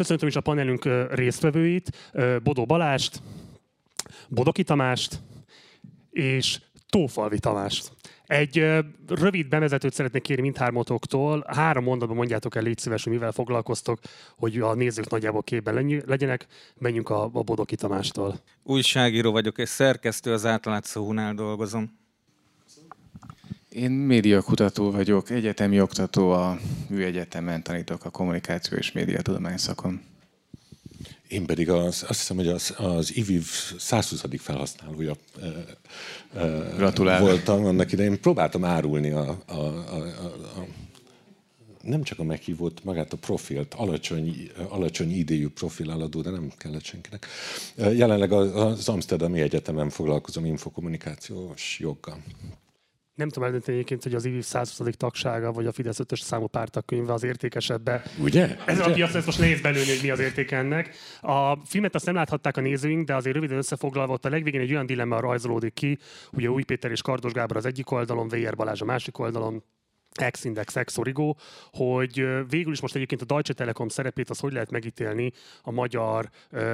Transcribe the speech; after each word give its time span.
köszöntöm 0.00 0.28
is 0.28 0.36
a 0.36 0.40
panelünk 0.40 0.88
résztvevőit, 1.10 2.12
Bodó 2.42 2.66
Balást, 2.66 3.22
Bodoki 4.28 4.62
Tamást 4.62 5.20
és 6.10 6.60
Tófalvi 6.88 7.38
Tamást. 7.38 7.92
Egy 8.26 8.66
rövid 9.08 9.48
bevezetőt 9.48 9.92
szeretnék 9.92 10.22
kérni 10.22 10.42
mindhármatoktól. 10.42 11.44
Három 11.48 11.84
mondatban 11.84 12.16
mondjátok 12.16 12.54
el, 12.54 12.62
légy 12.62 12.78
szíves, 12.78 13.04
hogy 13.04 13.12
mivel 13.12 13.32
foglalkoztok, 13.32 13.98
hogy 14.36 14.58
a 14.58 14.74
nézők 14.74 15.10
nagyjából 15.10 15.42
képben 15.42 16.02
legyenek. 16.06 16.46
Menjünk 16.78 17.08
a, 17.08 17.22
a 17.32 17.42
Bodoki 17.42 17.74
Tamástól. 17.74 18.40
Újságíró 18.62 19.32
vagyok, 19.32 19.58
és 19.58 19.68
szerkesztő, 19.68 20.32
az 20.32 20.46
átlátszó 20.46 21.04
Hunál 21.04 21.34
dolgozom. 21.34 21.99
Én 23.70 23.90
médiakutató 23.90 24.90
vagyok, 24.90 25.30
egyetemi 25.30 25.80
oktató, 25.80 26.30
a 26.30 26.58
műegyetemen 26.88 27.62
tanítok 27.62 28.04
a 28.04 28.10
kommunikáció 28.10 28.78
és 28.78 28.92
médiatudomány 28.92 29.56
szakon. 29.56 30.00
Én 31.28 31.46
pedig 31.46 31.70
az, 31.70 32.04
azt 32.08 32.18
hiszem, 32.18 32.36
hogy 32.36 32.48
az, 32.48 32.74
az 32.76 33.16
IVIV 33.16 33.46
120. 33.78 34.22
felhasználója 34.38 35.16
Gratulálok. 36.76 37.28
voltam 37.28 37.64
annak 37.64 37.92
idején. 37.92 38.20
Próbáltam 38.20 38.64
árulni 38.64 39.10
a, 39.10 39.42
a, 39.46 39.54
a, 39.54 39.96
a, 40.56 40.66
nem 41.82 42.02
csak 42.02 42.18
a 42.18 42.24
meghívott, 42.24 42.84
magát 42.84 43.12
a 43.12 43.16
profilt, 43.16 43.74
alacsony, 43.74 44.50
alacsony 44.68 45.10
idejű 45.10 45.48
profil 45.48 45.90
aladó, 45.90 46.20
de 46.20 46.30
nem 46.30 46.52
kellett 46.56 46.84
senkinek. 46.84 47.26
Jelenleg 47.76 48.32
az 48.32 48.88
Amsterdami 48.88 49.40
Egyetemen 49.40 49.90
foglalkozom 49.90 50.44
infokommunikációs 50.44 51.78
joggal. 51.80 52.22
Nem 53.14 53.28
tudom 53.28 53.44
eldönteni 53.44 53.76
egyébként, 53.76 54.02
hogy 54.02 54.14
az 54.14 54.24
IVIV 54.24 54.42
120. 54.42 54.96
tagsága, 54.96 55.52
vagy 55.52 55.66
a 55.66 55.72
Fidesz 55.72 55.98
5-ös 56.02 56.20
számú 56.20 56.46
pártakönyve 56.46 57.12
az 57.12 57.22
értékesebbe. 57.22 58.02
Ugye? 58.18 58.56
Ez 58.66 58.78
Ugye? 58.78 58.90
a 58.90 58.92
piac, 58.92 59.14
ezt 59.14 59.26
most 59.26 59.38
nehéz 59.38 59.60
belőni, 59.60 59.88
hogy 59.88 59.98
mi 60.02 60.10
az 60.10 60.18
értéke 60.18 60.56
ennek. 60.56 60.94
A 61.20 61.66
filmet 61.66 61.94
azt 61.94 62.06
nem 62.06 62.14
láthatták 62.14 62.56
a 62.56 62.60
nézőink, 62.60 63.06
de 63.06 63.14
azért 63.14 63.34
röviden 63.34 63.56
összefoglalva 63.56 64.12
ott 64.12 64.24
a 64.24 64.28
legvégén 64.28 64.60
egy 64.60 64.72
olyan 64.72 64.86
dilemma 64.86 65.20
rajzolódik 65.20 65.74
ki, 65.74 65.98
hogy 66.30 66.44
a 66.44 66.50
Új 66.50 66.62
Péter 66.62 66.90
és 66.90 67.02
Kardos 67.02 67.32
Gábor 67.32 67.56
az 67.56 67.66
egyik 67.66 67.90
oldalon, 67.90 68.28
VR 68.28 68.56
Balázs 68.56 68.80
a 68.80 68.84
másik 68.84 69.18
oldalon, 69.18 69.64
Ex-Index, 70.14 70.76
Ex-Origo, 70.76 71.34
hogy 71.72 72.26
végül 72.48 72.72
is 72.72 72.80
most 72.80 72.94
egyébként 72.94 73.22
a 73.22 73.24
Deutsche 73.24 73.54
Telekom 73.54 73.88
szerepét 73.88 74.30
az 74.30 74.38
hogy 74.38 74.52
lehet 74.52 74.70
megítélni 74.70 75.32
a 75.62 75.70
magyar 75.70 76.28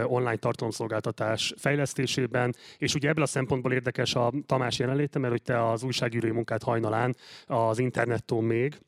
online 0.05 0.37
tartalomszolgáltatás 0.37 1.55
fejlesztésében, 1.57 2.55
és 2.79 2.95
ugye 2.95 3.09
ebből 3.09 3.25
a 3.25 3.27
szempontból 3.27 3.73
érdekes 3.73 4.15
a 4.15 4.33
Tamás 4.47 4.79
jelenléte, 4.79 5.19
mert 5.19 5.33
hogy 5.33 5.43
te 5.43 5.71
az 5.71 5.83
újságírói 5.83 6.31
munkát 6.31 6.63
hajnalán 6.63 7.17
az 7.47 7.79
internettől 7.79 8.41
még, 8.41 8.79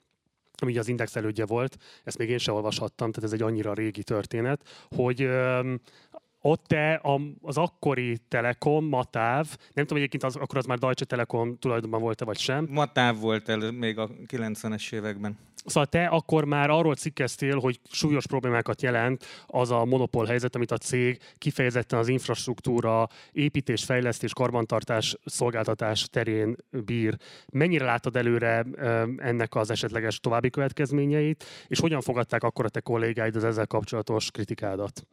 ami 0.61 0.71
ugye 0.71 0.81
az 0.81 0.89
Index 0.89 1.17
elődje 1.17 1.47
volt, 1.47 1.77
ezt 2.05 2.19
még 2.19 2.29
én 2.29 2.39
sem 2.39 2.55
olvashattam, 2.55 3.13
tehát 3.13 3.29
ez 3.29 3.41
egy 3.41 3.47
annyira 3.47 3.75
régi 3.75 4.03
történet, 4.03 4.87
hogy 4.97 5.29
ott 6.41 6.65
te 6.67 7.01
az 7.43 7.57
akkori 7.57 8.19
Telekom, 8.29 8.85
Matáv, 8.85 9.47
nem 9.73 9.85
tudom 9.85 9.99
egyébként 9.99 10.25
az, 10.25 10.37
akkor 10.37 10.57
az 10.57 10.65
már 10.65 10.79
Deutsche 10.79 11.05
Telekom 11.05 11.59
tulajdonban 11.59 12.01
volt-e 12.01 12.25
vagy 12.25 12.39
sem. 12.39 12.67
Matáv 12.71 13.19
volt 13.19 13.49
el 13.49 13.71
még 13.71 13.99
a 13.99 14.09
90-es 14.27 14.93
években. 14.93 15.39
Szóval 15.65 15.87
te 15.87 16.07
akkor 16.07 16.45
már 16.45 16.71
arról 16.71 16.95
cikkeztél, 16.95 17.59
hogy 17.59 17.81
súlyos 17.91 18.27
problémákat 18.27 18.83
jelent 18.83 19.25
az 19.47 19.71
a 19.71 19.85
monopól 19.85 20.27
helyzet, 20.27 20.55
amit 20.55 20.71
a 20.71 20.79
cég 20.79 21.19
kifejezetten 21.39 21.99
az 21.99 22.09
infrastruktúra, 22.09 23.09
építés, 23.33 23.85
fejlesztés, 23.85 24.33
karbantartás, 24.33 25.17
szolgáltatás 25.25 26.09
terén 26.11 26.57
bír. 26.85 27.17
Mennyire 27.53 27.85
látod 27.85 28.17
előre 28.17 28.67
ennek 29.17 29.55
az 29.55 29.71
esetleges 29.71 30.21
további 30.21 30.51
következményeit, 30.51 31.45
és 31.67 31.81
hogyan 31.81 32.01
fogadták 32.01 32.43
akkor 32.43 32.65
a 32.65 32.69
te 32.69 32.81
kollégáid 32.81 33.37
az 33.37 33.45
ezzel 33.45 33.67
kapcsolatos 33.67 34.31
kritikádat? 34.31 35.07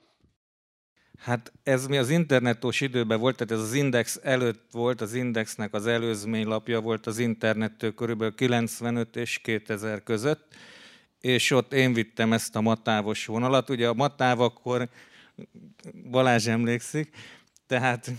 Hát 1.17 1.51
ez 1.63 1.87
mi 1.87 1.97
az 1.97 2.09
internetos 2.09 2.81
időben 2.81 3.19
volt, 3.19 3.35
tehát 3.35 3.63
ez 3.63 3.69
az 3.69 3.73
Index 3.73 4.19
előtt 4.23 4.63
volt, 4.71 5.01
az 5.01 5.13
Indexnek 5.13 5.73
az 5.73 5.87
előzmény 5.87 6.45
lapja 6.45 6.81
volt 6.81 7.05
az 7.05 7.17
internettől 7.17 7.93
körülbelül 7.93 8.35
95 8.35 9.15
és 9.15 9.37
2000 9.37 10.03
között, 10.03 10.55
és 11.21 11.51
ott 11.51 11.73
én 11.73 11.93
vittem 11.93 12.33
ezt 12.33 12.55
a 12.55 12.61
matávos 12.61 13.25
vonalat. 13.25 13.69
Ugye 13.69 13.87
a 13.87 13.93
matáv 13.93 14.41
akkor, 14.41 14.89
Balázs 16.09 16.47
emlékszik, 16.47 17.15
tehát 17.67 18.11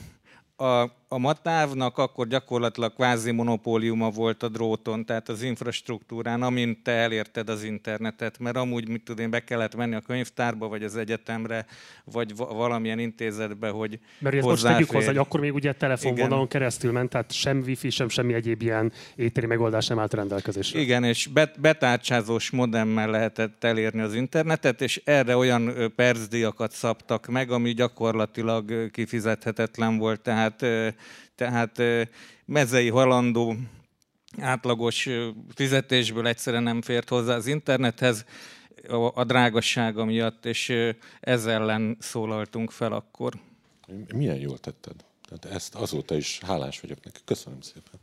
a, 0.56 0.90
a 1.08 1.18
Matávnak 1.18 1.98
akkor 1.98 2.26
gyakorlatilag 2.26 2.94
kvázi 2.94 3.30
monopóliuma 3.30 4.10
volt 4.10 4.42
a 4.42 4.48
dróton, 4.48 5.04
tehát 5.04 5.28
az 5.28 5.42
infrastruktúrán, 5.42 6.42
amint 6.42 6.82
te 6.82 6.90
elérted 6.90 7.48
az 7.48 7.62
internetet, 7.62 8.38
mert 8.38 8.56
amúgy, 8.56 8.88
mit 8.88 9.02
tudom 9.04 9.24
én, 9.24 9.30
be 9.30 9.44
kellett 9.44 9.76
menni 9.76 9.94
a 9.94 10.00
könyvtárba, 10.00 10.68
vagy 10.68 10.82
az 10.82 10.96
egyetemre, 10.96 11.66
vagy 12.04 12.36
valamilyen 12.36 12.98
intézetbe, 12.98 13.68
hogy 13.68 13.98
Mert 14.18 14.42
most 14.42 14.62
tegyük 14.62 14.90
hozzá, 14.90 15.06
hogy 15.06 15.16
akkor 15.16 15.40
még 15.40 15.54
ugye 15.54 15.72
telefonvonalon 15.72 16.48
keresztül 16.48 16.92
ment, 16.92 17.10
tehát 17.10 17.32
sem 17.32 17.62
wifi, 17.66 17.90
sem 17.90 18.08
semmi 18.08 18.34
egyéb 18.34 18.62
ilyen 18.62 18.92
éteri 19.16 19.46
megoldás 19.46 19.86
nem 19.86 19.98
állt 19.98 20.14
rendelkezésre. 20.14 20.80
Igen, 20.80 21.04
és 21.04 21.26
bet- 21.26 21.60
betárcsázós 21.60 22.50
modemmel 22.50 23.10
lehetett 23.10 23.64
elérni 23.64 24.00
az 24.00 24.14
internetet, 24.14 24.80
és 24.80 25.02
erre 25.04 25.36
olyan 25.36 25.92
percdiakat 25.96 26.72
szabtak 26.72 27.26
meg, 27.26 27.50
ami 27.50 27.72
gyakorlatilag 27.72 28.90
kifizethetetlen 28.90 29.98
volt, 29.98 30.20
tehát 30.20 30.64
tehát 31.34 31.82
mezei 32.44 32.88
halandó 32.88 33.56
átlagos 34.40 35.08
fizetésből 35.54 36.26
egyszerűen 36.26 36.62
nem 36.62 36.82
fért 36.82 37.08
hozzá 37.08 37.34
az 37.34 37.46
internethez 37.46 38.24
a 39.14 39.24
drágassága 39.24 40.04
miatt, 40.04 40.46
és 40.46 40.72
ezzel 41.20 41.62
ellen 41.62 41.96
szólaltunk 42.00 42.70
fel 42.70 42.92
akkor. 42.92 43.34
Milyen 44.14 44.36
jól 44.36 44.58
tetted. 44.58 44.94
Tehát 45.28 45.56
ezt 45.56 45.74
azóta 45.74 46.16
is 46.16 46.40
hálás 46.46 46.80
vagyok 46.80 47.04
neki. 47.04 47.20
Köszönöm 47.24 47.60
szépen. 47.60 48.00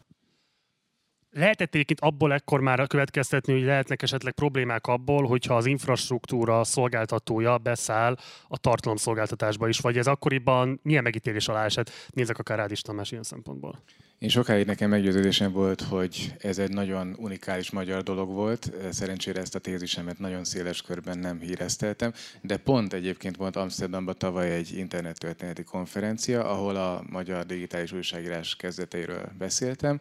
Lehetett 1.35 1.73
egyébként 1.73 1.99
abból 1.99 2.33
ekkor 2.33 2.59
már 2.59 2.87
következtetni, 2.87 3.53
hogy 3.53 3.63
lehetnek 3.63 4.01
esetleg 4.01 4.33
problémák 4.33 4.87
abból, 4.87 5.27
hogyha 5.27 5.55
az 5.55 5.65
infrastruktúra 5.65 6.63
szolgáltatója 6.63 7.57
beszáll 7.57 8.17
a 8.47 8.57
tartalomszolgáltatásba 8.57 9.67
is, 9.67 9.79
vagy 9.79 9.97
ez 9.97 10.07
akkoriban 10.07 10.79
milyen 10.83 11.03
megítélés 11.03 11.47
alá 11.47 11.65
esett? 11.65 11.91
Nézek 12.09 12.37
akár 12.37 12.57
rád 12.57 12.71
is 12.71 12.81
Tamás 12.81 13.11
ilyen 13.11 13.23
szempontból. 13.23 13.79
Én 14.19 14.29
sokáig 14.29 14.65
nekem 14.65 14.89
meggyőződésem 14.89 15.51
volt, 15.51 15.81
hogy 15.81 16.33
ez 16.39 16.57
egy 16.57 16.69
nagyon 16.71 17.15
unikális 17.17 17.71
magyar 17.71 18.03
dolog 18.03 18.29
volt. 18.29 18.71
Szerencsére 18.91 19.41
ezt 19.41 19.55
a 19.55 19.59
tézisemet 19.59 20.19
nagyon 20.19 20.43
széles 20.43 20.81
körben 20.81 21.17
nem 21.17 21.39
hírezteltem, 21.39 22.13
de 22.41 22.57
pont 22.57 22.93
egyébként 22.93 23.35
volt 23.35 23.55
Amsterdamban 23.55 24.15
tavaly 24.17 24.51
egy 24.51 24.77
internettörténeti 24.77 25.63
konferencia, 25.63 26.49
ahol 26.49 26.75
a 26.75 27.03
magyar 27.09 27.45
digitális 27.45 27.91
újságírás 27.91 28.55
kezdeteiről 28.55 29.31
beszéltem, 29.37 29.99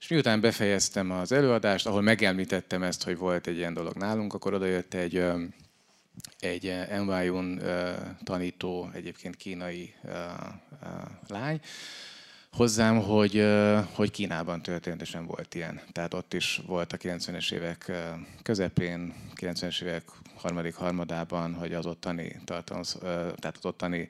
és 0.00 0.08
miután 0.08 0.40
befejeztem 0.40 1.10
az 1.10 1.32
előadást, 1.32 1.86
ahol 1.86 2.02
megemlítettem 2.02 2.82
ezt, 2.82 3.02
hogy 3.02 3.16
volt 3.16 3.46
egy 3.46 3.56
ilyen 3.56 3.74
dolog 3.74 3.96
nálunk, 3.96 4.34
akkor 4.34 4.54
odajött 4.54 4.94
egy 4.94 5.24
egy 6.40 6.74
NYU-n 7.06 7.62
tanító, 8.24 8.90
egyébként 8.94 9.36
kínai 9.36 9.94
lány, 11.28 11.60
hozzám, 12.56 13.00
hogy, 13.00 13.44
hogy 13.94 14.10
Kínában 14.10 14.62
történetesen 14.62 15.26
volt 15.26 15.54
ilyen. 15.54 15.80
Tehát 15.92 16.14
ott 16.14 16.34
is 16.34 16.62
volt 16.66 16.92
a 16.92 16.96
90-es 16.96 17.52
évek 17.52 17.92
közepén, 18.42 19.14
90-es 19.36 19.82
évek 19.82 20.02
harmadik 20.34 20.74
harmadában, 20.74 21.54
hogy 21.54 21.72
az 21.74 21.86
ottani 21.86 22.40
tartalom, 22.44 22.82
tehát 23.36 23.56
az 23.56 23.64
ottani 23.64 24.08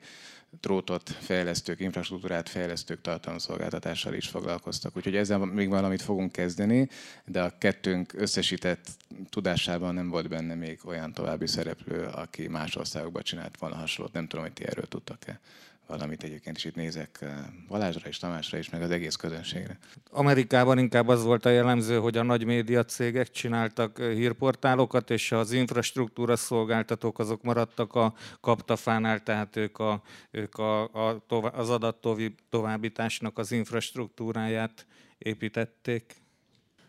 drótot 0.61 1.09
fejlesztők, 1.09 1.79
infrastruktúrát 1.79 2.49
fejlesztők 2.49 3.01
tartalomszolgáltatással 3.01 4.13
is 4.13 4.27
foglalkoztak. 4.27 4.97
Úgyhogy 4.97 5.15
ezzel 5.15 5.37
még 5.37 5.69
valamit 5.69 6.01
fogunk 6.01 6.31
kezdeni, 6.31 6.89
de 7.25 7.41
a 7.41 7.57
kettőnk 7.57 8.13
összesített 8.13 8.87
tudásában 9.29 9.93
nem 9.93 10.09
volt 10.09 10.29
benne 10.29 10.55
még 10.55 10.79
olyan 10.85 11.13
további 11.13 11.47
szereplő, 11.47 12.03
aki 12.05 12.47
más 12.47 12.75
országokban 12.75 13.23
csinált 13.23 13.57
volna 13.57 13.75
hasonlót. 13.75 14.13
Nem 14.13 14.27
tudom, 14.27 14.45
hogy 14.45 14.53
ti 14.53 14.65
erről 14.65 14.87
tudtak-e 14.87 15.39
valamit 15.87 16.23
egyébként 16.23 16.57
is 16.57 16.65
itt 16.65 16.75
nézek 16.75 17.17
eh, 17.21 17.37
Balázsra 17.67 18.09
és 18.09 18.17
Tamásra 18.17 18.57
is, 18.57 18.69
meg 18.69 18.81
az 18.81 18.89
egész 18.89 19.15
közönségre. 19.15 19.77
Amerikában 20.09 20.77
inkább 20.77 21.07
az 21.07 21.23
volt 21.23 21.45
a 21.45 21.49
jellemző, 21.49 21.97
hogy 21.97 22.17
a 22.17 22.23
nagy 22.23 22.45
média 22.45 22.85
cégek 22.85 23.29
csináltak 23.29 23.99
eh, 23.99 24.13
hírportálokat, 24.13 25.09
és 25.09 25.31
az 25.31 25.51
infrastruktúra 25.51 26.35
szolgáltatók 26.35 27.19
azok 27.19 27.41
maradtak 27.41 27.95
a 27.95 28.13
kaptafánál, 28.41 29.23
tehát 29.23 29.55
ők, 29.55 29.79
a, 29.79 30.01
ők 30.31 30.55
a, 30.55 30.83
a, 30.83 31.23
az 31.53 31.69
adat 31.69 32.07
továbbításnak 32.49 33.37
az 33.37 33.51
infrastruktúráját 33.51 34.85
építették. 35.17 36.22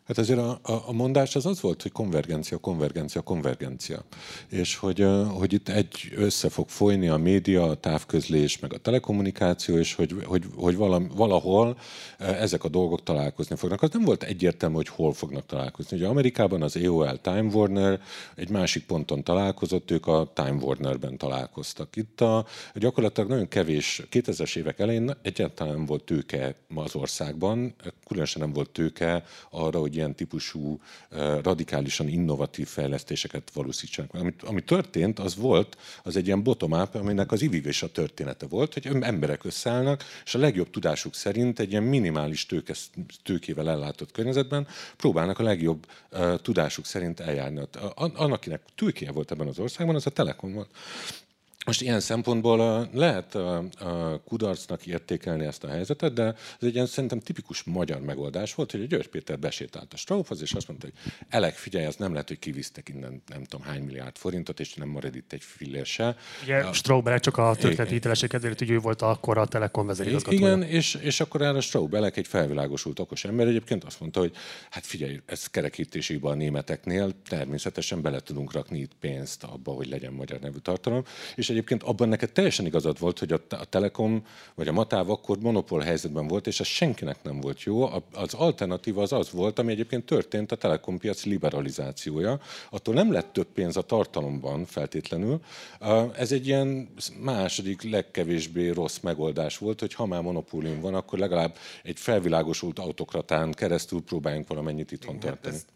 Hát 0.06 0.18
azért 0.18 0.38
a, 0.38 0.58
a, 0.62 0.72
a 0.86 0.92
mondás 0.92 1.36
az 1.36 1.46
az 1.46 1.60
volt, 1.60 1.82
hogy 1.82 1.92
konvergencia, 1.92 2.58
konvergencia, 2.58 3.20
konvergencia. 3.20 4.04
És 4.48 4.76
hogy, 4.76 5.06
hogy 5.28 5.52
itt 5.52 5.68
egy 5.68 6.12
össze 6.16 6.48
fog 6.48 6.68
folyni 6.68 7.08
a 7.08 7.16
média, 7.16 7.62
a 7.62 7.74
távközlés, 7.74 8.58
meg 8.58 8.72
a 8.72 8.78
telekommunikáció, 8.78 9.78
és 9.78 9.94
hogy, 9.94 10.14
hogy, 10.24 10.44
hogy 10.56 10.76
valahol 11.14 11.78
ezek 12.18 12.64
a 12.64 12.68
dolgok 12.68 13.02
találkozni 13.02 13.56
fognak. 13.56 13.82
Az 13.82 13.90
nem 13.92 14.04
volt 14.04 14.22
egyértelmű, 14.22 14.74
hogy 14.74 14.88
hol 14.88 15.12
fognak 15.12 15.46
találkozni. 15.46 15.96
Ugye 15.96 16.06
Amerikában 16.06 16.62
az 16.62 16.76
AOL 16.76 17.20
Time 17.20 17.50
Warner 17.52 18.00
egy 18.34 18.50
másik 18.50 18.86
ponton 18.86 19.22
találkozott, 19.22 19.90
ők 19.90 20.06
a 20.06 20.30
Time 20.34 20.56
Warnerben 20.60 21.16
találkoztak. 21.16 21.96
Itt 21.96 22.20
a, 22.20 22.46
gyakorlatilag 22.74 23.28
nagyon 23.28 23.48
kevés, 23.48 24.02
2000-es 24.10 24.56
évek 24.56 24.78
elején 24.78 25.16
egyáltalán 25.22 25.74
nem 25.74 25.86
volt 25.86 26.04
tőke 26.04 26.54
az 26.74 26.94
országban, 26.94 27.74
különösen 28.06 28.42
nem 28.42 28.52
volt 28.52 28.70
tőke 28.70 29.24
arra, 29.50 29.78
hogy 29.78 29.93
ilyen 29.96 30.14
típusú 30.14 30.80
radikálisan 31.42 32.08
innovatív 32.08 32.68
fejlesztéseket 32.68 33.50
valósítsanak. 33.52 34.14
Ami, 34.14 34.34
ami 34.40 34.62
történt, 34.62 35.18
az 35.18 35.36
volt, 35.36 35.76
az 36.02 36.16
egy 36.16 36.26
ilyen 36.26 36.42
bottom-up, 36.42 36.94
aminek 36.94 37.32
az 37.32 37.42
ivívés 37.42 37.82
a 37.82 37.92
története 37.92 38.46
volt, 38.46 38.72
hogy 38.72 38.88
emberek 39.00 39.44
összeállnak, 39.44 40.04
és 40.24 40.34
a 40.34 40.38
legjobb 40.38 40.70
tudásuk 40.70 41.14
szerint 41.14 41.58
egy 41.58 41.70
ilyen 41.70 41.82
minimális 41.82 42.46
tőke, 42.46 42.74
tőkével 43.22 43.70
ellátott 43.70 44.12
környezetben 44.12 44.66
próbálnak 44.96 45.38
a 45.38 45.42
legjobb 45.42 45.86
tudásuk 46.42 46.84
szerint 46.84 47.20
eljárni. 47.20 47.60
Annak, 47.94 48.32
akinek 48.32 48.60
tőkéje 48.74 49.12
volt 49.12 49.30
ebben 49.30 49.46
az 49.46 49.58
országban, 49.58 49.94
az 49.94 50.06
a 50.06 50.10
Telekom 50.10 50.52
volt. 50.52 50.70
Most 51.64 51.82
ilyen 51.82 52.00
szempontból 52.00 52.88
lehet 52.92 53.36
kudarcnak 54.24 54.86
értékelni 54.86 55.44
ezt 55.44 55.64
a 55.64 55.68
helyzetet, 55.68 56.12
de 56.12 56.24
ez 56.24 56.66
egy 56.66 56.74
ilyen 56.74 56.86
szerintem 56.86 57.20
tipikus 57.20 57.62
magyar 57.62 58.00
megoldás 58.00 58.54
volt, 58.54 58.70
hogy 58.70 58.80
a 58.80 58.84
György 58.84 59.08
Péter 59.08 59.38
besétált 59.38 59.92
a 59.92 59.96
Straubhoz, 59.96 60.42
és 60.42 60.52
azt 60.52 60.68
mondta, 60.68 60.86
hogy 60.86 61.12
Elek, 61.28 61.54
figyelj, 61.54 61.84
ez 61.84 61.96
nem 61.96 62.12
lehet, 62.12 62.28
hogy 62.28 62.38
kivisztek 62.38 62.88
innen 62.88 63.22
nem 63.26 63.44
tudom 63.44 63.66
hány 63.66 63.82
milliárd 63.82 64.16
forintot, 64.16 64.60
és 64.60 64.74
nem 64.74 64.88
marad 64.88 65.16
itt 65.16 65.32
egy 65.32 65.42
fillér 65.42 65.86
se. 65.86 66.16
Ugye 66.42 66.72
Straub 66.72 67.18
csak 67.18 67.36
a 67.36 67.54
történeti 67.58 67.92
hitelesek 67.92 68.28
kedvéért, 68.28 68.58
hogy 68.58 68.70
ő 68.70 68.78
volt 68.78 69.02
akkor 69.02 69.38
a 69.38 69.46
Telekom 69.46 69.86
vezérigazgatója. 69.86 70.40
Igen, 70.40 70.62
és, 70.62 70.94
és 70.94 71.20
akkor 71.20 71.42
erre 71.42 71.60
Straub 71.60 71.94
Elek 71.94 72.16
egy 72.16 72.26
felvilágosult 72.26 72.98
okos 72.98 73.24
ember 73.24 73.46
egyébként 73.46 73.84
azt 73.84 74.00
mondta, 74.00 74.20
hogy 74.20 74.32
hát 74.70 74.86
figyelj, 74.86 75.20
ez 75.26 75.46
kerekítési 75.46 76.18
a 76.22 76.34
németeknél 76.34 77.12
természetesen 77.28 78.02
bele 78.02 78.20
tudunk 78.20 78.52
rakni 78.52 78.78
itt 78.78 78.92
pénzt 79.00 79.44
abba, 79.44 79.72
hogy 79.72 79.88
legyen 79.88 80.12
magyar 80.12 80.40
nevű 80.40 80.58
tartalom, 80.58 81.04
és 81.34 81.48
egyébként 81.54 81.82
abban 81.82 82.08
neked 82.08 82.32
teljesen 82.32 82.66
igazad 82.66 82.98
volt, 82.98 83.18
hogy 83.18 83.32
a, 83.32 83.40
a 83.48 83.64
Telekom 83.64 84.26
vagy 84.54 84.68
a 84.68 84.72
Matáv 84.72 85.10
akkor 85.10 85.38
monopól 85.38 85.80
helyzetben 85.80 86.26
volt, 86.26 86.46
és 86.46 86.60
ez 86.60 86.66
senkinek 86.66 87.22
nem 87.22 87.40
volt 87.40 87.62
jó. 87.62 87.88
Az 88.12 88.34
alternatíva 88.34 89.02
az 89.02 89.12
az 89.12 89.30
volt, 89.30 89.58
ami 89.58 89.72
egyébként 89.72 90.04
történt 90.04 90.52
a 90.52 90.56
Telekom 90.56 90.98
piac 90.98 91.24
liberalizációja. 91.24 92.40
Attól 92.70 92.94
nem 92.94 93.12
lett 93.12 93.32
több 93.32 93.46
pénz 93.46 93.76
a 93.76 93.82
tartalomban 93.82 94.64
feltétlenül. 94.64 95.40
Ez 96.16 96.32
egy 96.32 96.46
ilyen 96.46 96.88
második 97.20 97.90
legkevésbé 97.90 98.68
rossz 98.68 98.98
megoldás 99.00 99.58
volt, 99.58 99.80
hogy 99.80 99.94
ha 99.94 100.06
már 100.06 100.22
monopólium 100.22 100.80
van, 100.80 100.94
akkor 100.94 101.18
legalább 101.18 101.56
egy 101.82 101.98
felvilágosult 101.98 102.78
autokratán 102.78 103.52
keresztül 103.52 104.02
próbáljunk 104.02 104.48
valamennyit 104.48 104.92
itthon 104.92 105.18
tartani. 105.18 105.38
Hát 105.44 105.54
ezt 105.54 105.66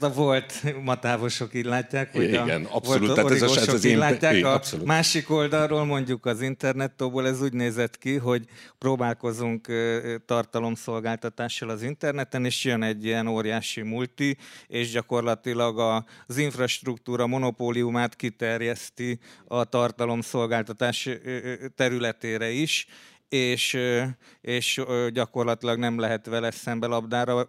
a 0.00 0.12
volt 0.12 0.62
matávosok 0.82 1.54
így 1.54 1.64
látják, 1.64 2.12
hogy 2.12 2.22
Igen, 2.22 2.64
a 2.64 2.74
abszolút, 2.74 3.00
volt 3.00 3.14
tehát 3.14 3.30
ez, 3.30 3.42
az, 3.42 3.56
ez 3.56 3.68
az 3.68 3.84
így 3.84 3.90
én, 3.90 3.98
látják. 3.98 4.34
Én, 4.34 4.44
a 4.44 4.52
abszolút. 4.52 4.86
másik 4.86 5.30
oldalról 5.30 5.84
mondjuk 5.84 6.26
az 6.26 6.40
internettóból 6.40 7.26
ez 7.26 7.42
úgy 7.42 7.52
nézett 7.52 7.98
ki, 7.98 8.16
hogy 8.16 8.44
próbálkozunk 8.78 9.68
tartalomszolgáltatással 10.26 11.68
az 11.68 11.82
interneten, 11.82 12.44
és 12.44 12.64
jön 12.64 12.82
egy 12.82 13.04
ilyen 13.04 13.26
óriási 13.26 13.82
multi, 13.82 14.36
és 14.66 14.90
gyakorlatilag 14.90 16.04
az 16.26 16.36
infrastruktúra 16.36 17.26
monopóliumát 17.26 18.16
kiterjeszti 18.16 19.18
a 19.46 19.64
tartalomszolgáltatás 19.64 21.08
területére 21.76 22.50
is, 22.50 22.86
és, 23.28 23.78
és 24.40 24.82
gyakorlatilag 25.12 25.78
nem 25.78 25.98
lehet 25.98 26.26
vele 26.26 26.50
szembe 26.50 26.86
labdára 26.86 27.48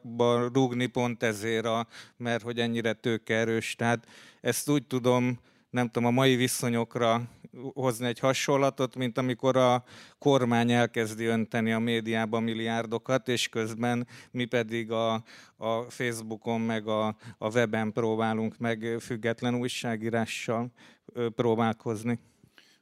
rúgni 0.53 0.85
pont 0.85 1.23
ezért, 1.23 1.65
a, 1.65 1.87
mert 2.17 2.43
hogy 2.43 2.59
ennyire 2.59 2.93
tőkeerős. 2.93 3.75
Tehát 3.75 4.07
ezt 4.41 4.69
úgy 4.69 4.87
tudom, 4.87 5.39
nem 5.69 5.85
tudom, 5.89 6.07
a 6.07 6.11
mai 6.11 6.35
viszonyokra 6.35 7.21
hozni 7.73 8.07
egy 8.07 8.19
hasonlatot, 8.19 8.95
mint 8.95 9.17
amikor 9.17 9.57
a 9.57 9.83
kormány 10.17 10.71
elkezdi 10.71 11.25
önteni 11.25 11.71
a 11.71 11.79
médiába 11.79 12.39
milliárdokat, 12.39 13.27
és 13.27 13.49
közben 13.49 14.07
mi 14.31 14.45
pedig 14.45 14.91
a, 14.91 15.13
a 15.57 15.81
Facebookon 15.89 16.61
meg 16.61 16.87
a, 16.87 17.15
a 17.37 17.49
weben 17.53 17.91
próbálunk 17.91 18.57
meg 18.57 18.95
független 18.99 19.55
újságírással 19.55 20.71
próbálkozni. 21.35 22.19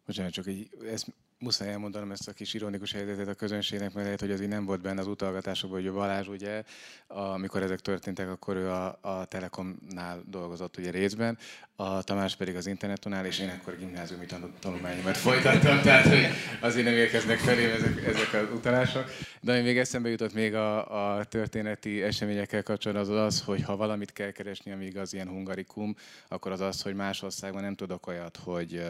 Bocsánat, 0.05 0.31
csak 0.31 0.47
egy, 0.47 0.69
ez 0.91 1.05
muszáj 1.39 1.69
elmondanom 1.69 2.11
ezt 2.11 2.27
a 2.27 2.33
kis 2.33 2.53
ironikus 2.53 2.91
helyzetet 2.91 3.27
a 3.27 3.33
közönségnek, 3.33 3.93
mert 3.93 4.05
lehet, 4.05 4.19
hogy 4.19 4.31
az 4.31 4.41
így 4.41 4.47
nem 4.47 4.65
volt 4.65 4.81
benne 4.81 4.99
az 4.99 5.07
utalgatásokban, 5.07 5.79
hogy 5.79 5.89
a 5.89 5.93
Balázs 5.93 6.27
ugye, 6.27 6.63
amikor 7.07 7.61
ezek 7.61 7.79
történtek, 7.79 8.29
akkor 8.29 8.55
ő 8.55 8.69
a, 8.69 8.97
a 9.01 9.25
Telekomnál 9.25 10.23
dolgozott 10.25 10.77
ugye 10.77 10.91
részben, 10.91 11.37
a 11.75 12.03
Tamás 12.03 12.35
pedig 12.35 12.55
az 12.55 12.67
internetonál, 12.67 13.25
és 13.25 13.39
én 13.39 13.49
akkor 13.49 13.77
gimnáziumi 13.77 14.25
tanulmányomat 14.59 15.17
folytattam, 15.17 15.81
tehát 15.81 16.07
hogy 16.07 16.27
azért 16.59 16.85
nem 16.85 16.93
érkeznek 16.93 17.37
felém 17.37 17.69
ezek, 17.69 18.05
ezek 18.05 18.33
az 18.33 18.55
utalások. 18.55 19.05
De 19.41 19.51
ami 19.51 19.61
még 19.61 19.77
eszembe 19.77 20.09
jutott 20.09 20.33
még 20.33 20.55
a, 20.55 21.17
a 21.17 21.23
történeti 21.23 22.03
eseményekkel 22.03 22.63
kapcsolatban, 22.63 23.17
az 23.17 23.25
az, 23.25 23.41
hogy 23.41 23.61
ha 23.63 23.75
valamit 23.75 24.13
kell 24.13 24.31
keresni, 24.31 24.71
amíg 24.71 24.97
az 24.97 25.13
ilyen 25.13 25.27
hungarikum, 25.27 25.95
akkor 26.27 26.51
az 26.51 26.61
az, 26.61 26.81
hogy 26.81 26.95
más 26.95 27.21
országban 27.21 27.61
nem 27.61 27.75
tudok 27.75 28.07
olyat, 28.07 28.39
hogy 28.43 28.81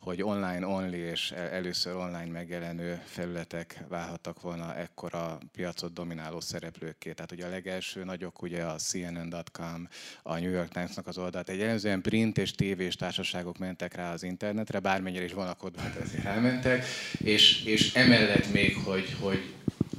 hogy 0.00 0.22
online 0.22 0.66
only 0.66 0.96
és 0.96 1.30
először 1.30 1.94
online 1.94 2.30
megjelenő 2.32 3.02
felületek 3.04 3.84
válhattak 3.88 4.40
volna 4.40 4.76
ekkora 4.76 5.38
piacot 5.52 5.92
domináló 5.92 6.40
szereplőkké. 6.40 7.12
Tehát 7.12 7.32
ugye 7.32 7.46
a 7.46 7.50
legelső 7.50 8.04
nagyok 8.04 8.42
ugye 8.42 8.62
a 8.62 8.76
CNN.com, 8.76 9.88
a 10.22 10.38
New 10.38 10.50
York 10.50 10.72
Times-nak 10.72 11.06
az 11.06 11.18
oldalt. 11.18 11.48
Egy 11.48 11.58
jellemzően 11.58 12.02
print 12.02 12.38
és 12.38 12.50
tévés 12.50 12.96
társaságok 12.96 13.58
mentek 13.58 13.94
rá 13.94 14.12
az 14.12 14.22
internetre, 14.22 14.78
bármennyire 14.78 15.24
is 15.24 15.32
vonakodva, 15.32 15.80
hát 15.80 15.96
ezért 15.96 16.24
elmentek. 16.24 16.84
És, 17.18 17.64
és 17.64 17.94
emellett 17.94 18.52
még, 18.52 18.76
hogy, 18.84 19.16
hogy 19.20 19.54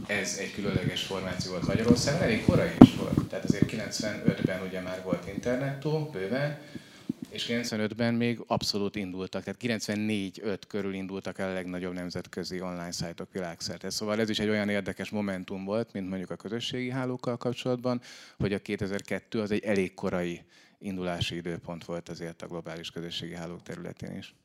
ez 0.07 0.37
egy 0.39 0.53
különleges 0.53 1.03
formáció 1.03 1.51
volt 1.51 1.67
Magyarországon, 1.67 2.21
elég 2.21 2.45
korai 2.45 2.71
is 2.79 2.95
volt. 2.95 3.27
Tehát 3.29 3.45
azért 3.45 3.71
95-ben 3.71 4.61
ugye 4.61 4.81
már 4.81 5.01
volt 5.03 5.27
internettó, 5.27 6.09
bőven, 6.11 6.59
és 7.29 7.45
95-ben 7.49 8.13
még 8.13 8.43
abszolút 8.47 8.95
indultak, 8.95 9.43
tehát 9.43 9.83
94-5 9.83 10.59
körül 10.67 10.93
indultak 10.93 11.39
el 11.39 11.49
a 11.49 11.53
legnagyobb 11.53 11.93
nemzetközi 11.93 12.61
online 12.61 12.91
szájtok 12.91 13.31
világszerte. 13.31 13.89
Szóval 13.89 14.19
ez 14.19 14.29
is 14.29 14.39
egy 14.39 14.49
olyan 14.49 14.69
érdekes 14.69 15.09
momentum 15.09 15.65
volt, 15.65 15.93
mint 15.93 16.09
mondjuk 16.09 16.29
a 16.29 16.35
közösségi 16.35 16.89
hálókkal 16.89 17.37
kapcsolatban, 17.37 18.01
hogy 18.37 18.53
a 18.53 18.59
2002 18.59 19.35
az 19.35 19.51
egy 19.51 19.63
elég 19.63 19.93
korai 19.93 20.41
indulási 20.79 21.35
időpont 21.35 21.85
volt 21.85 22.09
azért 22.09 22.41
a 22.41 22.47
globális 22.47 22.91
közösségi 22.91 23.35
hálók 23.35 23.63
területén 23.63 24.17
is 24.17 24.35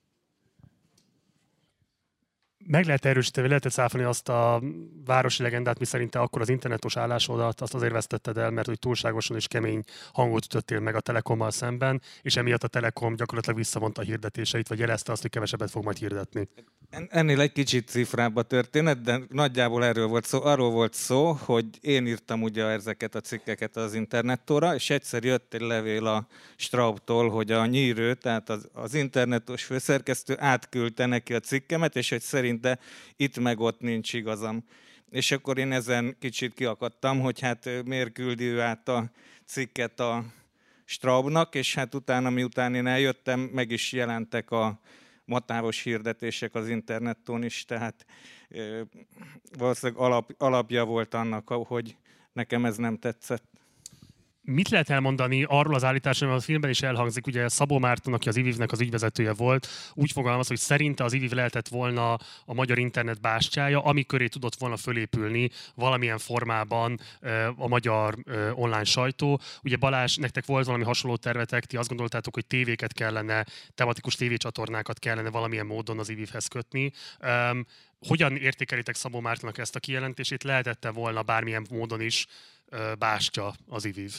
meg 2.66 2.84
lehet 2.84 3.04
erősíteni, 3.04 3.48
lehet 3.48 3.70
száfolni 3.70 4.06
azt 4.06 4.28
a 4.28 4.62
városi 5.04 5.42
legendát, 5.42 5.78
mi 5.78 5.84
szerint 5.84 6.10
te 6.10 6.18
akkor 6.18 6.40
az 6.40 6.48
internetos 6.48 6.96
állásodat 6.96 7.60
azt 7.60 7.74
azért 7.74 7.92
vesztetted 7.92 8.36
el, 8.36 8.50
mert 8.50 8.66
hogy 8.66 8.78
túlságosan 8.78 9.36
és 9.36 9.46
kemény 9.46 9.82
hangot 10.12 10.44
ütöttél 10.44 10.80
meg 10.80 10.94
a 10.94 11.00
Telekommal 11.00 11.50
szemben, 11.50 12.02
és 12.22 12.36
emiatt 12.36 12.62
a 12.62 12.68
Telekom 12.68 13.16
gyakorlatilag 13.16 13.56
visszavonta 13.56 14.00
a 14.00 14.04
hirdetéseit, 14.04 14.68
vagy 14.68 14.78
jelezte 14.78 15.12
azt, 15.12 15.22
hogy 15.22 15.30
kevesebbet 15.30 15.70
fog 15.70 15.84
majd 15.84 15.96
hirdetni. 15.96 16.48
Ennél 17.08 17.40
egy 17.40 17.52
kicsit 17.52 17.88
cifrább 17.88 18.36
a 18.36 18.42
történet, 18.42 19.00
de 19.00 19.20
nagyjából 19.28 19.84
erről 19.84 20.06
volt 20.06 20.24
szó. 20.24 20.44
Arról 20.44 20.70
volt 20.70 20.94
szó, 20.94 21.32
hogy 21.32 21.66
én 21.80 22.06
írtam 22.06 22.42
ugye 22.42 22.64
ezeket 22.64 23.14
a 23.14 23.20
cikkeket 23.20 23.76
az 23.76 23.94
internettóra, 23.94 24.74
és 24.74 24.90
egyszer 24.90 25.24
jött 25.24 25.54
egy 25.54 25.60
levél 25.60 26.06
a 26.06 26.26
Straubtól, 26.56 27.30
hogy 27.30 27.50
a 27.50 27.66
nyírő, 27.66 28.14
tehát 28.14 28.50
az, 28.50 28.68
az 28.72 28.94
internetos 28.94 29.64
főszerkesztő 29.64 30.36
átküldte 30.38 31.06
neki 31.06 31.34
a 31.34 31.40
cikkemet, 31.40 31.96
és 31.96 32.08
hogy 32.08 32.22
szerinte 32.54 32.78
itt 33.16 33.38
meg 33.38 33.60
ott 33.60 33.80
nincs 33.80 34.12
igazam. 34.12 34.64
És 35.10 35.30
akkor 35.30 35.58
én 35.58 35.72
ezen 35.72 36.16
kicsit 36.18 36.54
kiakadtam, 36.54 37.20
hogy 37.20 37.40
hát 37.40 37.68
miért 37.84 38.12
küldi 38.12 38.44
ő 38.44 38.60
át 38.60 38.88
a 38.88 39.10
cikket 39.46 40.00
a 40.00 40.24
Straubnak, 40.84 41.54
és 41.54 41.74
hát 41.74 41.94
utána, 41.94 42.30
miután 42.30 42.74
én 42.74 42.86
eljöttem, 42.86 43.40
meg 43.40 43.70
is 43.70 43.92
jelentek 43.92 44.50
a 44.50 44.80
matávos 45.24 45.82
hirdetések 45.82 46.54
az 46.54 46.68
interneton 46.68 47.44
is, 47.44 47.64
tehát 47.64 48.06
valószínűleg 49.58 50.02
alap, 50.02 50.34
alapja 50.38 50.84
volt 50.84 51.14
annak, 51.14 51.48
hogy 51.48 51.96
nekem 52.32 52.64
ez 52.64 52.76
nem 52.76 52.98
tetszett. 52.98 53.44
Mit 54.46 54.68
lehet 54.68 54.90
elmondani 54.90 55.44
arról 55.48 55.74
az 55.74 55.84
állításról, 55.84 56.30
mert 56.30 56.42
a 56.42 56.44
filmben 56.44 56.70
is 56.70 56.82
elhangzik, 56.82 57.26
ugye 57.26 57.48
Szabó 57.48 57.78
Márton, 57.78 58.12
aki 58.12 58.28
az 58.28 58.36
IVIV-nek 58.36 58.72
az 58.72 58.80
ügyvezetője 58.80 59.32
volt, 59.32 59.66
úgy 59.94 60.12
fogalmaz, 60.12 60.46
hogy 60.46 60.56
szerinte 60.56 61.04
az 61.04 61.12
IVIV 61.12 61.32
lehetett 61.32 61.68
volna 61.68 62.12
a 62.44 62.54
magyar 62.54 62.78
internet 62.78 63.20
bástyája, 63.20 63.82
ami 63.82 64.04
köré 64.04 64.26
tudott 64.26 64.54
volna 64.54 64.76
fölépülni 64.76 65.50
valamilyen 65.74 66.18
formában 66.18 67.00
a 67.56 67.68
magyar 67.68 68.14
online 68.52 68.84
sajtó. 68.84 69.40
Ugye 69.62 69.76
Balázs, 69.76 70.16
nektek 70.16 70.46
volt 70.46 70.66
valami 70.66 70.84
hasonló 70.84 71.16
tervetek, 71.16 71.64
ti 71.64 71.76
azt 71.76 71.88
gondoltátok, 71.88 72.34
hogy 72.34 72.46
tévéket 72.46 72.92
kellene, 72.92 73.46
tematikus 73.74 74.14
tévécsatornákat 74.14 74.98
kellene 74.98 75.30
valamilyen 75.30 75.66
módon 75.66 75.98
az 75.98 76.08
IVIV-hez 76.08 76.46
kötni. 76.46 76.92
Hogyan 78.06 78.36
értékelitek 78.36 78.94
Szabó 78.94 79.20
Mártonnak 79.20 79.58
ezt 79.58 79.76
a 79.76 79.80
kijelentését? 79.80 80.42
Lehetette 80.42 80.90
volna 80.90 81.22
bármilyen 81.22 81.66
módon 81.70 82.00
is 82.00 82.26
bástya 82.98 83.54
az 83.68 83.84
IVIV? 83.84 84.12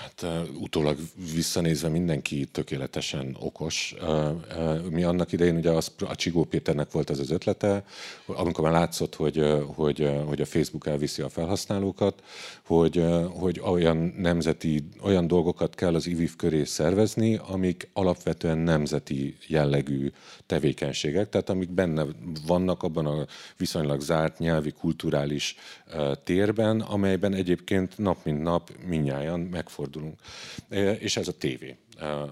Hát 0.00 0.26
utólag 0.60 0.96
visszanézve 1.34 1.88
mindenki 1.88 2.44
tökéletesen 2.44 3.36
okos. 3.40 3.94
Mi 4.90 5.02
annak 5.02 5.32
idején 5.32 5.56
ugye 5.56 5.70
az, 5.70 5.92
a 5.98 6.14
Csigó 6.14 6.44
Péternek 6.44 6.90
volt 6.92 7.10
ez 7.10 7.18
az 7.18 7.30
ötlete, 7.30 7.84
amikor 8.26 8.64
már 8.64 8.72
látszott, 8.72 9.14
hogy, 9.14 9.44
hogy, 9.66 10.10
hogy 10.26 10.40
a 10.40 10.44
Facebook 10.44 10.86
elviszi 10.86 11.22
a 11.22 11.28
felhasználókat, 11.28 12.22
hogy, 12.66 13.04
hogy 13.30 13.60
olyan 13.64 14.14
nemzeti, 14.18 14.84
olyan 15.02 15.26
dolgokat 15.26 15.74
kell 15.74 15.94
az 15.94 16.06
IVIV 16.06 16.36
köré 16.36 16.64
szervezni, 16.64 17.40
amik 17.46 17.88
alapvetően 17.92 18.58
nemzeti 18.58 19.36
jellegű 19.46 20.10
tevékenységek, 20.46 21.28
tehát 21.28 21.50
amik 21.50 21.70
benne 21.70 22.04
vannak 22.46 22.82
abban 22.82 23.06
a 23.06 23.26
viszonylag 23.56 24.00
zárt 24.00 24.38
nyelvi, 24.38 24.70
kulturális 24.70 25.56
térben, 26.24 26.80
amelyben 26.80 27.34
egyébként 27.34 27.98
nap 27.98 28.24
mint 28.24 28.42
nap 28.42 28.70
minnyáján 28.86 29.40
megfordul 29.40 29.81
fordulunk. 29.82 30.18
És 30.98 31.16
ez 31.16 31.28
a 31.28 31.32
tévé 31.32 31.76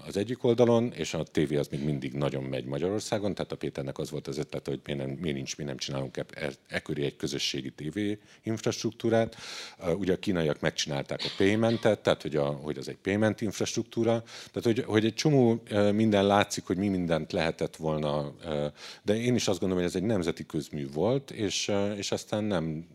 az 0.07 0.17
egyik 0.17 0.43
oldalon, 0.43 0.91
és 0.93 1.13
a 1.13 1.23
tévé 1.23 1.55
az 1.55 1.67
még 1.67 1.83
mindig 1.83 2.13
nagyon 2.13 2.43
megy 2.43 2.65
Magyarországon, 2.65 3.33
tehát 3.33 3.51
a 3.51 3.55
Péternek 3.55 3.97
az 3.97 4.09
volt 4.09 4.27
az 4.27 4.37
ötlet, 4.37 4.67
hogy 4.67 4.79
miért, 4.85 5.01
nem, 5.01 5.09
miért 5.09 5.35
nincs, 5.35 5.57
mi 5.57 5.63
nem 5.63 5.77
csinálunk 5.77 6.17
e, 6.17 6.25
e, 6.33 6.51
e 6.67 6.79
köré 6.79 7.05
egy 7.05 7.15
közösségi 7.15 7.71
tévé 7.71 8.19
infrastruktúrát. 8.43 9.35
Ugye 9.97 10.13
a 10.13 10.19
kínaiak 10.19 10.59
megcsinálták 10.59 11.21
a 11.23 11.33
paymentet, 11.37 11.99
tehát 11.99 12.21
hogy, 12.21 12.35
a, 12.35 12.45
hogy 12.45 12.77
az 12.77 12.87
egy 12.87 12.97
payment 12.97 13.41
infrastruktúra, 13.41 14.23
tehát 14.51 14.63
hogy, 14.63 14.83
hogy 14.87 15.05
egy 15.05 15.13
csomó 15.13 15.63
minden 15.93 16.25
látszik, 16.25 16.63
hogy 16.63 16.77
mi 16.77 16.87
mindent 16.87 17.31
lehetett 17.31 17.75
volna, 17.75 18.33
de 19.03 19.15
én 19.15 19.35
is 19.35 19.47
azt 19.47 19.59
gondolom, 19.59 19.83
hogy 19.83 19.93
ez 19.93 20.01
egy 20.01 20.07
nemzeti 20.07 20.45
közmű 20.45 20.89
volt, 20.93 21.31
és, 21.31 21.71
és 21.95 22.11
aztán 22.11 22.43
nem, 22.43 22.85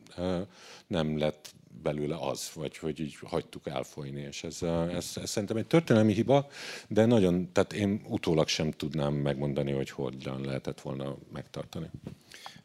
nem 0.86 1.18
lett 1.18 1.54
belőle 1.86 2.16
az, 2.20 2.50
vagy 2.54 2.78
hogy 2.78 3.00
így 3.00 3.16
hagytuk 3.24 3.66
elfolyni, 3.66 4.20
és 4.20 4.44
ez, 4.44 4.62
ez, 4.94 5.10
ez 5.14 5.30
szerintem 5.30 5.56
egy 5.56 5.66
történelmi 5.66 6.12
hiba, 6.12 6.48
de 6.88 7.04
nagyon, 7.04 7.52
tehát 7.52 7.72
én 7.72 8.00
utólag 8.08 8.48
sem 8.48 8.70
tudnám 8.70 9.14
megmondani, 9.14 9.72
hogy 9.72 9.90
hogyan 9.90 10.40
lehetett 10.44 10.80
volna 10.80 11.16
megtartani. 11.32 11.90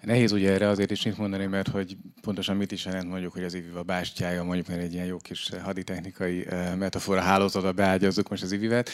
Nehéz 0.01 0.31
ugye 0.31 0.51
erre 0.51 0.67
azért 0.67 0.91
is 0.91 1.03
mit 1.03 1.17
mondani, 1.17 1.45
mert 1.45 1.67
hogy 1.67 1.97
pontosan 2.21 2.55
mit 2.55 2.71
is 2.71 2.85
jelent 2.85 3.09
mondjuk, 3.09 3.33
hogy 3.33 3.43
az 3.43 3.57
a 3.75 3.81
bástyája, 3.81 4.43
mondjuk 4.43 4.67
mert 4.67 4.81
egy 4.81 4.93
ilyen 4.93 5.05
jó 5.05 5.17
kis 5.17 5.49
haditechnikai 5.63 6.45
metafora 6.77 7.21
hálózatba 7.21 7.71
beágyazzuk 7.71 8.29
most 8.29 8.43
az 8.43 8.51
ivivet. 8.51 8.89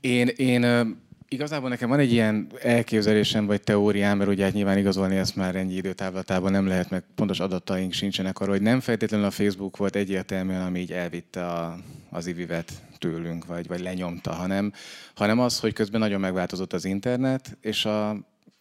Én, 0.00 0.28
én 0.28 0.62
Igazából 1.28 1.68
nekem 1.68 1.88
van 1.88 1.98
egy 1.98 2.12
ilyen 2.12 2.46
elképzelésem 2.62 3.46
vagy 3.46 3.60
teóriám, 3.60 4.18
mert 4.18 4.30
ugye 4.30 4.44
hát 4.44 4.52
nyilván 4.52 4.78
igazolni 4.78 5.16
ezt 5.16 5.36
már 5.36 5.56
ennyi 5.56 5.74
időtávlatában 5.74 6.50
nem 6.50 6.66
lehet, 6.66 6.90
meg 6.90 7.04
pontos 7.14 7.40
adataink 7.40 7.92
sincsenek 7.92 8.38
arra, 8.38 8.50
hogy 8.50 8.62
nem 8.62 8.80
feltétlenül 8.80 9.26
a 9.26 9.30
Facebook 9.30 9.76
volt 9.76 9.96
egyértelműen, 9.96 10.62
ami 10.62 10.80
így 10.80 10.92
elvitte 10.92 11.46
a, 11.46 11.78
az 12.10 12.26
ivivet 12.26 12.72
tőlünk, 12.98 13.46
vagy, 13.46 13.66
vagy 13.66 13.80
lenyomta, 13.80 14.32
hanem, 14.32 14.72
hanem 15.14 15.40
az, 15.40 15.60
hogy 15.60 15.72
közben 15.72 16.00
nagyon 16.00 16.20
megváltozott 16.20 16.72
az 16.72 16.84
internet, 16.84 17.56
és 17.60 17.84
a 17.84 18.16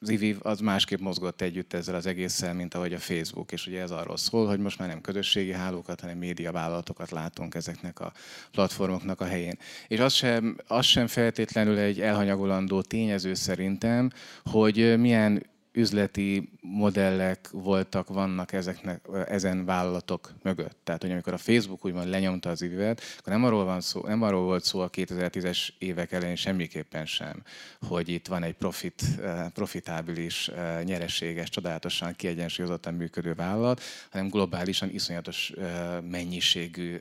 az 0.05 0.11
IVIV 0.11 0.37
az 0.41 0.59
másképp 0.59 0.99
mozgott 0.99 1.41
együtt 1.41 1.73
ezzel 1.73 1.95
az 1.95 2.05
egésszel, 2.05 2.53
mint 2.53 2.73
ahogy 2.73 2.93
a 2.93 2.97
Facebook, 2.99 3.51
és 3.51 3.67
ugye 3.67 3.81
ez 3.81 3.91
arról 3.91 4.17
szól, 4.17 4.47
hogy 4.47 4.59
most 4.59 4.79
már 4.79 4.87
nem 4.87 5.01
közösségi 5.01 5.51
hálókat, 5.51 6.01
hanem 6.01 6.17
médiavállalatokat 6.17 7.11
látunk 7.11 7.55
ezeknek 7.55 7.99
a 7.99 8.13
platformoknak 8.51 9.21
a 9.21 9.25
helyén. 9.25 9.57
És 9.87 9.99
az 9.99 10.13
sem, 10.13 10.57
az 10.67 10.85
sem 10.85 11.07
feltétlenül 11.07 11.77
egy 11.77 12.01
elhanyagolandó 12.01 12.81
tényező 12.81 13.33
szerintem, 13.33 14.09
hogy 14.43 14.99
milyen 14.99 15.43
üzleti 15.75 16.49
modellek 16.61 17.49
voltak, 17.51 18.07
vannak 18.07 18.53
ezeknek, 18.53 19.07
ezen 19.27 19.65
vállalatok 19.65 20.33
mögött. 20.43 20.77
Tehát, 20.83 21.01
hogy 21.01 21.11
amikor 21.11 21.33
a 21.33 21.37
Facebook 21.37 21.85
úgymond 21.85 22.09
lenyomta 22.09 22.49
az 22.49 22.61
ivivet, 22.61 23.01
akkor 23.17 23.33
nem 23.33 23.43
arról, 23.43 23.63
van 23.65 23.81
szó, 23.81 24.01
nem 24.01 24.21
arról 24.21 24.43
volt 24.43 24.63
szó 24.63 24.79
a 24.79 24.89
2010-es 24.89 25.69
évek 25.77 26.11
elején 26.11 26.35
semmiképpen 26.35 27.05
sem, 27.05 27.43
hogy 27.87 28.09
itt 28.09 28.27
van 28.27 28.43
egy 28.43 28.53
profit, 28.53 29.03
eh, 29.21 29.49
profitábilis, 29.53 30.47
eh, 30.47 30.83
nyereséges, 30.83 31.49
csodálatosan 31.49 32.13
kiegyensúlyozottan 32.15 32.93
működő 32.93 33.33
vállalat, 33.33 33.81
hanem 34.11 34.29
globálisan 34.29 34.89
iszonyatos 34.89 35.49
eh, 35.49 36.01
mennyiségű 36.01 36.97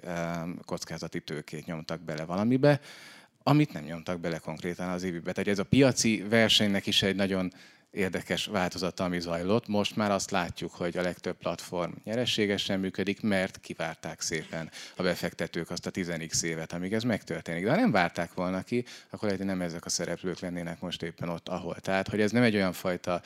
kockázati 0.64 1.20
tőkét 1.20 1.66
nyomtak 1.66 2.00
bele 2.00 2.24
valamibe, 2.24 2.80
amit 3.42 3.72
nem 3.72 3.84
nyomtak 3.84 4.20
bele 4.20 4.38
konkrétan 4.38 4.88
az 4.88 5.02
évibe. 5.02 5.32
Tehát 5.32 5.50
ez 5.50 5.58
a 5.58 5.64
piaci 5.64 6.24
versenynek 6.28 6.86
is 6.86 7.02
egy 7.02 7.16
nagyon 7.16 7.52
érdekes 7.94 8.46
változata, 8.46 9.04
ami 9.04 9.20
zajlott. 9.20 9.66
Most 9.66 9.96
már 9.96 10.10
azt 10.10 10.30
látjuk, 10.30 10.72
hogy 10.72 10.96
a 10.96 11.02
legtöbb 11.02 11.36
platform 11.36 11.92
nyereségesen 12.04 12.80
működik, 12.80 13.20
mert 13.20 13.60
kivárták 13.60 14.20
szépen 14.20 14.70
a 14.96 15.02
befektetők 15.02 15.70
azt 15.70 15.86
a 15.86 15.90
10x 15.90 16.42
évet, 16.42 16.72
amíg 16.72 16.92
ez 16.92 17.02
megtörténik. 17.02 17.64
De 17.64 17.70
ha 17.70 17.76
nem 17.76 17.90
várták 17.90 18.34
volna 18.34 18.62
ki, 18.62 18.84
akkor 19.10 19.22
lehet, 19.22 19.38
hogy 19.38 19.46
nem 19.46 19.60
ezek 19.60 19.84
a 19.84 19.88
szereplők 19.88 20.38
lennének 20.38 20.80
most 20.80 21.02
éppen 21.02 21.28
ott, 21.28 21.48
ahol. 21.48 21.74
Tehát, 21.74 22.08
hogy 22.08 22.20
ez 22.20 22.30
nem 22.30 22.42
egy 22.42 22.54
olyan 22.54 22.72
fajta 22.72 23.22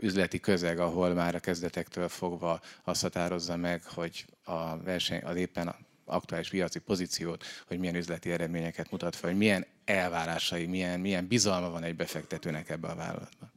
üzleti 0.00 0.40
közeg, 0.40 0.78
ahol 0.78 1.14
már 1.14 1.34
a 1.34 1.40
kezdetektől 1.40 2.08
fogva 2.08 2.60
azt 2.84 3.02
határozza 3.02 3.56
meg, 3.56 3.84
hogy 3.84 4.24
a 4.44 4.76
verseny, 4.82 5.22
az 5.24 5.36
éppen 5.36 5.68
a 5.68 5.76
aktuális 6.06 6.48
piaci 6.48 6.78
pozíciót, 6.78 7.44
hogy 7.66 7.78
milyen 7.78 7.94
üzleti 7.94 8.30
eredményeket 8.32 8.90
mutat 8.90 9.16
fel, 9.16 9.30
hogy 9.30 9.38
milyen 9.38 9.66
elvárásai, 9.84 10.66
milyen, 10.66 11.00
milyen 11.00 11.26
bizalma 11.26 11.70
van 11.70 11.82
egy 11.82 11.96
befektetőnek 11.96 12.70
ebbe 12.70 12.88
a 12.88 12.94
vállalatban. 12.94 13.55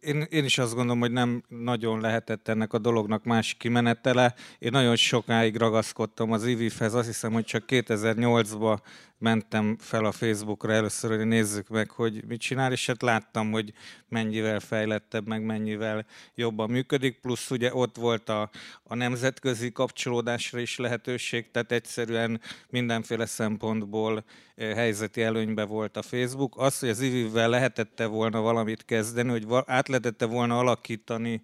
Én, 0.00 0.26
én 0.30 0.44
is 0.44 0.58
azt 0.58 0.74
gondolom, 0.74 1.00
hogy 1.00 1.12
nem 1.12 1.42
nagyon 1.48 2.00
lehetett 2.00 2.48
ennek 2.48 2.72
a 2.72 2.78
dolognak 2.78 3.24
más 3.24 3.54
kimenetele. 3.54 4.34
Én 4.58 4.70
nagyon 4.72 4.96
sokáig 4.96 5.56
ragaszkodtam 5.56 6.32
az 6.32 6.46
IVIF-hez, 6.46 6.94
azt 6.94 7.06
hiszem, 7.06 7.32
hogy 7.32 7.44
csak 7.44 7.64
2008-ban 7.66 8.78
mentem 9.22 9.76
fel 9.80 10.04
a 10.04 10.12
Facebookra 10.12 10.72
először, 10.72 11.16
hogy 11.16 11.26
nézzük 11.26 11.68
meg, 11.68 11.90
hogy 11.90 12.24
mit 12.26 12.40
csinál, 12.40 12.72
és 12.72 12.86
hát 12.86 13.02
láttam, 13.02 13.50
hogy 13.50 13.72
mennyivel 14.08 14.60
fejlettebb, 14.60 15.26
meg 15.26 15.42
mennyivel 15.44 16.06
jobban 16.34 16.70
működik, 16.70 17.20
plusz 17.20 17.50
ugye 17.50 17.74
ott 17.74 17.96
volt 17.96 18.28
a, 18.28 18.50
a 18.82 18.94
nemzetközi 18.94 19.72
kapcsolódásra 19.72 20.58
is 20.58 20.76
lehetőség, 20.76 21.50
tehát 21.50 21.72
egyszerűen 21.72 22.40
mindenféle 22.68 23.26
szempontból 23.26 24.24
eh, 24.54 24.74
helyzeti 24.74 25.22
előnybe 25.22 25.64
volt 25.64 25.96
a 25.96 26.02
Facebook. 26.02 26.54
Az, 26.56 26.78
hogy 26.78 26.88
az 26.88 27.00
IVIV-vel 27.00 27.48
lehetette 27.48 28.06
volna 28.06 28.40
valamit 28.40 28.84
kezdeni, 28.84 29.30
hogy 29.30 29.46
át 29.66 29.88
lehetette 29.88 30.24
volna 30.24 30.58
alakítani 30.58 31.42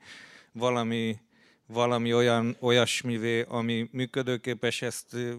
valami, 0.53 1.19
valami 1.67 2.15
olyan, 2.15 2.57
olyasmivé, 2.61 3.45
ami 3.49 3.89
működőképes, 3.93 4.83
ezt 4.83 5.15
eh, 5.15 5.33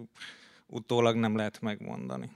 utólag 0.70 1.16
nem 1.16 1.36
lehet 1.36 1.62
megmondani. 1.62 2.30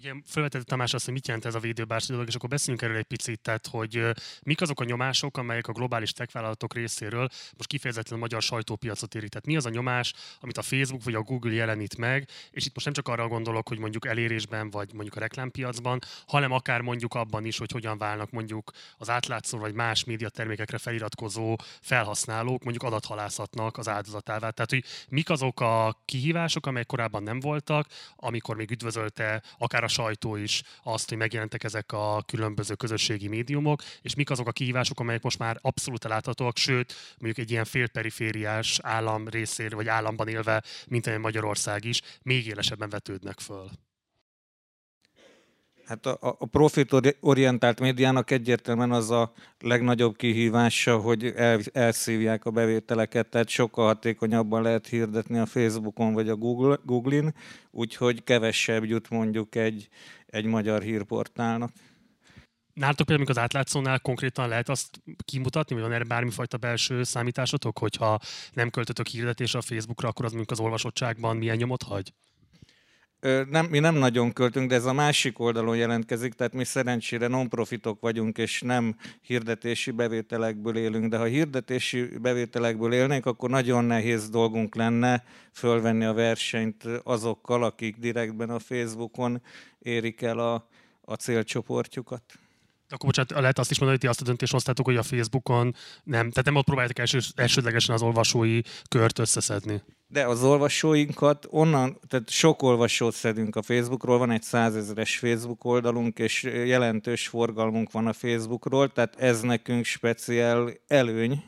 Ugye 0.00 0.12
felvetett 0.24 0.64
Tamás 0.64 0.94
azt, 0.94 1.04
hogy 1.04 1.14
mit 1.14 1.26
jelent 1.26 1.44
ez 1.44 1.54
a 1.54 1.58
védőbársi 1.58 2.12
dolog, 2.12 2.28
és 2.28 2.34
akkor 2.34 2.48
beszéljünk 2.48 2.82
erről 2.82 2.96
egy 2.96 3.04
picit, 3.04 3.40
tehát 3.40 3.66
hogy 3.66 4.04
mik 4.42 4.60
azok 4.60 4.80
a 4.80 4.84
nyomások, 4.84 5.36
amelyek 5.36 5.66
a 5.66 5.72
globális 5.72 6.12
tech 6.12 6.56
részéről 6.74 7.28
most 7.56 7.68
kifejezetten 7.68 8.16
a 8.16 8.20
magyar 8.20 8.42
sajtópiacot 8.42 9.14
érik. 9.14 9.28
Tehát 9.28 9.46
mi 9.46 9.56
az 9.56 9.66
a 9.66 9.68
nyomás, 9.68 10.12
amit 10.40 10.58
a 10.58 10.62
Facebook 10.62 11.04
vagy 11.04 11.14
a 11.14 11.22
Google 11.22 11.52
jelenít 11.52 11.96
meg, 11.96 12.28
és 12.50 12.66
itt 12.66 12.74
most 12.74 12.86
nem 12.86 12.94
csak 12.94 13.08
arra 13.08 13.28
gondolok, 13.28 13.68
hogy 13.68 13.78
mondjuk 13.78 14.06
elérésben 14.06 14.70
vagy 14.70 14.92
mondjuk 14.92 15.16
a 15.16 15.20
reklámpiacban, 15.20 15.98
hanem 16.26 16.52
akár 16.52 16.80
mondjuk 16.80 17.14
abban 17.14 17.44
is, 17.44 17.58
hogy 17.58 17.70
hogyan 17.72 17.98
válnak 17.98 18.30
mondjuk 18.30 18.70
az 18.98 19.10
átlátszó 19.10 19.58
vagy 19.58 19.74
más 19.74 20.04
médiatermékekre 20.04 20.78
feliratkozó 20.78 21.56
felhasználók 21.80 22.62
mondjuk 22.62 22.84
adathalászatnak 22.84 23.78
az 23.78 23.88
áldozatává. 23.88 24.50
Tehát, 24.50 24.70
hogy 24.70 24.84
mik 25.08 25.30
azok 25.30 25.60
a 25.60 26.02
kihívások, 26.04 26.66
amelyek 26.66 26.86
korábban 26.86 27.22
nem 27.22 27.40
voltak, 27.40 27.86
amikor 28.16 28.56
még 28.56 28.70
üdvözölte 28.70 29.42
akár 29.58 29.84
a 29.84 29.88
sajtó 29.90 30.36
is 30.36 30.62
azt, 30.82 31.08
hogy 31.08 31.18
megjelentek 31.18 31.64
ezek 31.64 31.92
a 31.92 32.22
különböző 32.26 32.74
közösségi 32.74 33.28
médiumok, 33.28 33.82
és 34.02 34.14
mik 34.14 34.30
azok 34.30 34.48
a 34.48 34.52
kihívások, 34.52 35.00
amelyek 35.00 35.22
most 35.22 35.38
már 35.38 35.58
abszolút 35.60 36.04
láthatóak, 36.04 36.56
sőt, 36.56 36.94
mondjuk 37.18 37.46
egy 37.46 37.50
ilyen 37.50 37.64
félperifériás 37.64 38.78
állam 38.82 39.28
részéről, 39.28 39.76
vagy 39.76 39.88
államban 39.88 40.28
élve, 40.28 40.62
mint 40.88 41.06
egy 41.06 41.18
Magyarország 41.18 41.84
is, 41.84 42.00
még 42.22 42.46
élesebben 42.46 42.88
vetődnek 42.88 43.40
föl. 43.40 43.70
Hát 45.90 46.06
a, 46.06 46.36
a 46.38 46.46
profitorientált 46.46 47.80
médiának 47.80 48.30
egyértelműen 48.30 48.90
az 48.90 49.10
a 49.10 49.32
legnagyobb 49.60 50.16
kihívása, 50.16 50.98
hogy 50.98 51.24
el, 51.24 51.60
elszívják 51.72 52.44
a 52.44 52.50
bevételeket, 52.50 53.28
tehát 53.28 53.48
sokkal 53.48 53.86
hatékonyabban 53.86 54.62
lehet 54.62 54.86
hirdetni 54.86 55.38
a 55.38 55.46
Facebookon 55.46 56.12
vagy 56.12 56.28
a 56.28 56.36
Google, 56.36 56.78
Google-in, 56.84 57.34
úgyhogy 57.70 58.24
kevesebb 58.24 58.84
jut 58.84 59.10
mondjuk 59.10 59.54
egy, 59.54 59.88
egy 60.26 60.44
magyar 60.44 60.82
hírportálnak. 60.82 61.70
Nálatok 62.74 63.06
például, 63.06 63.28
az 63.30 63.38
átlátszónál 63.38 64.00
konkrétan 64.00 64.48
lehet 64.48 64.68
azt 64.68 65.02
kimutatni, 65.24 65.74
hogy 65.74 65.84
van 65.84 65.92
erre 65.92 66.04
bármifajta 66.04 66.56
belső 66.56 67.02
számításotok, 67.02 67.78
hogyha 67.78 68.18
nem 68.52 68.70
költötök 68.70 69.06
hirdetésre 69.06 69.58
a 69.58 69.62
Facebookra, 69.62 70.08
akkor 70.08 70.24
az 70.24 70.30
mondjuk 70.32 70.58
az 70.58 70.60
olvasottságban 70.60 71.36
milyen 71.36 71.56
nyomot 71.56 71.82
hagy? 71.82 72.12
Nem, 73.50 73.66
mi 73.66 73.78
nem 73.78 73.94
nagyon 73.94 74.32
költünk, 74.32 74.68
de 74.68 74.74
ez 74.74 74.84
a 74.84 74.92
másik 74.92 75.38
oldalon 75.38 75.76
jelentkezik, 75.76 76.32
tehát 76.32 76.52
mi 76.52 76.64
szerencsére 76.64 77.26
non-profitok 77.26 78.00
vagyunk, 78.00 78.38
és 78.38 78.60
nem 78.60 78.96
hirdetési 79.20 79.90
bevételekből 79.90 80.76
élünk, 80.76 81.10
de 81.10 81.16
ha 81.16 81.24
hirdetési 81.24 82.02
bevételekből 82.02 82.92
élnénk, 82.92 83.26
akkor 83.26 83.50
nagyon 83.50 83.84
nehéz 83.84 84.28
dolgunk 84.28 84.74
lenne 84.74 85.24
fölvenni 85.52 86.04
a 86.04 86.12
versenyt 86.12 86.84
azokkal, 87.02 87.64
akik 87.64 87.96
direktben 87.96 88.50
a 88.50 88.58
Facebookon 88.58 89.42
érik 89.78 90.22
el 90.22 90.38
a, 90.38 90.68
a 91.00 91.14
célcsoportjukat. 91.14 92.22
Akkor 92.90 93.06
bocsánat, 93.06 93.30
lehet 93.30 93.58
azt 93.58 93.70
is 93.70 93.78
mondani, 93.78 93.98
hogy 93.98 94.08
ti 94.08 94.12
azt 94.12 94.20
a 94.20 94.24
döntést 94.30 94.52
hoztátok, 94.52 94.86
hogy 94.86 94.96
a 94.96 95.02
Facebookon 95.02 95.74
nem, 96.04 96.30
tehát 96.30 96.44
nem 96.44 96.54
ott 96.54 96.64
próbáljátok 96.64 96.98
első, 96.98 97.18
elsődlegesen 97.34 97.94
az 97.94 98.02
olvasói 98.02 98.60
kört 98.88 99.18
összeszedni. 99.18 99.82
De 100.06 100.26
az 100.26 100.42
olvasóinkat 100.42 101.46
onnan, 101.50 101.98
tehát 102.08 102.30
sok 102.30 102.62
olvasót 102.62 103.14
szedünk 103.14 103.56
a 103.56 103.62
Facebookról, 103.62 104.18
van 104.18 104.30
egy 104.30 104.42
százezeres 104.42 105.18
Facebook 105.18 105.64
oldalunk, 105.64 106.18
és 106.18 106.42
jelentős 106.42 107.28
forgalmunk 107.28 107.92
van 107.92 108.06
a 108.06 108.12
Facebookról, 108.12 108.88
tehát 108.88 109.16
ez 109.16 109.40
nekünk 109.40 109.84
speciál 109.84 110.72
előny, 110.86 111.44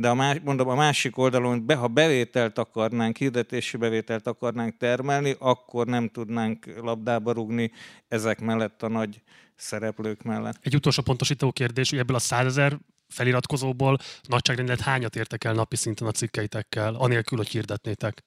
de 0.00 0.08
a 0.08 0.14
más, 0.14 0.36
mondom, 0.44 0.68
a 0.68 0.74
másik 0.74 1.18
oldalon, 1.18 1.66
be, 1.66 1.74
ha 1.74 1.88
bevételt 1.88 2.58
akarnánk, 2.58 3.16
hirdetési 3.16 3.76
bevételt 3.76 4.26
akarnánk 4.26 4.76
termelni, 4.76 5.36
akkor 5.38 5.86
nem 5.86 6.08
tudnánk 6.08 6.66
labdába 6.82 7.32
rugni 7.32 7.72
ezek 8.08 8.40
mellett 8.40 8.82
a 8.82 8.88
nagy 8.88 9.22
szereplők 9.56 10.22
mellett. 10.22 10.56
Egy 10.62 10.74
utolsó 10.74 11.02
pontosító 11.02 11.52
kérdés, 11.52 11.90
hogy 11.90 11.98
ebből 11.98 12.16
a 12.16 12.18
százezer 12.18 12.78
feliratkozóból 13.08 13.98
nagyságrendet 14.22 14.80
hányat 14.80 15.16
értek 15.16 15.44
el 15.44 15.54
napi 15.54 15.76
szinten 15.76 16.06
a 16.06 16.10
cikkeitekkel, 16.10 16.94
anélkül, 16.94 17.38
hogy 17.38 17.48
hirdetnétek? 17.48 18.24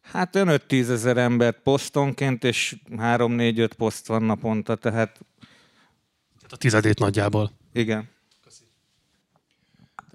Hát 0.00 0.36
ön 0.36 0.48
5-10 0.68 0.88
ezer 0.88 1.16
embert 1.16 1.58
posztonként, 1.62 2.44
és 2.44 2.76
3-4-5 2.90 3.70
poszt 3.76 4.06
van 4.06 4.22
naponta, 4.22 4.74
tehát... 4.74 5.20
Tehát 6.36 6.52
a 6.52 6.56
tizedét 6.56 6.98
nagyjából. 6.98 7.50
Igen. 7.72 8.08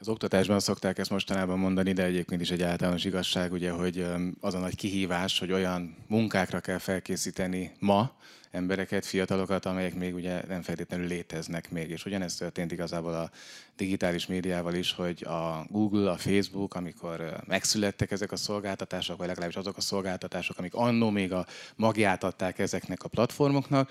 Az 0.05 0.11
oktatásban 0.11 0.59
szokták 0.59 0.97
ezt 0.97 1.09
mostanában 1.09 1.59
mondani, 1.59 1.93
de 1.93 2.03
egyébként 2.03 2.41
is 2.41 2.51
egy 2.51 2.61
általános 2.61 3.05
igazság, 3.05 3.51
ugye, 3.51 3.71
hogy 3.71 4.05
az 4.39 4.53
a 4.53 4.59
nagy 4.59 4.75
kihívás, 4.75 5.39
hogy 5.39 5.51
olyan 5.51 5.95
munkákra 6.07 6.59
kell 6.59 6.77
felkészíteni 6.77 7.71
ma, 7.79 8.11
embereket, 8.51 9.05
fiatalokat, 9.05 9.65
amelyek 9.65 9.95
még 9.95 10.13
ugye 10.13 10.41
nem 10.47 10.61
feltétlenül 10.61 11.07
léteznek 11.07 11.71
még. 11.71 11.89
És 11.89 12.05
ugyanezt 12.05 12.39
történt 12.39 12.71
igazából 12.71 13.13
a 13.13 13.31
digitális 13.75 14.25
médiával 14.25 14.73
is, 14.73 14.91
hogy 14.91 15.23
a 15.23 15.65
Google, 15.69 16.11
a 16.11 16.17
Facebook, 16.17 16.75
amikor 16.75 17.43
megszülettek 17.47 18.11
ezek 18.11 18.31
a 18.31 18.35
szolgáltatások, 18.35 19.17
vagy 19.17 19.27
legalábbis 19.27 19.55
azok 19.55 19.77
a 19.77 19.81
szolgáltatások, 19.81 20.57
amik 20.57 20.73
annó 20.73 21.09
még 21.09 21.33
a 21.33 21.45
magját 21.75 22.23
adták 22.23 22.59
ezeknek 22.59 23.03
a 23.03 23.07
platformoknak, 23.07 23.89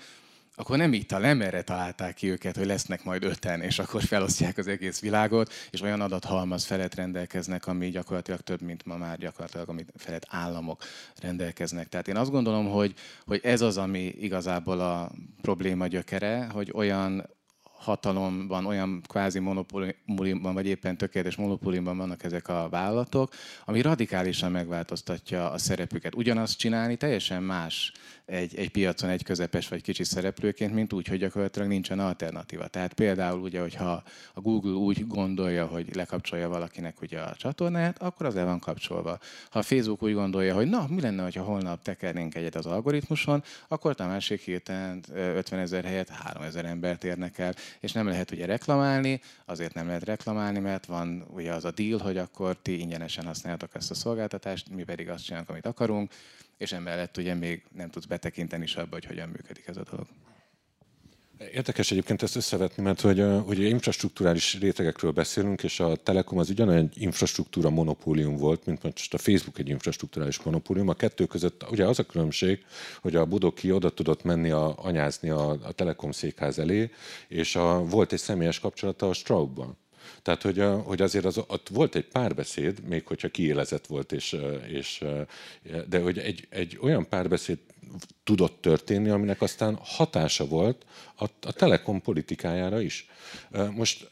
akkor 0.55 0.77
nem 0.77 0.93
itt, 0.93 1.09
nem 1.09 1.41
erre 1.41 1.61
találták 1.61 2.13
ki 2.13 2.29
őket, 2.29 2.55
hogy 2.55 2.65
lesznek 2.65 3.03
majd 3.03 3.23
öten, 3.23 3.61
és 3.61 3.79
akkor 3.79 4.03
felosztják 4.03 4.57
az 4.57 4.67
egész 4.67 4.99
világot, 4.99 5.53
és 5.69 5.81
olyan 5.81 6.01
adathalmaz 6.01 6.65
felett 6.65 6.95
rendelkeznek, 6.95 7.67
ami 7.67 7.89
gyakorlatilag 7.89 8.39
több, 8.39 8.61
mint 8.61 8.85
ma 8.85 8.97
már 8.97 9.17
gyakorlatilag, 9.17 9.69
amit 9.69 9.93
felett 9.95 10.25
államok 10.29 10.83
rendelkeznek. 11.21 11.87
Tehát 11.87 12.07
én 12.07 12.17
azt 12.17 12.31
gondolom, 12.31 12.69
hogy, 12.69 12.93
hogy 13.25 13.39
ez 13.43 13.61
az, 13.61 13.77
ami 13.77 13.99
igazából 13.99 14.79
a 14.79 15.11
probléma 15.41 15.87
gyökere, 15.87 16.47
hogy 16.51 16.71
olyan 16.73 17.33
hatalomban, 17.85 18.65
olyan 18.65 19.01
kvázi 19.07 19.39
monopóliumban, 19.39 20.53
vagy 20.53 20.67
éppen 20.67 20.97
tökéletes 20.97 21.35
monopóliumban 21.35 21.97
vannak 21.97 22.23
ezek 22.23 22.47
a 22.47 22.67
vállalatok, 22.69 23.33
ami 23.65 23.81
radikálisan 23.81 24.51
megváltoztatja 24.51 25.51
a 25.51 25.57
szerepüket. 25.57 26.15
Ugyanazt 26.15 26.57
csinálni 26.57 26.95
teljesen 26.95 27.43
más 27.43 27.91
egy, 28.25 28.57
egy 28.57 28.69
piacon 28.71 29.09
egy 29.09 29.23
közepes 29.23 29.67
vagy 29.67 29.81
kicsi 29.81 30.03
szereplőként, 30.03 30.73
mint 30.73 30.93
úgy, 30.93 31.07
hogy 31.07 31.19
gyakorlatilag 31.19 31.67
nincsen 31.67 31.99
alternatíva. 31.99 32.67
Tehát 32.67 32.93
például 32.93 33.41
ugye, 33.41 33.61
hogyha 33.61 34.03
a 34.33 34.41
Google 34.41 34.71
úgy 34.71 35.07
gondolja, 35.07 35.65
hogy 35.65 35.95
lekapcsolja 35.95 36.49
valakinek 36.49 37.01
ugye 37.01 37.19
a 37.19 37.35
csatornáját, 37.35 38.01
akkor 38.01 38.25
az 38.25 38.35
el 38.35 38.45
van 38.45 38.59
kapcsolva. 38.59 39.19
Ha 39.49 39.59
a 39.59 39.63
Facebook 39.63 40.03
úgy 40.03 40.13
gondolja, 40.13 40.53
hogy 40.55 40.67
na, 40.67 40.85
mi 40.89 41.01
lenne, 41.01 41.29
ha 41.35 41.41
holnap 41.41 41.81
tekernénk 41.81 42.35
egyet 42.35 42.55
az 42.55 42.65
algoritmuson, 42.65 43.43
akkor 43.67 43.95
a 43.97 44.05
másik 44.05 44.41
héten 44.41 45.03
50 45.13 45.59
ezer 45.59 45.83
helyett 45.83 46.09
3 46.09 46.43
ezer 46.43 46.65
embert 46.65 47.03
érnek 47.03 47.37
el, 47.37 47.53
és 47.79 47.91
nem 47.91 48.07
lehet 48.07 48.31
ugye 48.31 48.45
reklamálni, 48.45 49.21
azért 49.45 49.73
nem 49.73 49.87
lehet 49.87 50.03
reklamálni, 50.03 50.59
mert 50.59 50.85
van 50.85 51.25
ugye 51.33 51.53
az 51.53 51.65
a 51.65 51.71
deal, 51.71 51.99
hogy 51.99 52.17
akkor 52.17 52.57
ti 52.61 52.79
ingyenesen 52.79 53.25
használjátok 53.25 53.75
ezt 53.75 53.91
a 53.91 53.93
szolgáltatást, 53.93 54.69
mi 54.69 54.83
pedig 54.83 55.09
azt 55.09 55.23
csinálunk, 55.23 55.49
amit 55.49 55.65
akarunk, 55.65 56.11
és 56.57 56.71
emellett 56.71 57.17
ugye 57.17 57.33
még 57.33 57.63
nem 57.71 57.89
tudsz 57.89 58.05
betekinteni 58.05 58.63
is 58.63 58.75
abba, 58.75 58.93
hogy 58.93 59.05
hogyan 59.05 59.29
működik 59.29 59.67
ez 59.67 59.77
a 59.77 59.83
dolog. 59.91 60.07
Érdekes 61.53 61.91
egyébként 61.91 62.21
ezt 62.21 62.35
összevetni, 62.35 62.83
mert 62.83 63.01
hogy, 63.01 63.23
hogy 63.45 63.59
infrastruktúrális 63.59 64.59
rétegekről 64.59 65.11
beszélünk, 65.11 65.63
és 65.63 65.79
a 65.79 65.95
Telekom 65.95 66.37
az 66.37 66.49
ugyanolyan 66.49 66.89
infrastruktúra 66.93 67.69
monopólium 67.69 68.35
volt, 68.35 68.65
mint 68.65 68.83
most 68.83 69.13
a 69.13 69.17
Facebook 69.17 69.59
egy 69.59 69.69
infrastruktúrális 69.69 70.39
monopólium. 70.39 70.89
A 70.89 70.93
kettő 70.93 71.25
között 71.25 71.69
ugye 71.71 71.85
az 71.85 71.99
a 71.99 72.05
különbség, 72.05 72.65
hogy 73.01 73.15
a 73.15 73.25
Budoki 73.25 73.71
oda 73.71 73.89
tudott 73.89 74.23
menni 74.23 74.49
a, 74.49 74.75
anyázni 74.77 75.29
a, 75.29 75.49
a 75.49 75.71
Telekom 75.71 76.11
székház 76.11 76.59
elé, 76.59 76.91
és 77.27 77.55
a, 77.55 77.83
volt 77.85 78.11
egy 78.11 78.19
személyes 78.19 78.59
kapcsolata 78.59 79.09
a 79.09 79.13
Straubban. 79.13 79.77
Tehát, 80.21 80.41
hogy, 80.41 80.63
hogy 80.83 81.01
azért 81.01 81.25
az, 81.25 81.37
ott 81.37 81.69
volt 81.69 81.95
egy 81.95 82.05
párbeszéd, 82.05 82.83
még 82.87 83.07
hogyha 83.07 83.27
kiélezett 83.29 83.85
volt, 83.85 84.11
és, 84.11 84.37
és, 84.67 85.03
de 85.87 85.99
hogy 85.99 86.17
egy, 86.17 86.47
egy 86.49 86.77
olyan 86.81 87.09
párbeszéd 87.09 87.57
tudott 88.23 88.61
történni, 88.61 89.09
aminek 89.09 89.41
aztán 89.41 89.77
hatása 89.81 90.45
volt 90.45 90.85
a, 91.15 91.23
a 91.41 91.51
Telekom 91.51 92.01
politikájára 92.01 92.81
is. 92.81 93.09
Most 93.71 94.09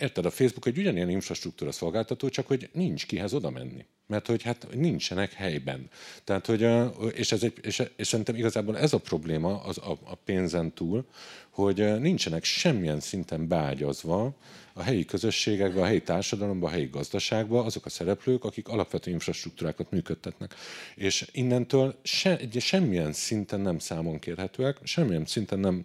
érted, 0.00 0.24
a 0.24 0.30
Facebook 0.30 0.66
egy 0.66 0.78
ugyanilyen 0.78 1.10
infrastruktúra 1.10 1.72
szolgáltató, 1.72 2.28
csak 2.28 2.46
hogy 2.46 2.68
nincs 2.72 3.06
kihez 3.06 3.34
oda 3.34 3.50
menni. 3.50 3.84
Mert 4.06 4.26
hogy 4.26 4.42
hát 4.42 4.66
nincsenek 4.74 5.32
helyben. 5.32 5.90
Tehát, 6.24 6.46
hogy, 6.46 6.66
és, 7.14 7.32
ez 7.32 7.42
egy, 7.42 7.58
és, 7.62 7.82
és 7.96 8.06
szerintem 8.06 8.34
igazából 8.34 8.78
ez 8.78 8.92
a 8.92 8.98
probléma 8.98 9.62
az 9.62 9.78
a, 9.78 9.98
a 10.04 10.14
pénzen 10.14 10.72
túl, 10.72 11.06
hogy 11.50 12.00
nincsenek 12.00 12.44
semmilyen 12.44 13.00
szinten 13.00 13.48
beágyazva 13.48 14.36
a 14.78 14.82
helyi 14.82 15.04
közösségekben, 15.04 15.82
a 15.82 15.86
helyi 15.86 16.02
társadalomban, 16.02 16.68
a 16.68 16.72
helyi 16.72 16.86
gazdaságban 16.86 17.64
azok 17.64 17.84
a 17.84 17.88
szereplők, 17.88 18.44
akik 18.44 18.68
alapvető 18.68 19.10
infrastruktúrákat 19.10 19.90
működtetnek. 19.90 20.54
És 20.94 21.26
innentől 21.32 21.94
se, 22.02 22.40
semmilyen 22.58 23.12
szinten 23.12 23.60
nem 23.60 23.78
számon 23.78 24.18
kérhetőek, 24.18 24.76
semmilyen 24.82 25.26
szinten 25.26 25.58
nem 25.58 25.84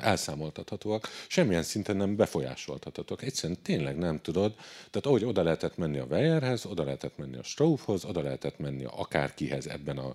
elszámoltathatóak, 0.00 1.08
semmilyen 1.28 1.62
szinten 1.62 1.96
nem 1.96 2.16
befolyásoltathatóak. 2.16 3.22
Egyszerűen 3.22 3.58
tényleg 3.62 3.96
nem 3.96 4.20
tudod. 4.20 4.54
Tehát 4.90 5.06
ahogy 5.06 5.24
oda 5.24 5.42
lehetett 5.42 5.76
menni 5.76 5.98
a 5.98 6.04
Weyerhez, 6.04 6.66
oda 6.66 6.84
lehetett 6.84 7.16
menni 7.16 7.36
a 7.36 7.42
Straufhoz, 7.42 8.04
oda 8.04 8.22
lehetett 8.22 8.58
menni 8.58 8.84
akárkihez 8.84 9.66
ebben 9.66 9.98
a, 9.98 10.14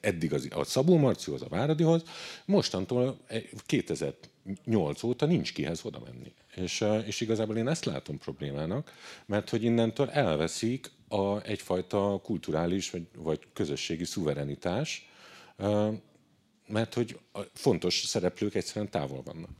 eddig 0.00 0.32
az, 0.32 0.48
a 0.50 0.64
Szabó 0.64 0.96
Marcihoz, 0.96 1.42
a 1.42 1.48
Váradihoz, 1.48 2.02
mostantól 2.44 3.18
2008 3.66 5.02
óta 5.02 5.26
nincs 5.26 5.52
kihez 5.52 5.80
oda 5.84 6.02
menni. 6.04 6.32
És, 6.58 6.84
és 7.06 7.20
igazából 7.20 7.56
én 7.56 7.68
ezt 7.68 7.84
látom 7.84 8.18
problémának, 8.18 8.92
mert 9.26 9.50
hogy 9.50 9.62
innentől 9.62 10.10
elveszik 10.10 10.90
a, 11.08 11.42
egyfajta 11.42 12.20
kulturális 12.22 12.90
vagy, 12.90 13.06
vagy 13.16 13.40
közösségi 13.52 14.04
szuverenitás, 14.04 15.08
mert 16.66 16.94
hogy 16.94 17.18
a 17.32 17.40
fontos 17.54 17.94
szereplők 18.06 18.54
egyszerűen 18.54 18.90
távol 18.90 19.22
vannak. 19.24 19.50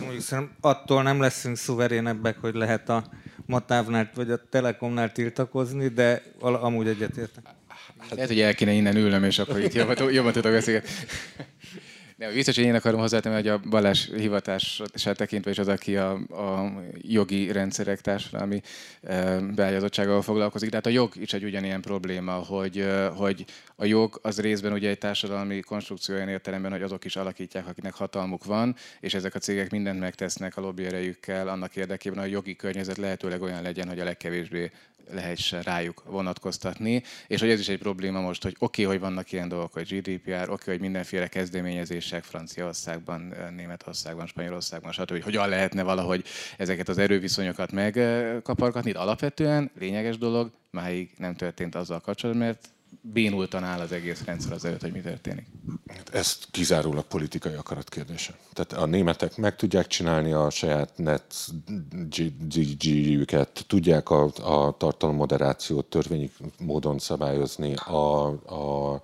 Mondjuk 0.00 0.50
attól 0.60 1.02
nem 1.02 1.20
leszünk 1.20 1.56
szuverénebbek, 1.56 2.38
hogy 2.38 2.54
lehet 2.54 2.88
a 2.88 3.10
Matávnál 3.46 4.10
vagy 4.14 4.30
a 4.30 4.48
Telekomnál 4.48 5.12
tiltakozni, 5.12 5.88
de 5.88 6.22
amúgy 6.40 6.88
egyetértek. 6.88 7.44
Hát, 7.98 8.10
lehet, 8.10 8.28
hogy 8.28 8.40
el 8.40 8.54
kéne 8.54 8.72
innen 8.72 8.96
ülnöm, 8.96 9.24
és 9.24 9.38
akkor 9.38 9.60
itt 9.60 9.72
jobban, 9.72 10.12
jobban 10.12 10.32
tudok 10.32 10.52
beszélgetni. 10.52 10.90
De 12.18 12.32
biztos, 12.32 12.56
hogy 12.56 12.64
én 12.64 12.74
akarom 12.74 13.00
hozzátenni, 13.00 13.34
hogy 13.34 13.48
a 13.48 13.58
Balázs 13.58 14.08
hivatását 14.16 15.16
tekintve 15.16 15.50
is 15.50 15.58
az, 15.58 15.68
aki 15.68 15.96
a, 15.96 16.12
a 16.14 16.72
jogi 16.92 17.52
rendszerek 17.52 18.00
társadalmi 18.00 18.60
beágyazottsággal 19.54 20.22
foglalkozik. 20.22 20.70
Tehát 20.70 20.86
a 20.86 20.90
jog 20.90 21.16
is 21.16 21.32
egy 21.32 21.44
ugyanilyen 21.44 21.80
probléma, 21.80 22.32
hogy, 22.32 22.86
hogy 23.16 23.44
a 23.76 23.84
jog 23.84 24.18
az 24.22 24.40
részben 24.40 24.72
ugye 24.72 24.88
egy 24.88 24.98
társadalmi 24.98 25.60
konstrukció 25.60 26.14
olyan 26.14 26.28
értelemben, 26.28 26.70
hogy 26.70 26.82
azok 26.82 27.04
is 27.04 27.16
alakítják, 27.16 27.66
akinek 27.66 27.94
hatalmuk 27.94 28.44
van, 28.44 28.76
és 29.00 29.14
ezek 29.14 29.34
a 29.34 29.38
cégek 29.38 29.70
mindent 29.70 30.00
megtesznek 30.00 30.56
a 30.56 30.60
lobbyerejükkel 30.60 31.48
annak 31.48 31.76
érdekében, 31.76 32.18
hogy 32.18 32.28
a 32.28 32.32
jogi 32.32 32.56
környezet 32.56 32.96
lehetőleg 32.96 33.42
olyan 33.42 33.62
legyen, 33.62 33.88
hogy 33.88 34.00
a 34.00 34.04
legkevésbé 34.04 34.70
lehessen 35.12 35.62
rájuk 35.62 36.02
vonatkoztatni, 36.04 37.02
és 37.26 37.40
hogy 37.40 37.50
ez 37.50 37.60
is 37.60 37.68
egy 37.68 37.78
probléma 37.78 38.20
most, 38.20 38.42
hogy 38.42 38.56
oké, 38.58 38.82
okay, 38.82 38.94
hogy 38.94 39.04
vannak 39.04 39.32
ilyen 39.32 39.48
dolgok, 39.48 39.72
hogy 39.72 39.88
GDPR, 39.88 40.30
oké, 40.30 40.42
okay, 40.42 40.58
hogy 40.64 40.80
mindenféle 40.80 41.26
kezdeményezések 41.26 42.24
Franciaországban, 42.24 43.34
Németországban, 43.56 44.26
Spanyolországban, 44.26 44.92
stb. 44.92 45.10
hogy 45.10 45.22
hogyan 45.22 45.48
lehetne 45.48 45.82
valahogy 45.82 46.24
ezeket 46.56 46.88
az 46.88 46.98
erőviszonyokat 46.98 47.72
megkapargatni. 47.72 48.90
Alapvetően 48.92 49.70
lényeges 49.78 50.18
dolog, 50.18 50.50
máig 50.70 51.10
nem 51.16 51.34
történt 51.34 51.74
azzal 51.74 52.00
kapcsolatban, 52.00 52.46
mert 52.46 52.68
bénultan 53.00 53.64
áll 53.64 53.80
az 53.80 53.92
egész 53.92 54.24
rendszer 54.24 54.52
az 54.52 54.64
előtt, 54.64 54.80
hogy 54.80 54.92
mi 54.92 55.00
történik. 55.00 55.46
Ez 56.12 56.38
kizárólag 56.50 57.04
politikai 57.04 57.54
akarat 57.54 57.88
kérdése. 57.88 58.36
Tehát 58.52 58.72
a 58.72 58.86
németek 58.86 59.36
meg 59.36 59.56
tudják 59.56 59.86
csinálni 59.86 60.32
a 60.32 60.50
saját 60.50 60.92
net 60.96 61.34
GG-jüket, 62.48 63.64
tudják 63.66 64.10
a, 64.10 64.22
a 64.42 64.76
tartalommoderációt 64.76 65.86
törvényi 65.86 66.30
módon 66.58 66.98
szabályozni, 66.98 67.74
a, 67.74 68.26
a 68.26 69.00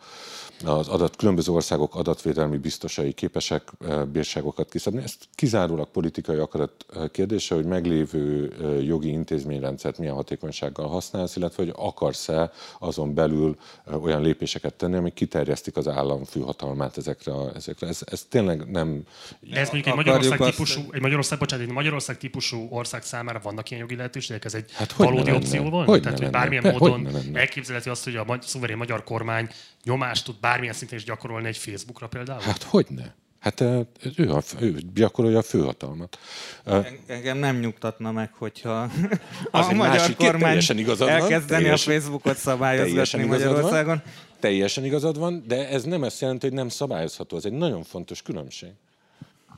az 0.64 0.88
adat, 0.88 1.17
különböző 1.17 1.53
országok 1.53 1.95
adatvédelmi 1.95 2.57
biztosai 2.57 3.12
képesek 3.12 3.73
bírságokat 4.12 4.71
kiszabni. 4.71 5.03
Ez 5.03 5.14
kizárólag 5.35 5.88
politikai 5.90 6.37
akarat 6.37 6.87
kérdése, 7.11 7.55
hogy 7.55 7.64
meglévő 7.64 8.55
jogi 8.83 9.09
intézményrendszert 9.09 9.99
milyen 9.99 10.14
hatékonysággal 10.14 10.88
használsz, 10.88 11.37
illetve 11.37 11.62
hogy 11.62 11.73
akarsz-e 11.77 12.53
azon 12.79 13.14
belül 13.14 13.57
olyan 14.03 14.23
lépéseket 14.23 14.75
tenni, 14.75 14.97
amik 14.97 15.14
kiterjesztik 15.14 15.77
az 15.77 15.88
állam 15.88 16.25
főhatalmát 16.25 16.97
ezekre. 16.97 17.33
A, 17.33 17.55
ezekre. 17.55 17.87
Ez, 17.87 18.01
ez 18.05 18.27
tényleg 18.29 18.71
nem... 18.71 19.03
De 19.40 19.61
ez 19.61 19.71
mondjuk 19.71 19.87
egy 19.87 19.95
Magyarország, 19.95 20.40
azt... 20.40 20.51
típusú, 20.51 20.81
egy 20.90 21.01
Magyarország, 21.01 21.38
bocsánat, 21.38 21.67
egy 21.67 21.73
Magyarország 21.73 22.19
típusú 22.19 22.67
ország 22.71 23.03
számára 23.03 23.40
vannak 23.43 23.71
ilyen 23.71 23.83
jogi 23.83 23.97
lehetőségek? 23.97 24.45
Ez 24.45 24.55
egy 24.55 24.73
hát 24.73 24.93
valódi 24.93 25.33
opció 25.33 25.71
van? 25.71 25.85
Hogy 25.85 26.03
Tehát, 26.03 26.19
hogy 26.19 26.31
bármilyen 26.31 26.62
Be, 26.62 26.71
módon 26.71 27.09
elképzelhető 27.33 27.90
azt, 27.90 28.05
hogy 28.05 28.17
a 28.17 28.38
szuverén 28.40 28.77
magyar 28.77 29.05
kormány 29.05 29.49
nyomást 29.85 30.25
tud 30.25 30.40
bármilyen 30.40 30.75
szinten 30.75 30.99
is 30.99 31.05
gyakorolni 31.05 31.47
egy 31.47 31.57
Facebookra 31.57 32.07
például? 32.07 32.40
Hát 32.40 32.62
hogy 32.62 32.87
ne? 32.88 33.05
Hát 33.44 33.61
ő, 34.16 34.31
a, 34.31 34.42
ő 34.61 34.79
gyakorolja 34.94 35.38
a 35.38 35.42
főhatalmat. 35.42 36.18
Engem 37.07 37.38
nem 37.38 37.59
nyugtatna 37.59 38.12
meg, 38.12 38.31
hogyha 38.33 38.83
a 39.51 39.73
magyar 39.73 39.77
másik, 39.77 40.16
kormány 40.16 40.61
elkezdeni 40.99 41.68
a 41.68 41.77
Facebookot 41.77 42.37
szabályozgatni 42.37 43.25
Magyarországon. 43.25 44.03
Van, 44.05 44.12
teljesen 44.40 44.85
igazad 44.85 45.18
van, 45.18 45.44
de 45.47 45.68
ez 45.68 45.85
nem 45.85 46.05
ezt 46.05 46.20
jelenti, 46.20 46.47
hogy 46.47 46.57
nem 46.57 46.68
szabályozható. 46.68 47.37
Ez 47.37 47.44
egy 47.44 47.53
nagyon 47.53 47.83
fontos 47.83 48.23
különbség. 48.23 48.70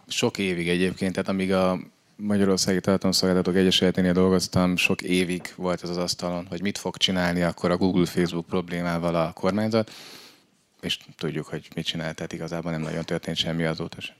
Sok 0.08 0.38
évig 0.38 0.68
egyébként, 0.68 1.12
tehát 1.12 1.28
amíg 1.28 1.52
a 1.52 1.78
Magyarországi 2.16 2.80
Tartalomszolgáltatók 2.80 3.56
Egyesületénél 3.56 4.12
dolgoztam, 4.12 4.76
sok 4.76 5.02
évig 5.02 5.52
volt 5.56 5.82
ez 5.82 5.88
az 5.88 5.96
asztalon, 5.96 6.46
hogy 6.46 6.62
mit 6.62 6.78
fog 6.78 6.96
csinálni 6.96 7.42
akkor 7.42 7.70
a 7.70 7.76
Google-Facebook 7.76 8.46
problémával 8.46 9.14
a 9.14 9.32
kormányzat 9.32 9.90
és 10.80 10.98
tudjuk, 11.16 11.46
hogy 11.46 11.68
mit 11.74 11.86
csinál, 11.86 12.14
tehát 12.14 12.32
igazából 12.32 12.70
nem 12.70 12.80
nagyon 12.80 13.04
történt 13.04 13.36
semmi 13.36 13.64
azóta 13.64 14.00
sem 14.00 14.16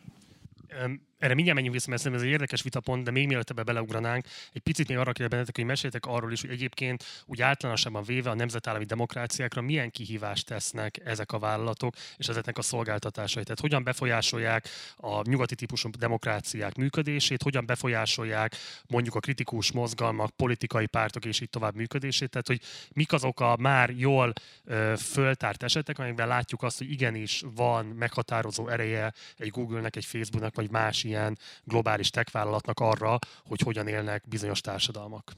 erre 1.18 1.34
mindjárt 1.34 1.54
menjünk 1.54 1.76
vissza, 1.76 1.90
mert 1.90 2.06
ez 2.06 2.22
egy 2.22 2.28
érdekes 2.28 2.62
vitapont, 2.62 3.04
de 3.04 3.10
még 3.10 3.26
mielőtt 3.26 3.50
ebbe 3.50 3.62
beleugranánk, 3.62 4.26
egy 4.52 4.62
picit 4.62 4.88
még 4.88 4.96
arra 4.96 5.12
kérlek 5.12 5.30
bennetek, 5.30 5.56
hogy 5.56 5.64
meséltek 5.64 6.06
arról 6.06 6.32
is, 6.32 6.40
hogy 6.40 6.50
egyébként 6.50 7.04
úgy 7.26 7.42
általánosabban 7.42 8.04
véve 8.04 8.30
a 8.30 8.34
nemzetállami 8.34 8.84
demokráciákra 8.84 9.60
milyen 9.60 9.90
kihívást 9.90 10.46
tesznek 10.46 11.00
ezek 11.04 11.32
a 11.32 11.38
vállalatok 11.38 11.94
és 12.16 12.28
ezeknek 12.28 12.58
a 12.58 12.62
szolgáltatásai. 12.62 13.42
Tehát 13.42 13.60
hogyan 13.60 13.84
befolyásolják 13.84 14.68
a 14.96 15.28
nyugati 15.28 15.54
típusú 15.54 15.90
demokráciák 15.98 16.74
működését, 16.74 17.42
hogyan 17.42 17.66
befolyásolják 17.66 18.56
mondjuk 18.86 19.14
a 19.14 19.20
kritikus 19.20 19.72
mozgalmak, 19.72 20.30
politikai 20.30 20.86
pártok 20.86 21.24
és 21.24 21.40
így 21.40 21.50
tovább 21.50 21.74
működését. 21.74 22.30
Tehát, 22.30 22.46
hogy 22.46 22.60
mik 22.92 23.12
azok 23.12 23.40
a 23.40 23.56
már 23.58 23.90
jól 23.90 24.32
ö, 24.64 24.92
föltárt 24.98 25.62
esetek, 25.62 25.98
amelyekben 25.98 26.28
látjuk 26.28 26.62
azt, 26.62 26.78
hogy 26.78 26.90
igenis 26.90 27.42
van 27.54 27.86
meghatározó 27.86 28.68
ereje 28.68 29.12
egy 29.36 29.50
Google-nek, 29.50 29.96
egy 29.96 30.04
Facebooknak 30.04 30.54
vagy 30.54 30.70
más 30.70 31.04
ilyen 31.06 31.38
globális 31.64 32.10
tech 32.10 32.32
vállalatnak 32.32 32.80
arra, 32.80 33.18
hogy 33.44 33.60
hogyan 33.60 33.86
élnek 33.86 34.22
bizonyos 34.28 34.60
társadalmak? 34.60 35.32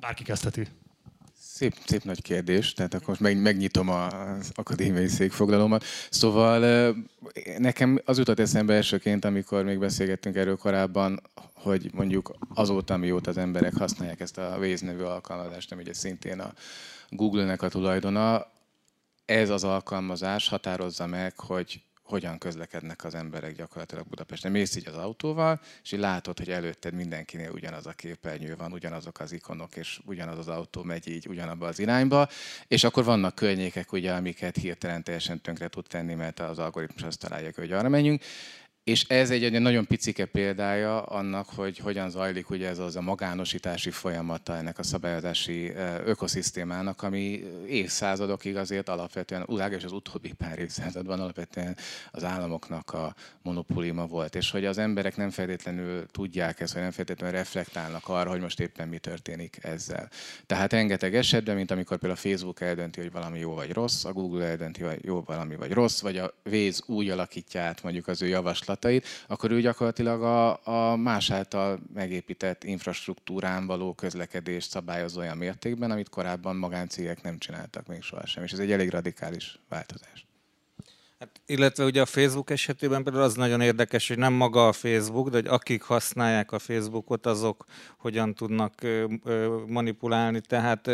Bárki 0.00 0.22
kezdheti. 0.22 0.68
Szép, 1.60 1.74
szép 1.86 2.04
nagy 2.04 2.22
kérdés, 2.22 2.72
tehát 2.72 2.94
akkor 2.94 3.16
meg, 3.18 3.40
megnyitom 3.40 3.88
az 3.88 4.50
akadémiai 4.54 5.08
székfoglalómat. 5.08 5.84
Szóval 6.10 6.94
nekem 7.58 8.00
az 8.04 8.18
jutott 8.18 8.38
eszembe 8.38 8.74
elsőként, 8.74 9.24
amikor 9.24 9.64
még 9.64 9.78
beszélgettünk 9.78 10.36
erről 10.36 10.56
korábban, 10.56 11.22
hogy 11.54 11.90
mondjuk 11.94 12.36
azóta, 12.54 12.96
mióta 12.96 13.30
az 13.30 13.36
emberek 13.36 13.74
használják 13.74 14.20
ezt 14.20 14.38
a 14.38 14.56
Waze 14.58 14.86
nevű 14.86 15.02
alkalmazást, 15.02 15.72
ami 15.72 15.82
ugye 15.82 15.94
szintén 15.94 16.40
a 16.40 16.52
Google-nek 17.08 17.62
a 17.62 17.68
tulajdona, 17.68 18.46
ez 19.24 19.50
az 19.50 19.64
alkalmazás 19.64 20.48
határozza 20.48 21.06
meg, 21.06 21.38
hogy 21.38 21.82
hogyan 22.10 22.38
közlekednek 22.38 23.04
az 23.04 23.14
emberek 23.14 23.56
gyakorlatilag 23.56 24.06
Budapesten. 24.06 24.50
Mész 24.50 24.76
így 24.76 24.88
az 24.88 24.96
autóval, 24.96 25.60
és 25.82 25.92
így 25.92 26.00
látod, 26.00 26.38
hogy 26.38 26.50
előtted 26.50 26.94
mindenkinél 26.94 27.50
ugyanaz 27.50 27.86
a 27.86 27.92
képernyő 27.92 28.56
van, 28.56 28.72
ugyanazok 28.72 29.20
az 29.20 29.32
ikonok, 29.32 29.76
és 29.76 30.00
ugyanaz 30.04 30.38
az 30.38 30.48
autó 30.48 30.82
megy 30.82 31.08
így 31.08 31.26
ugyanabba 31.28 31.66
az 31.66 31.78
irányba, 31.78 32.28
és 32.66 32.84
akkor 32.84 33.04
vannak 33.04 33.34
környékek, 33.34 33.92
ugye, 33.92 34.12
amiket 34.12 34.56
hirtelen 34.56 35.02
teljesen 35.02 35.40
tönkre 35.40 35.68
tud 35.68 35.86
tenni, 35.86 36.14
mert 36.14 36.40
az 36.40 36.58
algoritmus 36.58 37.02
azt 37.02 37.18
találja, 37.18 37.50
hogy 37.54 37.72
arra 37.72 37.88
menjünk. 37.88 38.22
És 38.84 39.04
ez 39.08 39.30
egy, 39.30 39.44
egy 39.44 39.60
nagyon 39.60 39.86
picike 39.86 40.24
példája 40.24 41.02
annak, 41.02 41.48
hogy 41.48 41.78
hogyan 41.78 42.10
zajlik 42.10 42.50
ugye 42.50 42.68
ez 42.68 42.78
az 42.78 42.96
a 42.96 43.00
magánosítási 43.00 43.90
folyamata 43.90 44.56
ennek 44.56 44.78
a 44.78 44.82
szabályozási 44.82 45.72
ökoszisztémának, 46.04 47.02
ami 47.02 47.44
évszázadokig 47.68 48.56
azért 48.56 48.88
alapvetően, 48.88 49.46
és 49.70 49.84
az 49.84 49.92
utóbbi 49.92 50.32
pár 50.32 50.58
évszázadban 50.58 51.20
alapvetően 51.20 51.76
az 52.10 52.24
államoknak 52.24 52.92
a 52.92 53.14
monopóliuma 53.42 54.06
volt. 54.06 54.34
És 54.34 54.50
hogy 54.50 54.64
az 54.64 54.78
emberek 54.78 55.16
nem 55.16 55.30
feltétlenül 55.30 56.06
tudják 56.06 56.60
ezt, 56.60 56.72
vagy 56.72 56.82
nem 56.82 56.90
feltétlenül 56.90 57.36
reflektálnak 57.36 58.08
arra, 58.08 58.30
hogy 58.30 58.40
most 58.40 58.60
éppen 58.60 58.88
mi 58.88 58.98
történik 58.98 59.58
ezzel. 59.62 60.08
Tehát 60.46 60.72
rengeteg 60.72 61.14
esetben, 61.14 61.56
mint 61.56 61.70
amikor 61.70 61.98
például 61.98 62.20
a 62.24 62.28
Facebook 62.28 62.60
eldönti, 62.60 63.00
hogy 63.00 63.12
valami 63.12 63.38
jó 63.38 63.54
vagy 63.54 63.72
rossz, 63.72 64.04
a 64.04 64.12
Google 64.12 64.44
eldönti, 64.44 64.82
hogy 64.82 65.04
jó 65.04 65.22
valami 65.22 65.56
vagy 65.56 65.72
rossz, 65.72 66.00
vagy 66.00 66.18
a 66.18 66.34
Waze 66.44 66.82
úgy 66.86 67.10
alakítja 67.10 67.60
át 67.60 67.82
mondjuk 67.82 68.08
az 68.08 68.22
ő 68.22 68.26
javaslat 68.26 68.69
feladatait, 68.70 69.06
akkor 69.26 69.50
ő 69.50 69.60
gyakorlatilag 69.60 70.22
a, 70.22 70.66
a 70.92 70.96
más 70.96 71.30
által 71.30 71.80
megépített 71.94 72.64
infrastruktúrán 72.64 73.66
való 73.66 73.94
közlekedést 73.94 74.70
szabályozza 74.70 75.20
olyan 75.20 75.36
mértékben, 75.36 75.90
amit 75.90 76.08
korábban 76.08 76.56
magáncégek 76.56 77.22
nem 77.22 77.38
csináltak 77.38 77.86
még 77.86 78.02
sohasem. 78.02 78.44
És 78.44 78.52
ez 78.52 78.58
egy 78.58 78.72
elég 78.72 78.90
radikális 78.90 79.58
változás. 79.68 80.29
Illetve 81.50 81.84
ugye 81.84 82.00
a 82.00 82.06
Facebook 82.06 82.50
esetében 82.50 83.02
például 83.02 83.24
az 83.24 83.34
nagyon 83.34 83.60
érdekes, 83.60 84.08
hogy 84.08 84.18
nem 84.18 84.32
maga 84.32 84.68
a 84.68 84.72
Facebook, 84.72 85.28
de 85.28 85.36
hogy 85.36 85.46
akik 85.46 85.82
használják 85.82 86.52
a 86.52 86.58
Facebookot, 86.58 87.26
azok 87.26 87.64
hogyan 87.98 88.34
tudnak 88.34 88.74
manipulálni. 89.66 90.40
Tehát 90.40 90.90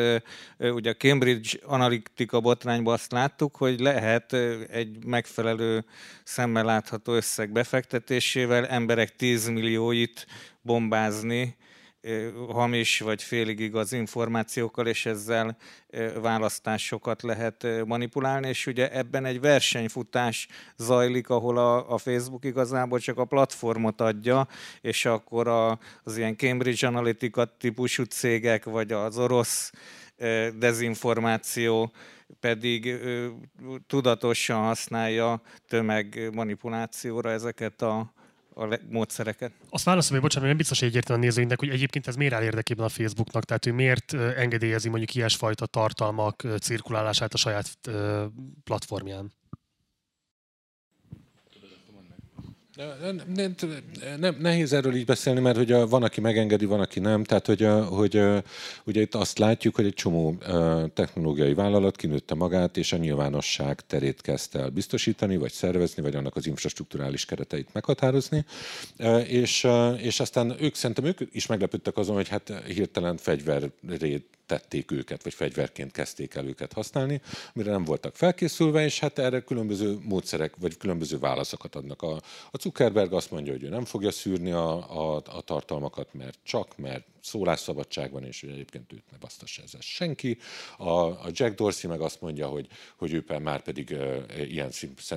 ugye 0.58 0.90
a 0.90 0.94
Cambridge 0.94 1.58
Analytica 1.64 2.40
botrányban 2.40 2.94
azt 2.94 3.12
láttuk, 3.12 3.56
hogy 3.56 3.80
lehet 3.80 4.32
egy 4.70 5.04
megfelelő 5.04 5.84
szemmel 6.24 6.64
látható 6.64 7.12
összeg 7.12 7.52
befektetésével 7.52 8.66
emberek 8.66 9.16
10 9.16 9.48
millióit 9.48 10.26
bombázni, 10.62 11.56
hamis 12.48 13.00
vagy 13.00 13.22
félig 13.22 13.60
igaz 13.60 13.92
információkkal, 13.92 14.86
és 14.86 15.06
ezzel 15.06 15.56
választásokat 16.20 17.22
lehet 17.22 17.66
manipulálni, 17.86 18.48
és 18.48 18.66
ugye 18.66 18.92
ebben 18.92 19.24
egy 19.24 19.40
versenyfutás 19.40 20.48
zajlik, 20.76 21.28
ahol 21.28 21.58
a, 21.58 21.92
a 21.92 21.98
Facebook 21.98 22.44
igazából 22.44 22.98
csak 22.98 23.18
a 23.18 23.24
platformot 23.24 24.00
adja, 24.00 24.48
és 24.80 25.04
akkor 25.04 25.48
a, 25.48 25.78
az 26.02 26.16
ilyen 26.16 26.36
Cambridge 26.36 26.86
Analytica 26.86 27.44
típusú 27.44 28.02
cégek, 28.02 28.64
vagy 28.64 28.92
az 28.92 29.18
orosz 29.18 29.72
dezinformáció 30.58 31.92
pedig 32.40 33.00
tudatosan 33.86 34.62
használja 34.62 35.40
tömegmanipulációra 35.68 37.30
ezeket 37.30 37.82
a 37.82 38.12
a 38.58 38.78
módszereket. 38.90 39.52
Azt 39.70 39.84
válaszolom, 39.84 40.20
hogy 40.20 40.28
bocsánat, 40.28 40.48
nem 40.48 40.56
biztos, 40.56 40.78
hogy 40.78 40.88
egyértelműen 40.88 41.28
nézőinknek, 41.28 41.58
hogy 41.58 41.68
egyébként 41.68 42.06
ez 42.06 42.16
miért 42.16 42.34
áll 42.34 42.42
érdekében 42.42 42.84
a 42.84 42.88
Facebooknak, 42.88 43.44
tehát 43.44 43.64
hogy 43.64 43.72
miért 43.72 44.12
engedélyezi 44.14 44.88
mondjuk 44.88 45.14
ilyesfajta 45.14 45.66
tartalmak 45.66 46.44
cirkulálását 46.60 47.34
a 47.34 47.36
saját 47.36 47.78
platformján? 48.64 49.32
Nem, 53.34 53.54
nem, 54.18 54.36
nehéz 54.38 54.72
erről 54.72 54.94
így 54.94 55.04
beszélni, 55.04 55.40
mert 55.40 55.56
hogy 55.56 55.72
a, 55.72 55.86
van, 55.86 56.02
aki 56.02 56.20
megengedi, 56.20 56.64
van, 56.64 56.80
aki 56.80 57.00
nem. 57.00 57.24
Tehát, 57.24 57.46
hogy, 57.46 57.62
a, 57.62 57.84
hogy 57.84 58.16
a, 58.16 58.42
ugye 58.84 59.00
itt 59.00 59.14
azt 59.14 59.38
látjuk, 59.38 59.74
hogy 59.74 59.86
egy 59.86 59.94
csomó 59.94 60.28
a, 60.28 60.86
technológiai 60.94 61.54
vállalat 61.54 61.96
kinőtte 61.96 62.34
magát, 62.34 62.76
és 62.76 62.92
a 62.92 62.96
nyilvánosság 62.96 63.80
terét 63.86 64.20
kezdte 64.20 64.58
el 64.58 64.68
biztosítani, 64.68 65.36
vagy 65.36 65.52
szervezni, 65.52 66.02
vagy 66.02 66.14
annak 66.14 66.36
az 66.36 66.46
infrastruktúrális 66.46 67.24
kereteit 67.24 67.68
meghatározni. 67.72 68.44
És, 69.26 69.66
és 69.96 70.20
aztán 70.20 70.54
ők 70.60 70.74
szerintem 70.74 71.04
ők 71.04 71.20
is 71.32 71.46
meglepődtek 71.46 71.96
azon, 71.96 72.14
hogy 72.14 72.28
hát 72.28 72.62
hirtelen 72.66 73.16
fegyverrét 73.16 74.35
tették 74.46 74.90
őket, 74.90 75.22
vagy 75.22 75.34
fegyverként 75.34 75.92
kezdték 75.92 76.34
el 76.34 76.46
őket 76.46 76.72
használni, 76.72 77.20
amire 77.54 77.70
nem 77.70 77.84
voltak 77.84 78.14
felkészülve, 78.14 78.84
és 78.84 78.98
hát 78.98 79.18
erre 79.18 79.40
különböző 79.40 79.98
módszerek, 80.02 80.56
vagy 80.56 80.76
különböző 80.76 81.18
válaszokat 81.18 81.74
adnak. 81.74 82.02
A, 82.02 82.14
a 82.50 82.58
Zuckerberg 82.60 83.12
azt 83.12 83.30
mondja, 83.30 83.52
hogy 83.52 83.62
ő 83.62 83.68
nem 83.68 83.84
fogja 83.84 84.10
szűrni 84.10 84.50
a, 84.50 84.70
a, 85.00 85.22
a 85.26 85.40
tartalmakat, 85.40 86.14
mert 86.14 86.38
csak, 86.42 86.76
mert 86.76 87.06
szólásszabadság 87.26 88.12
van, 88.12 88.24
és 88.24 88.42
egyébként 88.42 88.92
őt 88.92 89.10
ne 89.10 89.16
basztassa 89.18 89.62
ezzel 89.62 89.80
senki. 89.80 90.38
A, 90.78 90.90
a 91.00 91.26
Jack 91.30 91.54
Dorsey 91.54 91.90
meg 91.90 92.00
azt 92.00 92.20
mondja, 92.20 92.46
hogy, 92.46 92.66
hogy 92.96 93.12
ő 93.12 93.24
már 93.42 93.62
pedig 93.62 93.88
uh, 93.90 94.50
ilyen 94.50 94.70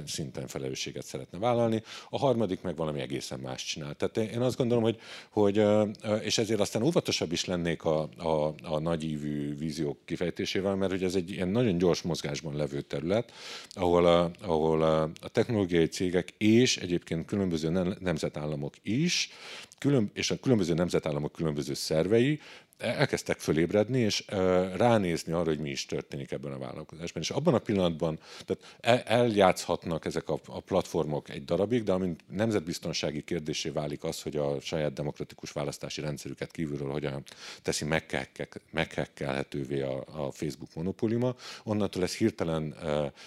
szinten 0.06 0.48
felelősséget 0.48 1.06
szeretne 1.06 1.38
vállalni. 1.38 1.84
A 2.10 2.18
harmadik 2.18 2.62
meg 2.62 2.76
valami 2.76 3.00
egészen 3.00 3.40
más 3.40 3.64
csinál. 3.66 3.94
Tehát 3.94 4.18
én 4.18 4.42
azt 4.42 4.58
gondolom, 4.58 4.84
hogy, 4.84 5.00
hogy 5.30 5.62
és 6.24 6.38
ezért 6.38 6.60
aztán 6.60 6.82
óvatosabb 6.84 7.32
is 7.32 7.46
lennék 7.46 7.84
a, 7.84 8.10
a, 8.18 8.54
a 8.64 8.80
nagyívű 8.80 9.58
víziók 9.58 9.98
kifejtésével, 10.06 10.76
mert 10.76 10.92
hogy 10.92 11.04
ez 11.04 11.16
egy 11.16 11.32
ilyen 11.32 11.48
nagyon 11.48 11.78
gyors 11.78 12.02
mozgásban 12.02 12.56
levő 12.56 12.82
terület, 12.82 13.32
ahol 13.70 14.06
a, 14.06 14.32
ahol 14.42 14.82
a, 14.82 15.02
a 15.02 15.30
technológiai 15.32 15.88
cégek 15.88 16.34
és 16.38 16.78
egyébként 16.78 17.26
különböző 17.26 17.96
nemzetállamok 18.00 18.74
is 18.82 19.32
külön, 19.80 20.12
és 20.14 20.32
a 20.32 20.40
különböző 20.40 20.74
nemzetállamok 20.74 21.32
különböző 21.32 21.74
szervei 21.74 22.40
elkezdtek 22.80 23.40
fölébredni, 23.40 24.00
és 24.00 24.24
ránézni 24.76 25.34
arra, 25.34 25.50
hogy 25.50 25.60
mi 25.60 25.70
is 25.70 25.86
történik 25.86 26.32
ebben 26.32 26.52
a 26.52 26.58
vállalkozásban. 26.58 27.22
És 27.22 27.30
abban 27.30 27.54
a 27.54 27.60
pillanatban 27.60 28.20
tehát 28.46 29.06
eljátszhatnak 29.08 30.06
ezek 30.06 30.30
a, 30.30 30.40
a 30.46 30.60
platformok 30.60 31.30
egy 31.30 31.46
darabig, 31.46 31.84
de 31.84 31.92
amint 31.92 32.24
nemzetbiztonsági 32.28 33.24
kérdésé 33.24 33.70
válik 33.70 34.04
az, 34.04 34.22
hogy 34.22 34.36
a 34.36 34.60
saját 34.62 34.94
demokratikus 34.94 35.52
választási 35.52 36.02
rendszerüket 36.02 36.52
kívülről 36.52 36.92
hogyan 36.92 37.24
teszi 37.62 37.86
meghekkelhetővé 38.72 39.82
a, 39.82 40.04
a 40.26 40.32
Facebook 40.32 40.74
monopóliuma, 40.76 41.36
onnantól 41.64 42.04
ez 42.04 42.16
hirtelen 42.16 42.76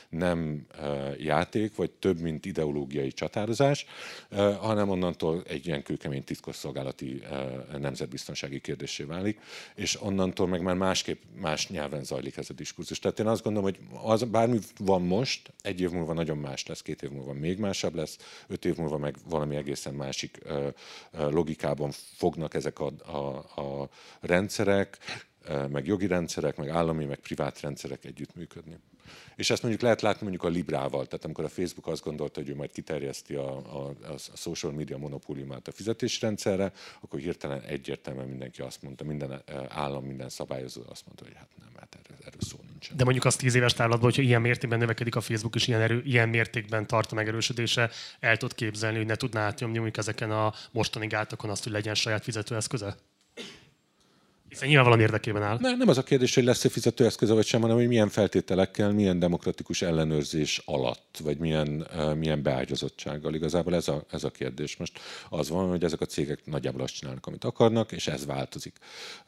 nem 0.08 0.66
játék, 1.18 1.76
vagy 1.76 1.90
több, 1.90 2.20
mint 2.20 2.46
ideológiai 2.46 3.12
csatározás, 3.12 3.86
hanem 4.60 4.88
onnantól 4.88 5.42
egy 5.48 5.66
ilyen 5.66 5.82
kőkemény 5.82 6.24
titkosszolgálati 6.24 7.22
nemzetbiztonsági 7.78 8.60
kérdésé 8.60 9.02
válik 9.02 9.40
és 9.74 10.02
onnantól 10.02 10.46
meg 10.46 10.62
már 10.62 10.74
másképp 10.74 11.22
más 11.40 11.68
nyelven 11.68 12.04
zajlik 12.04 12.36
ez 12.36 12.50
a 12.50 12.54
diskurzus. 12.54 12.98
Tehát 12.98 13.18
én 13.18 13.26
azt 13.26 13.42
gondolom, 13.42 13.70
hogy 13.70 14.00
az, 14.02 14.22
bármi 14.22 14.58
van 14.78 15.02
most, 15.02 15.52
egy 15.60 15.80
év 15.80 15.90
múlva 15.90 16.12
nagyon 16.12 16.38
más 16.38 16.66
lesz, 16.66 16.82
két 16.82 17.02
év 17.02 17.10
múlva 17.10 17.32
még 17.32 17.58
másabb 17.58 17.94
lesz, 17.94 18.16
öt 18.46 18.64
év 18.64 18.76
múlva 18.76 18.98
meg 18.98 19.16
valami 19.28 19.56
egészen 19.56 19.94
másik 19.94 20.38
ö, 20.42 20.68
ö, 21.12 21.30
logikában 21.30 21.90
fognak 22.16 22.54
ezek 22.54 22.78
a, 22.78 22.92
a, 23.04 23.60
a 23.60 23.88
rendszerek, 24.20 24.98
meg 25.68 25.86
jogi 25.86 26.06
rendszerek, 26.06 26.56
meg 26.56 26.68
állami, 26.68 27.04
meg 27.04 27.18
privát 27.18 27.60
rendszerek 27.60 28.04
együttműködni. 28.04 28.78
És 29.36 29.50
ezt 29.50 29.62
mondjuk 29.62 29.82
lehet 29.82 30.02
látni 30.02 30.20
mondjuk 30.22 30.44
a 30.44 30.48
Librával, 30.48 31.06
tehát 31.06 31.24
amikor 31.24 31.44
a 31.44 31.48
Facebook 31.48 31.86
azt 31.86 32.04
gondolta, 32.04 32.40
hogy 32.40 32.48
ő 32.48 32.54
majd 32.54 32.72
kiterjeszti 32.72 33.34
a, 33.34 33.56
a, 33.56 33.94
a 34.12 34.36
social 34.36 34.72
media 34.72 34.98
monopóliumát 34.98 35.68
a 35.68 35.72
fizetésrendszerre, 35.72 36.72
akkor 37.00 37.20
hirtelen 37.20 37.60
egyértelműen 37.60 38.28
mindenki 38.28 38.60
azt 38.60 38.82
mondta, 38.82 39.04
minden 39.04 39.42
állam, 39.68 40.04
minden 40.04 40.28
szabályozó 40.28 40.82
azt 40.88 41.06
mondta, 41.06 41.24
hogy 41.24 41.34
hát 41.36 41.48
nem, 41.58 41.68
hát 41.76 41.96
erről, 42.02 42.18
erről 42.20 42.40
szó 42.40 42.56
nincsen. 42.70 42.96
De 42.96 43.04
mondjuk 43.04 43.24
az 43.24 43.36
tíz 43.36 43.54
éves 43.54 43.72
távlatban, 43.72 44.10
hogyha 44.10 44.22
ilyen 44.22 44.40
mértékben 44.40 44.78
növekedik 44.78 45.16
a 45.16 45.20
Facebook, 45.20 45.54
és 45.54 45.66
ilyen, 45.68 45.80
erő, 45.80 46.02
ilyen 46.04 46.28
mértékben 46.28 46.86
tart 46.86 47.12
a 47.12 47.14
megerősödése, 47.14 47.90
el 48.20 48.36
tud 48.36 48.54
képzelni, 48.54 48.96
hogy 48.96 49.06
ne 49.06 49.14
tudná 49.14 49.40
átnyomni 49.40 49.76
mondjuk 49.76 49.96
ezeken 49.96 50.30
a 50.30 50.52
mostani 50.70 51.06
gátokon 51.06 51.50
azt, 51.50 51.62
hogy 51.62 51.72
legyen 51.72 51.94
saját 51.94 52.22
fizetőeszköze? 52.22 52.96
Hiszen 54.52 54.68
nyilvánvalóan 54.68 55.04
érdekében 55.04 55.42
áll. 55.42 55.58
Nem, 55.60 55.76
nem 55.76 55.88
az 55.88 55.98
a 55.98 56.02
kérdés, 56.02 56.34
hogy 56.34 56.44
lesz-e 56.44 56.68
fizetőeszköze 56.68 57.34
vagy 57.34 57.46
sem, 57.46 57.60
hanem 57.60 57.76
hogy 57.76 57.88
milyen 57.88 58.08
feltételekkel, 58.08 58.92
milyen 58.92 59.18
demokratikus 59.18 59.82
ellenőrzés 59.82 60.62
alatt, 60.64 61.20
vagy 61.22 61.38
milyen, 61.38 61.86
uh, 61.94 62.14
milyen 62.14 62.42
beágyazottsággal. 62.42 63.34
Igazából 63.34 63.74
ez 63.74 63.88
a, 63.88 64.04
ez 64.10 64.24
a 64.24 64.30
kérdés. 64.30 64.76
Most 64.76 64.98
az 65.28 65.48
van, 65.48 65.68
hogy 65.68 65.84
ezek 65.84 66.00
a 66.00 66.06
cégek 66.06 66.40
nagyjából 66.44 66.80
azt 66.80 66.94
csinálnak, 66.94 67.26
amit 67.26 67.44
akarnak, 67.44 67.92
és 67.92 68.06
ez 68.06 68.26
változik. 68.26 68.76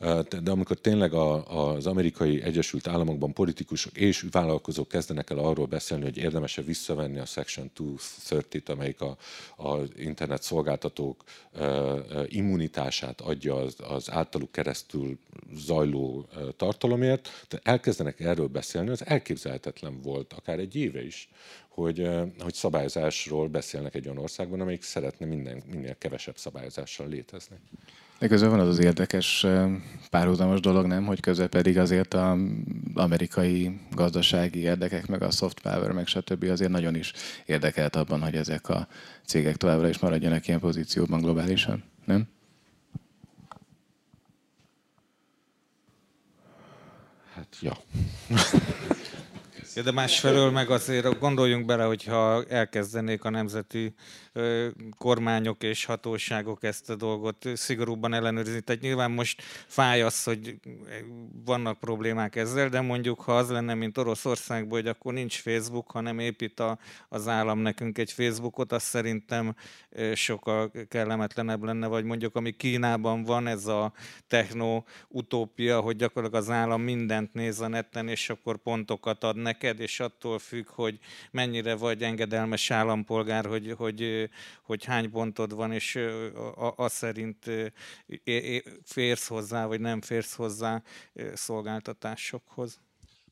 Uh, 0.00 0.20
de 0.20 0.50
amikor 0.50 0.76
tényleg 0.76 1.12
a, 1.12 1.72
az 1.74 1.86
amerikai 1.86 2.42
Egyesült 2.42 2.86
Államokban 2.88 3.32
politikusok 3.32 3.96
és 3.96 4.24
vállalkozók 4.30 4.88
kezdenek 4.88 5.30
el 5.30 5.38
arról 5.38 5.66
beszélni, 5.66 6.04
hogy 6.04 6.16
érdemese 6.16 6.62
visszavenni 6.62 7.18
a 7.18 7.24
Section 7.24 7.70
230-t, 7.78 8.68
amelyik 8.68 9.00
a, 9.00 9.16
internet 9.96 10.42
szolgáltatók 10.42 11.24
uh, 11.52 11.98
immunitását 12.26 13.20
adja 13.20 13.56
az, 13.56 13.76
az 13.88 14.10
általuk 14.10 14.52
keresztül 14.52 15.13
zajló 15.54 16.28
tartalomért, 16.56 17.46
de 17.48 17.60
elkezdenek 17.62 18.20
erről 18.20 18.46
beszélni, 18.46 18.88
az 18.88 19.06
elképzelhetetlen 19.06 20.00
volt, 20.00 20.32
akár 20.32 20.58
egy 20.58 20.76
éve 20.76 21.04
is, 21.04 21.28
hogy, 21.68 22.08
hogy 22.38 22.54
szabályozásról 22.54 23.48
beszélnek 23.48 23.94
egy 23.94 24.06
olyan 24.06 24.18
országban, 24.18 24.60
amelyik 24.60 24.82
szeretne 24.82 25.26
minden, 25.26 25.62
minél 25.70 25.94
kevesebb 25.98 26.36
szabályozással 26.36 27.08
létezni. 27.08 27.56
De 28.18 28.28
közben 28.28 28.50
van 28.50 28.60
az 28.60 28.68
az 28.68 28.78
érdekes 28.78 29.46
párhuzamos 30.10 30.60
dolog, 30.60 30.86
nem, 30.86 31.04
hogy 31.04 31.20
közben 31.20 31.48
pedig 31.48 31.78
azért 31.78 32.14
az 32.14 32.38
amerikai 32.94 33.80
gazdasági 33.90 34.58
érdekek, 34.58 35.06
meg 35.06 35.22
a 35.22 35.30
soft 35.30 35.60
power, 35.60 35.92
meg 35.92 36.06
stb. 36.06 36.44
azért 36.44 36.70
nagyon 36.70 36.94
is 36.94 37.12
érdekelt 37.46 37.96
abban, 37.96 38.22
hogy 38.22 38.34
ezek 38.34 38.68
a 38.68 38.88
cégek 39.26 39.56
továbbra 39.56 39.88
is 39.88 39.98
maradjanak 39.98 40.48
ilyen 40.48 40.60
pozícióban 40.60 41.20
globálisan, 41.20 41.84
nem? 42.04 42.28
Hát, 47.62 47.80
ja. 49.74 49.82
De 49.82 49.90
másfelől 49.90 50.50
meg 50.50 50.70
azért 50.70 51.18
gondoljunk 51.18 51.66
bele, 51.66 51.84
hogyha 51.84 52.44
elkezdenék 52.44 53.24
a 53.24 53.30
nemzeti 53.30 53.94
kormányok 54.98 55.62
és 55.62 55.84
hatóságok 55.84 56.62
ezt 56.62 56.90
a 56.90 56.94
dolgot 56.94 57.46
szigorúbban 57.54 58.14
ellenőrizni. 58.14 58.60
Tehát 58.60 58.82
nyilván 58.82 59.10
most 59.10 59.42
fáj 59.66 60.02
az, 60.02 60.22
hogy 60.22 60.56
vannak 61.44 61.78
problémák 61.78 62.36
ezzel, 62.36 62.68
de 62.68 62.80
mondjuk, 62.80 63.20
ha 63.20 63.36
az 63.36 63.50
lenne, 63.50 63.74
mint 63.74 63.98
Oroszországban, 63.98 64.80
hogy 64.80 64.88
akkor 64.88 65.12
nincs 65.12 65.40
Facebook, 65.40 65.90
hanem 65.90 66.18
épít 66.18 66.60
a, 66.60 66.78
az 67.08 67.28
állam 67.28 67.58
nekünk 67.58 67.98
egy 67.98 68.12
Facebookot, 68.12 68.72
az 68.72 68.82
szerintem 68.82 69.54
sokkal 70.14 70.70
kellemetlenebb 70.88 71.62
lenne, 71.62 71.86
vagy 71.86 72.04
mondjuk, 72.04 72.36
ami 72.36 72.50
Kínában 72.50 73.24
van, 73.24 73.46
ez 73.46 73.66
a 73.66 73.92
techno 74.28 74.82
utópia, 75.08 75.80
hogy 75.80 75.96
gyakorlatilag 75.96 76.42
az 76.42 76.50
állam 76.50 76.82
mindent 76.82 77.32
néz 77.32 77.60
a 77.60 77.68
neten, 77.68 78.08
és 78.08 78.30
akkor 78.30 78.56
pontokat 78.56 79.24
ad 79.24 79.36
neked, 79.64 79.80
és 79.80 80.00
attól 80.00 80.38
függ, 80.38 80.68
hogy 80.68 80.98
mennyire 81.30 81.74
vagy 81.74 82.02
engedelmes 82.02 82.70
állampolgár, 82.70 83.46
hogy, 83.46 83.74
hogy 83.76 84.30
hogy 84.62 84.84
hány 84.84 85.10
pontod 85.10 85.54
van, 85.54 85.72
és 85.72 85.98
az 86.76 86.92
szerint 86.92 87.50
férsz 88.84 89.26
hozzá, 89.26 89.66
vagy 89.66 89.80
nem 89.80 90.00
férsz 90.00 90.34
hozzá 90.34 90.82
szolgáltatásokhoz. 91.34 92.83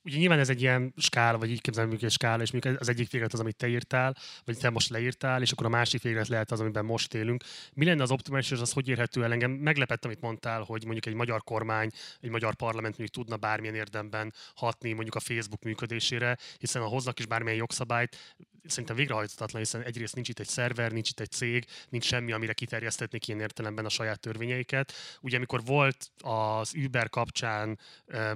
Ugye 0.04 0.16
nyilván 0.16 0.38
ez 0.38 0.48
egy 0.48 0.60
ilyen 0.60 0.94
skála, 0.96 1.38
vagy 1.38 1.50
így 1.50 1.60
képzelem 1.60 1.90
egy 1.90 2.10
skála, 2.10 2.42
és 2.42 2.50
mondjuk 2.50 2.80
az 2.80 2.88
egyik 2.88 3.10
véglet 3.10 3.32
az, 3.32 3.40
amit 3.40 3.56
te 3.56 3.68
írtál, 3.68 4.16
vagy 4.44 4.58
te 4.58 4.70
most 4.70 4.88
leírtál, 4.88 5.42
és 5.42 5.52
akkor 5.52 5.66
a 5.66 5.68
másik 5.68 6.02
véglet 6.02 6.28
lehet 6.28 6.50
az, 6.50 6.60
amiben 6.60 6.84
most 6.84 7.14
élünk. 7.14 7.44
Mi 7.74 7.84
lenne 7.84 8.02
az 8.02 8.10
optimális, 8.10 8.50
és 8.50 8.58
az 8.60 8.72
hogy 8.72 8.88
érhető 8.88 9.24
el? 9.24 9.32
Engem 9.32 9.50
meglepett, 9.50 10.04
amit 10.04 10.20
mondtál, 10.20 10.62
hogy 10.62 10.82
mondjuk 10.84 11.06
egy 11.06 11.14
magyar 11.14 11.42
kormány, 11.42 11.90
egy 12.20 12.30
magyar 12.30 12.54
parlament 12.54 12.98
mondjuk 12.98 13.08
tudna 13.08 13.36
bármilyen 13.36 13.74
érdemben 13.74 14.32
hatni 14.54 14.92
mondjuk 14.92 15.14
a 15.14 15.20
Facebook 15.20 15.62
működésére, 15.62 16.38
hiszen 16.58 16.82
ha 16.82 16.88
hoznak 16.88 17.18
is 17.18 17.26
bármilyen 17.26 17.58
jogszabályt, 17.58 18.36
szerintem 18.64 18.96
végrehajthatatlan, 18.96 19.62
hiszen 19.62 19.82
egyrészt 19.82 20.14
nincs 20.14 20.28
itt 20.28 20.38
egy 20.38 20.48
szerver, 20.48 20.92
nincs 20.92 21.08
itt 21.08 21.20
egy 21.20 21.30
cég, 21.30 21.66
nincs 21.88 22.04
semmi, 22.04 22.32
amire 22.32 22.52
kiterjesztetnék 22.52 23.28
ilyen 23.28 23.40
értelemben 23.40 23.84
a 23.84 23.88
saját 23.88 24.20
törvényeiket. 24.20 24.92
Ugye 25.20 25.36
amikor 25.36 25.64
volt 25.64 26.10
az 26.20 26.74
Uber 26.74 27.08
kapcsán 27.08 27.78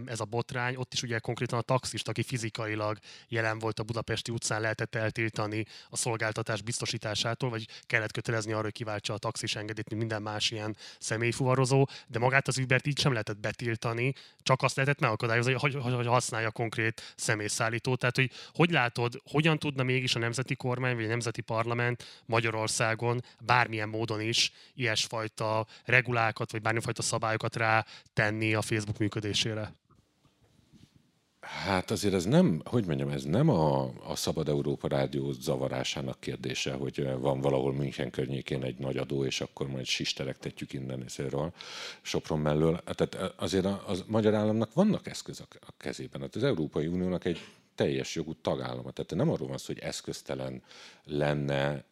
ez 0.04 0.20
a 0.20 0.24
botrány, 0.24 0.76
ott 0.76 0.92
is 0.92 1.02
ugye 1.02 1.18
konkrétan 1.18 1.58
a 1.58 1.62
taxist, 1.62 2.08
aki 2.08 2.22
fizikailag 2.22 2.98
jelen 3.28 3.58
volt 3.58 3.78
a 3.78 3.82
budapesti 3.82 4.30
utcán, 4.30 4.60
lehetett 4.60 4.94
eltiltani 4.94 5.66
a 5.88 5.96
szolgáltatás 5.96 6.62
biztosításától, 6.62 7.50
vagy 7.50 7.68
kellett 7.86 8.12
kötelezni 8.12 8.52
arra, 8.52 8.62
hogy 8.62 8.72
kiváltsa 8.72 9.14
a 9.14 9.18
taxis 9.18 9.56
engedélyt, 9.56 9.88
mint 9.88 10.00
minden 10.00 10.22
más 10.22 10.50
ilyen 10.50 10.76
személyfuvarozó, 10.98 11.86
de 12.06 12.18
magát 12.18 12.48
az 12.48 12.58
Ubert 12.58 12.86
így 12.86 12.98
sem 12.98 13.12
lehetett 13.12 13.38
betiltani, 13.38 14.14
csak 14.42 14.62
azt 14.62 14.76
lehetett 14.76 15.00
megakadályozni, 15.00 15.52
hogy, 15.52 15.74
hogy, 15.74 15.94
hogy 15.94 16.06
használja 16.06 16.50
konkrét 16.50 17.14
személyszállítót. 17.16 17.98
Tehát, 17.98 18.16
hogy 18.16 18.30
hogy 18.52 18.70
látod, 18.70 19.20
hogyan 19.24 19.58
tudna 19.58 19.82
mégis 19.82 20.14
a 20.16 20.18
nemzeti 20.18 20.54
kormány 20.54 20.94
vagy 20.94 21.04
a 21.04 21.08
nemzeti 21.08 21.40
parlament 21.40 22.22
Magyarországon 22.26 23.22
bármilyen 23.40 23.88
módon 23.88 24.20
is 24.20 24.52
ilyesfajta 24.74 25.66
regulákat 25.84 26.50
vagy 26.50 26.62
bármifajta 26.62 27.02
szabályokat 27.02 27.56
rá 27.56 27.84
tenni 28.12 28.54
a 28.54 28.62
Facebook 28.62 28.98
működésére? 28.98 29.72
Hát 31.46 31.90
azért 31.90 32.14
ez 32.14 32.24
nem, 32.24 32.62
hogy 32.64 32.86
mondjam, 32.86 33.08
ez 33.08 33.24
nem 33.24 33.48
a, 33.48 33.82
a 33.82 34.16
Szabad 34.16 34.48
Európa 34.48 34.88
Rádió 34.88 35.32
zavarásának 35.32 36.20
kérdése, 36.20 36.72
hogy 36.72 37.08
van 37.18 37.40
valahol 37.40 37.72
München 37.72 38.10
környékén 38.10 38.62
egy 38.62 38.78
nagy 38.78 38.96
adó, 38.96 39.24
és 39.24 39.40
akkor 39.40 39.66
majd 39.66 39.86
sisterektetjük 39.86 40.72
innen 40.72 41.02
ezerről, 41.04 41.52
Sopron 42.02 42.38
mellől. 42.38 42.80
Tehát 42.84 43.32
azért 43.36 43.64
a, 43.64 43.82
a 43.86 43.94
magyar 44.06 44.34
államnak 44.34 44.74
vannak 44.74 45.06
eszközök 45.06 45.58
a 45.60 45.72
kezében. 45.76 46.20
Hát 46.20 46.36
az 46.36 46.44
Európai 46.44 46.86
Uniónak 46.86 47.24
egy 47.24 47.40
teljes 47.76 48.14
jogú 48.14 48.34
tagállama. 48.34 48.90
Tehát 48.90 49.14
nem 49.14 49.30
arról 49.30 49.48
van 49.48 49.58
szó, 49.58 49.66
hogy 49.66 49.78
eszköztelen 49.78 50.62
lenne. 51.04 51.84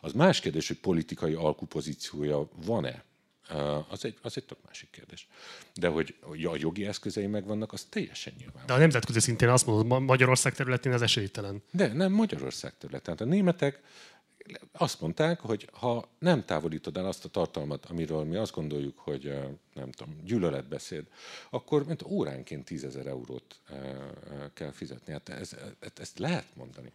Az 0.00 0.12
más 0.12 0.40
kérdés, 0.40 0.68
hogy 0.68 0.78
politikai 0.78 1.34
alkupozíciója 1.34 2.48
van-e 2.66 3.04
az 3.88 4.04
egy, 4.04 4.18
az 4.22 4.36
egy 4.36 4.44
tök 4.44 4.58
másik 4.66 4.90
kérdés. 4.90 5.28
De 5.74 5.88
hogy 5.88 6.14
a 6.42 6.56
jogi 6.56 6.86
eszközei 6.86 7.26
megvannak, 7.26 7.72
az 7.72 7.84
teljesen 7.84 8.32
nyilván. 8.38 8.66
De 8.66 8.72
a 8.72 8.78
nemzetközi 8.78 9.20
szintén 9.20 9.48
azt 9.48 9.66
mondod, 9.66 10.02
Magyarország 10.02 10.54
területén 10.54 10.92
az 10.92 11.02
esélytelen. 11.02 11.62
De 11.70 11.92
nem 11.92 12.12
Magyarország 12.12 12.72
területén. 12.78 13.14
Hát 13.14 13.26
a 13.26 13.30
németek 13.30 13.80
azt 14.72 15.00
mondták, 15.00 15.40
hogy 15.40 15.68
ha 15.72 16.08
nem 16.18 16.44
távolítod 16.44 16.96
el 16.96 17.06
azt 17.06 17.24
a 17.24 17.28
tartalmat, 17.28 17.84
amiről 17.84 18.24
mi 18.24 18.36
azt 18.36 18.52
gondoljuk, 18.52 18.98
hogy 18.98 19.34
nem 19.74 19.90
tudom, 19.90 20.20
gyűlöletbeszéd, 20.24 21.06
akkor 21.50 21.84
mint 21.84 22.02
óránként 22.02 22.64
tízezer 22.64 23.06
eurót 23.06 23.60
kell 24.54 24.70
fizetni. 24.70 25.12
Hát 25.12 25.28
ez, 25.28 25.56
ezt 25.94 26.18
lehet 26.18 26.46
mondani. 26.54 26.92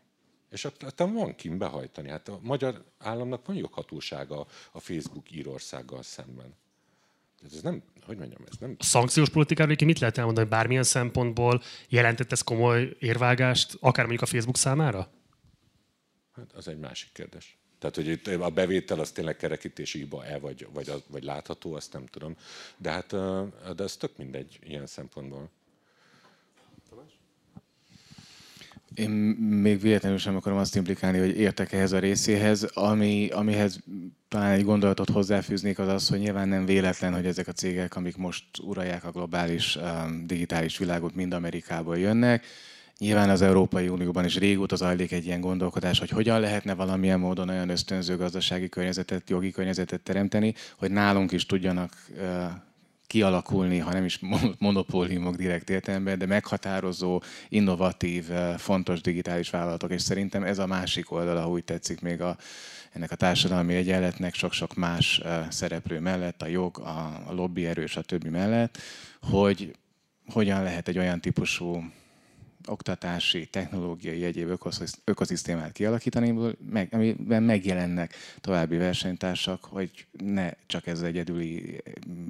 És 0.50 0.64
ott 0.64 0.94
van 0.98 1.36
kim 1.36 1.58
behajtani. 1.58 2.10
Hát 2.10 2.28
a 2.28 2.40
magyar 2.42 2.84
államnak 2.98 3.46
van 3.46 3.56
joghatósága 3.56 4.48
a 4.72 4.80
Facebook 4.80 5.32
Írországgal 5.32 6.04
szemben. 6.04 6.54
Ez 7.46 7.62
nem, 7.62 7.84
hogy 8.06 8.18
mondjam, 8.18 8.42
ez 8.52 8.58
nem... 8.60 8.76
A 8.80 8.84
szankciós 8.84 9.30
politikáról 9.30 9.76
mit 9.86 10.00
lehet 10.00 10.18
elmondani, 10.18 10.48
bármilyen 10.48 10.84
szempontból 10.84 11.62
jelentett 11.90 12.32
ez 12.32 12.42
komoly 12.42 12.96
érvágást, 13.00 13.78
akár 13.80 14.06
mondjuk 14.06 14.22
a 14.30 14.32
Facebook 14.32 14.58
számára? 14.58 15.10
Hát 16.38 16.54
az 16.54 16.68
egy 16.68 16.80
másik 16.80 17.10
kérdés. 17.12 17.58
Tehát, 17.80 17.96
hogy 17.96 18.08
itt 18.08 18.28
a 18.28 18.50
bevétel 18.50 19.00
az 19.00 19.12
tényleg 19.12 19.36
kerekítési 19.36 19.98
hiba-e, 19.98 20.40
vagy, 20.40 20.68
vagy, 20.74 20.92
vagy 21.08 21.24
látható, 21.24 21.74
azt 21.74 21.94
nem 21.94 22.06
tudom. 22.06 22.36
De 22.78 22.92
hát 22.92 23.10
de 23.76 23.84
ez 23.84 23.98
tök 23.98 24.18
mindegy 24.18 24.60
ilyen 24.64 24.88
szempontból. 24.88 25.50
Én 28.94 29.10
még 29.10 29.80
véletlenül 29.80 30.18
sem 30.18 30.36
akarom 30.36 30.58
azt 30.58 30.76
implikálni, 30.76 31.20
hogy 31.20 31.38
értek 31.38 31.72
ehhez 31.72 31.92
a 31.92 32.00
részéhez. 32.00 32.64
Ami, 32.64 33.30
amihez 33.30 33.80
talán 34.28 34.52
egy 34.52 34.64
gondolatot 34.64 35.10
hozzáfűznék 35.10 35.80
az 35.80 35.88
az, 35.88 36.10
hogy 36.10 36.20
nyilván 36.20 36.48
nem 36.48 36.66
véletlen, 36.66 37.14
hogy 37.14 37.26
ezek 37.26 37.48
a 37.48 37.52
cégek, 37.52 37.96
amik 37.96 38.18
most 38.18 38.46
uralják 38.62 39.04
a 39.04 39.12
globális 39.12 39.76
um, 39.76 40.28
digitális 40.28 40.78
világot, 40.78 41.16
mind 41.16 41.34
Amerikából 41.34 41.98
jönnek. 41.98 42.46
Nyilván 43.00 43.30
az 43.30 43.42
Európai 43.42 43.88
Unióban 43.88 44.26
is 44.26 44.38
régóta 44.38 44.76
zajlik 44.76 45.12
egy 45.12 45.26
ilyen 45.26 45.42
gondolkodás, 45.42 46.00
hogy 46.00 46.10
hogyan 46.10 46.40
lehetne 46.40 46.74
valamilyen 46.74 47.20
módon 47.20 47.50
olyan 47.50 47.70
ösztönző 47.70 48.16
gazdasági 48.16 48.70
környezetet, 48.70 49.30
jogi 49.30 49.52
környezetet 49.52 50.02
teremteni, 50.02 50.54
hogy 50.78 50.92
nálunk 50.92 51.32
is 51.32 51.46
tudjanak 51.46 51.94
kialakulni, 53.08 53.78
ha 53.78 53.94
nem 53.94 54.06
is 54.06 54.20
monopóliumok 54.58 55.36
direkt 55.36 55.70
értelemben, 55.70 56.18
de 56.18 56.26
meghatározó, 56.26 57.22
innovatív, 57.50 58.26
fontos 58.58 59.02
digitális 59.02 59.50
vállalatok, 59.50 59.92
és 59.92 60.02
szerintem 60.02 60.44
ez 60.44 60.60
a 60.60 60.66
másik 60.66 61.12
oldala, 61.12 61.50
úgy 61.50 61.64
tetszik 61.64 62.02
még 62.02 62.22
a, 62.22 62.38
ennek 62.92 63.12
a 63.12 63.16
társadalmi 63.16 63.76
egyenletnek 63.76 64.34
sok-sok 64.34 64.76
más 64.76 65.22
szereplő 65.50 66.00
mellett, 66.00 66.42
a 66.42 66.48
jog, 66.48 66.80
a, 66.80 67.22
a 67.28 67.34
lobby 67.34 67.66
erős, 67.66 67.98
a 67.98 68.02
többi 68.02 68.30
mellett, 68.30 68.78
hogy 69.22 69.76
hogyan 70.28 70.64
lehet 70.64 70.88
egy 70.88 70.98
olyan 70.98 71.22
típusú 71.22 71.84
oktatási, 72.68 73.46
technológiai, 73.46 74.24
egyéb 74.24 74.60
ökoszisztémát 75.04 75.72
kialakítani, 75.72 76.56
meg, 76.70 76.90
amiben 76.92 77.44
megjelennek 77.44 78.16
további 78.42 78.78
versenytársak, 78.78 79.64
hogy 79.64 80.06
ne 80.12 80.52
csak 80.66 80.88
ez 80.88 81.02
egyedüli 81.02 81.82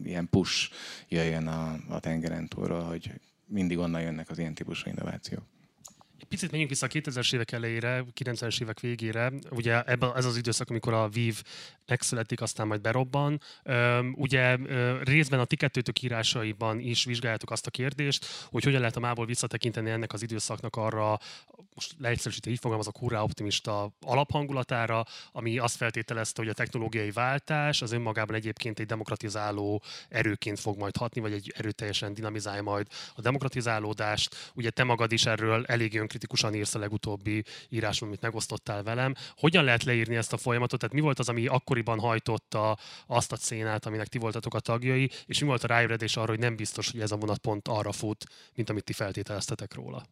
ilyen 0.04 0.30
push 0.30 0.71
jöjjön 1.08 1.47
a, 1.47 1.76
a 1.89 2.00
tengeren 2.00 2.47
túlról, 2.47 2.84
hogy 2.84 3.12
mindig 3.45 3.78
onnan 3.78 4.02
jönnek 4.02 4.30
az 4.30 4.39
ilyen 4.39 4.54
típusú 4.54 4.89
innovációk. 4.89 5.43
Picit 6.30 6.50
menjünk 6.52 6.71
vissza 6.71 6.86
a 6.86 6.89
2000-es 6.89 7.34
évek 7.34 7.52
elejére, 7.52 8.04
90-es 8.23 8.62
évek 8.62 8.80
végére. 8.80 9.32
Ugye 9.50 9.84
ebben 9.84 10.15
ez 10.15 10.26
az 10.26 10.38
időszak, 10.38 10.69
amikor 10.69 10.93
a 10.93 11.10
VIV 11.10 11.41
megszületik, 11.88 12.41
aztán 12.41 12.67
majd 12.67 12.82
berobban. 12.82 13.41
Ugye 14.13 14.58
részben 15.04 15.39
a 15.39 15.45
ti 15.45 15.56
kettőtök 15.56 16.02
írásaiban 16.02 16.80
is 16.80 17.04
vizsgáljátok 17.04 17.52
azt 17.52 17.67
a 17.67 17.71
kérdést, 17.71 18.26
hogy 18.50 18.63
hogyan 18.63 18.80
lehet 18.80 18.95
a 18.95 19.00
mából 19.00 19.26
visszatekinteni 19.26 19.89
ennek 19.89 20.13
az 20.13 20.21
időszaknak 20.21 20.76
arra, 20.76 21.19
most 21.76 21.95
leegyszerűsítve 22.00 22.52
így 22.52 22.60
fogalmazok, 22.60 22.97
hurrá 22.97 23.21
optimista 23.21 23.91
alaphangulatára, 24.02 25.06
ami 25.32 25.58
azt 25.58 25.76
feltételezte, 25.76 26.41
hogy 26.41 26.52
a 26.52 26.54
technológiai 26.54 27.12
váltás 27.12 27.82
az 27.82 27.91
önmagában 27.91 28.36
egyébként 28.36 28.80
egy 28.80 28.86
demokratizáló 28.86 29.84
erőként 30.10 30.60
fog 30.60 30.78
majd 30.78 30.97
hatni, 30.97 31.21
vagy 31.21 31.32
egy 31.32 31.54
erőteljesen 31.58 32.13
dinamizálja 32.13 32.62
majd 32.62 32.88
a 33.15 33.21
demokratizálódást. 33.21 34.52
Ugye 34.54 34.69
te 34.69 34.84
magad 34.84 35.12
is 35.12 35.26
erről 35.26 35.65
elég 35.65 36.00
önkritikusan 36.00 36.54
írsz 36.54 36.76
a 36.76 36.80
legutóbbi 36.80 37.43
írásban, 37.69 38.08
amit 38.08 38.21
megosztottál 38.21 38.84
velem. 38.84 39.13
Hogyan 39.38 39.63
lehet 39.63 39.84
leírni 39.84 40.15
ezt 40.15 40.34
a 40.34 40.38
folyamatot? 40.38 40.80
Tehát 40.80 40.95
mi 40.95 41.02
volt 41.02 41.19
az, 41.19 41.30
ami 41.30 41.45
akkoriban 41.78 42.00
hajtotta 42.00 42.78
azt 43.08 43.32
a 43.32 43.36
szénát, 43.36 43.86
aminek 43.86 44.08
ti 44.08 44.18
voltatok 44.18 44.54
a 44.54 44.60
tagjai, 44.60 45.10
és 45.26 45.40
mi 45.40 45.48
volt 45.48 45.63
a 45.63 45.68
ráébredés 45.68 46.18
arra, 46.18 46.30
hogy 46.30 46.40
nem 46.40 46.56
biztos, 46.56 46.92
hogy 46.92 47.02
ez 47.02 47.12
a 47.12 47.16
vonat 47.16 47.38
pont 47.38 47.68
arra 47.68 47.92
fut, 47.92 48.26
mint 48.56 48.70
amit 48.70 48.84
ti 48.84 48.94
feltételeztetek 48.94 49.74
róla? 49.74 50.06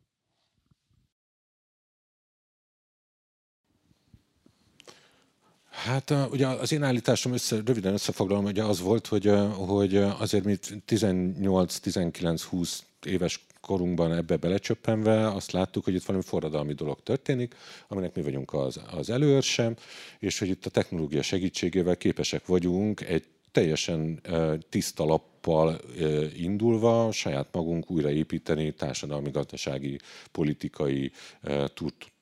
Hát 5.69 6.09
ugye 6.09 6.47
az 6.47 6.71
én 6.71 6.83
állításom 6.83 7.33
össze, 7.33 7.61
röviden 7.65 7.93
összefoglalom, 7.93 8.43
hogy 8.43 8.59
az 8.59 8.79
volt, 8.79 9.07
hogy, 9.07 9.31
hogy 9.55 9.95
azért 9.95 10.43
mi 10.43 10.57
18-19-20 10.87 12.79
éves 13.05 13.45
korunkban 13.65 14.13
ebbe 14.13 14.35
belecsöppenve 14.35 15.27
azt 15.27 15.51
láttuk, 15.51 15.83
hogy 15.83 15.93
itt 15.93 16.03
valami 16.03 16.23
forradalmi 16.23 16.73
dolog 16.73 16.99
történik, 17.03 17.55
aminek 17.87 18.15
mi 18.15 18.21
vagyunk 18.21 18.53
az, 18.53 18.81
az 18.91 19.09
előörsem, 19.09 19.75
és 20.19 20.39
hogy 20.39 20.49
itt 20.49 20.65
a 20.65 20.69
technológia 20.69 21.21
segítségével 21.21 21.97
képesek 21.97 22.45
vagyunk 22.45 23.01
egy 23.01 23.23
teljesen 23.51 24.21
tiszta 24.69 25.05
lap 25.05 25.35
alappal 25.47 25.79
indulva 26.37 27.11
saját 27.11 27.47
magunk 27.51 27.91
újraépíteni 27.91 28.73
társadalmi, 28.73 29.29
gazdasági, 29.29 29.99
politikai, 30.31 31.11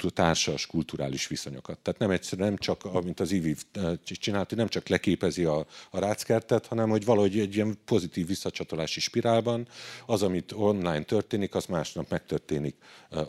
társas, 0.09 0.65
kulturális 0.65 1.27
viszonyokat. 1.27 1.77
Tehát 1.79 1.99
nem 1.99 2.11
egyszerűen 2.11 2.47
nem 2.47 2.57
csak, 2.57 3.03
mint 3.03 3.19
az 3.19 3.31
IVIV 3.31 3.63
csinált, 4.03 4.49
hogy 4.49 4.57
nem 4.57 4.67
csak 4.67 4.87
leképezi 4.87 5.43
a, 5.43 5.65
a 5.89 5.99
ráckertet, 5.99 6.65
hanem 6.65 6.89
hogy 6.89 7.05
valahogy 7.05 7.39
egy 7.39 7.55
ilyen 7.55 7.77
pozitív 7.85 8.27
visszacsatolási 8.27 8.99
spirálban 8.99 9.67
az, 10.05 10.23
amit 10.23 10.51
online 10.51 11.03
történik, 11.03 11.55
az 11.55 11.65
másnap 11.65 12.09
megtörténik 12.09 12.75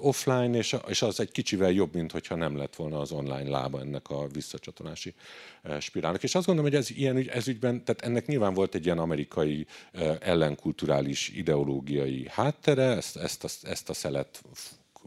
offline, 0.00 0.56
és, 0.56 0.76
és 0.86 1.02
az 1.02 1.20
egy 1.20 1.30
kicsivel 1.30 1.70
jobb, 1.70 1.94
mint 1.94 2.12
hogyha 2.12 2.34
nem 2.34 2.56
lett 2.56 2.76
volna 2.76 3.00
az 3.00 3.12
online 3.12 3.50
lába 3.50 3.80
ennek 3.80 4.10
a 4.10 4.26
visszacsatolási 4.26 5.14
spirálnak. 5.80 6.22
És 6.22 6.34
azt 6.34 6.46
gondolom, 6.46 6.70
hogy 6.70 6.80
ez, 6.80 6.90
ilyen, 6.90 7.28
ez 7.28 7.48
ügyben, 7.48 7.84
tehát 7.84 8.02
ennek 8.02 8.26
nyilván 8.26 8.54
volt 8.54 8.74
egy 8.74 8.84
ilyen 8.84 8.98
amerikai 8.98 9.66
ellenkulturális 10.20 11.28
ideológiai 11.28 12.26
háttere, 12.30 12.82
ezt, 12.82 13.16
ezt, 13.16 13.44
a, 13.44 13.68
ezt 13.68 13.88
a 13.88 13.92
szelet 13.92 14.42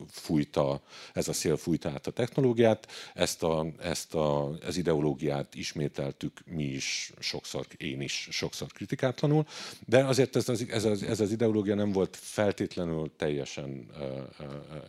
fújta, 0.10 0.81
ez 1.13 1.27
a 1.27 1.33
szél 1.33 1.57
fújta 1.57 1.89
át 1.89 2.07
a 2.07 2.12
technológiát, 2.12 2.88
ezt, 3.13 3.43
a, 3.43 3.65
ezt 3.79 4.13
a, 4.13 4.47
az 4.47 4.77
ideológiát 4.77 5.55
ismételtük 5.55 6.41
mi 6.45 6.63
is 6.63 7.12
sokszor, 7.19 7.65
én 7.77 8.01
is 8.01 8.27
sokszor 8.31 8.67
kritikátlanul, 8.67 9.45
de 9.86 10.05
azért 10.05 10.36
ez 10.36 10.49
az, 10.49 10.65
ez 10.69 10.86
az, 10.86 11.03
ez 11.03 11.19
az 11.19 11.31
ideológia 11.31 11.75
nem 11.75 11.91
volt 11.91 12.17
feltétlenül 12.21 13.12
teljesen 13.17 13.88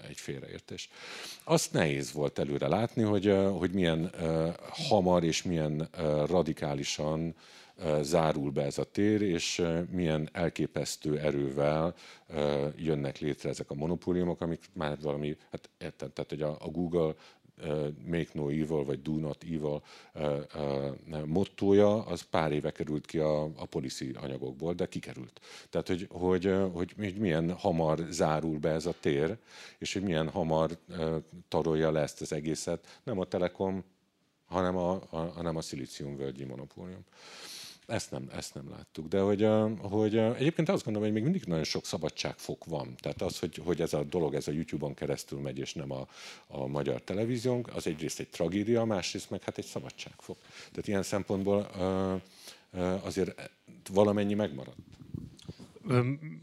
egy 0.09 0.19
félreértés. 0.19 0.91
Azt 1.45 1.73
nehéz 1.73 2.13
volt 2.13 2.39
előre 2.39 2.69
látni, 2.69 3.03
hogy, 3.03 3.37
hogy 3.59 3.71
milyen 3.71 4.13
hamar 4.71 5.25
és 5.25 5.43
milyen 5.43 5.89
radikálisan 6.27 7.35
zárul 8.01 8.51
be 8.51 8.63
ez 8.63 8.79
a 8.79 8.85
tér, 8.85 9.23
és 9.23 9.63
milyen 9.91 10.29
elképesztő 10.33 11.19
erővel 11.19 11.95
jönnek 12.77 13.19
létre 13.19 13.49
ezek 13.49 13.71
a 13.71 13.75
monopóliumok, 13.75 14.41
amik 14.41 14.65
már 14.73 14.98
valami, 15.03 15.37
hát 15.51 15.71
értem, 15.79 16.11
tehát 16.13 16.31
hogy 16.31 16.43
a, 16.43 16.69
Google 16.71 17.15
Make 18.07 18.29
No 18.33 18.49
Evil, 18.49 18.85
vagy 18.85 19.03
Do 19.03 19.13
Not 19.13 19.45
Evil 19.51 19.83
mottoja, 21.27 22.05
az 22.05 22.23
pár 22.23 22.53
éve 22.53 22.71
került 22.71 23.07
ki 23.07 23.19
a, 23.19 23.43
a 23.43 23.67
policy 23.71 24.11
anyagokból, 24.15 24.75
de 24.75 24.87
kikerült. 24.87 25.41
Tehát, 25.71 25.89
hogy, 25.89 26.07
hogy, 26.11 26.55
hogy, 26.73 26.95
hogy 26.97 27.17
milyen 27.17 27.53
hamar 27.53 28.07
zárul 28.11 28.59
be 28.59 28.71
ez 28.71 28.87
a 28.87 28.95
tér, 29.01 29.37
és 29.79 29.93
hogy 29.93 30.03
milyen 30.03 30.29
hamar 30.29 30.79
tarolja 31.49 31.91
le 31.91 32.01
ezt 32.01 32.21
az 32.21 32.33
egészet, 32.33 33.01
nem 33.05 33.19
a 33.19 33.25
Telekom, 33.25 33.85
hanem 34.47 34.77
a, 34.77 35.03
a, 35.11 35.17
hanem 35.17 35.57
a 35.57 35.61
szilíciumvölgyi 35.61 36.45
monopólium. 36.45 37.05
Ezt 37.89 38.11
nem, 38.11 38.29
ezt 38.33 38.55
nem 38.55 38.71
láttuk. 38.71 39.09
De 39.09 39.21
hogy, 39.21 39.49
hogy 39.81 40.17
egyébként 40.17 40.69
azt 40.69 40.85
gondolom, 40.85 41.09
hogy 41.09 41.17
még 41.17 41.23
mindig 41.23 41.45
nagyon 41.49 41.65
sok 41.65 41.85
szabadságfok 41.85 42.65
van. 42.65 42.95
Tehát 43.01 43.23
az, 43.23 43.39
hogy, 43.39 43.61
hogy 43.65 43.81
ez 43.81 43.93
a 43.93 44.03
dolog 44.03 44.35
ez 44.35 44.49
a 44.49 44.53
YouTube-on 44.53 44.95
keresztül 44.95 45.41
megy, 45.41 45.59
és 45.59 45.75
nem 45.75 45.93
a, 45.93 46.07
a 46.47 46.67
magyar 46.67 47.03
televíziónk, 47.03 47.75
az 47.75 47.87
egyrészt 47.87 48.21
egy 48.21 48.29
tragédia, 48.29 48.85
másrészt 48.85 49.31
meg 49.31 49.43
hát 49.43 49.59
egy 49.59 49.65
szabadságfok. 49.65 50.37
Tehát 50.71 50.89
ilyen 50.89 51.03
szempontból 51.03 51.71
azért 53.03 53.51
valamennyi 53.93 54.35
megmaradt 54.35 54.77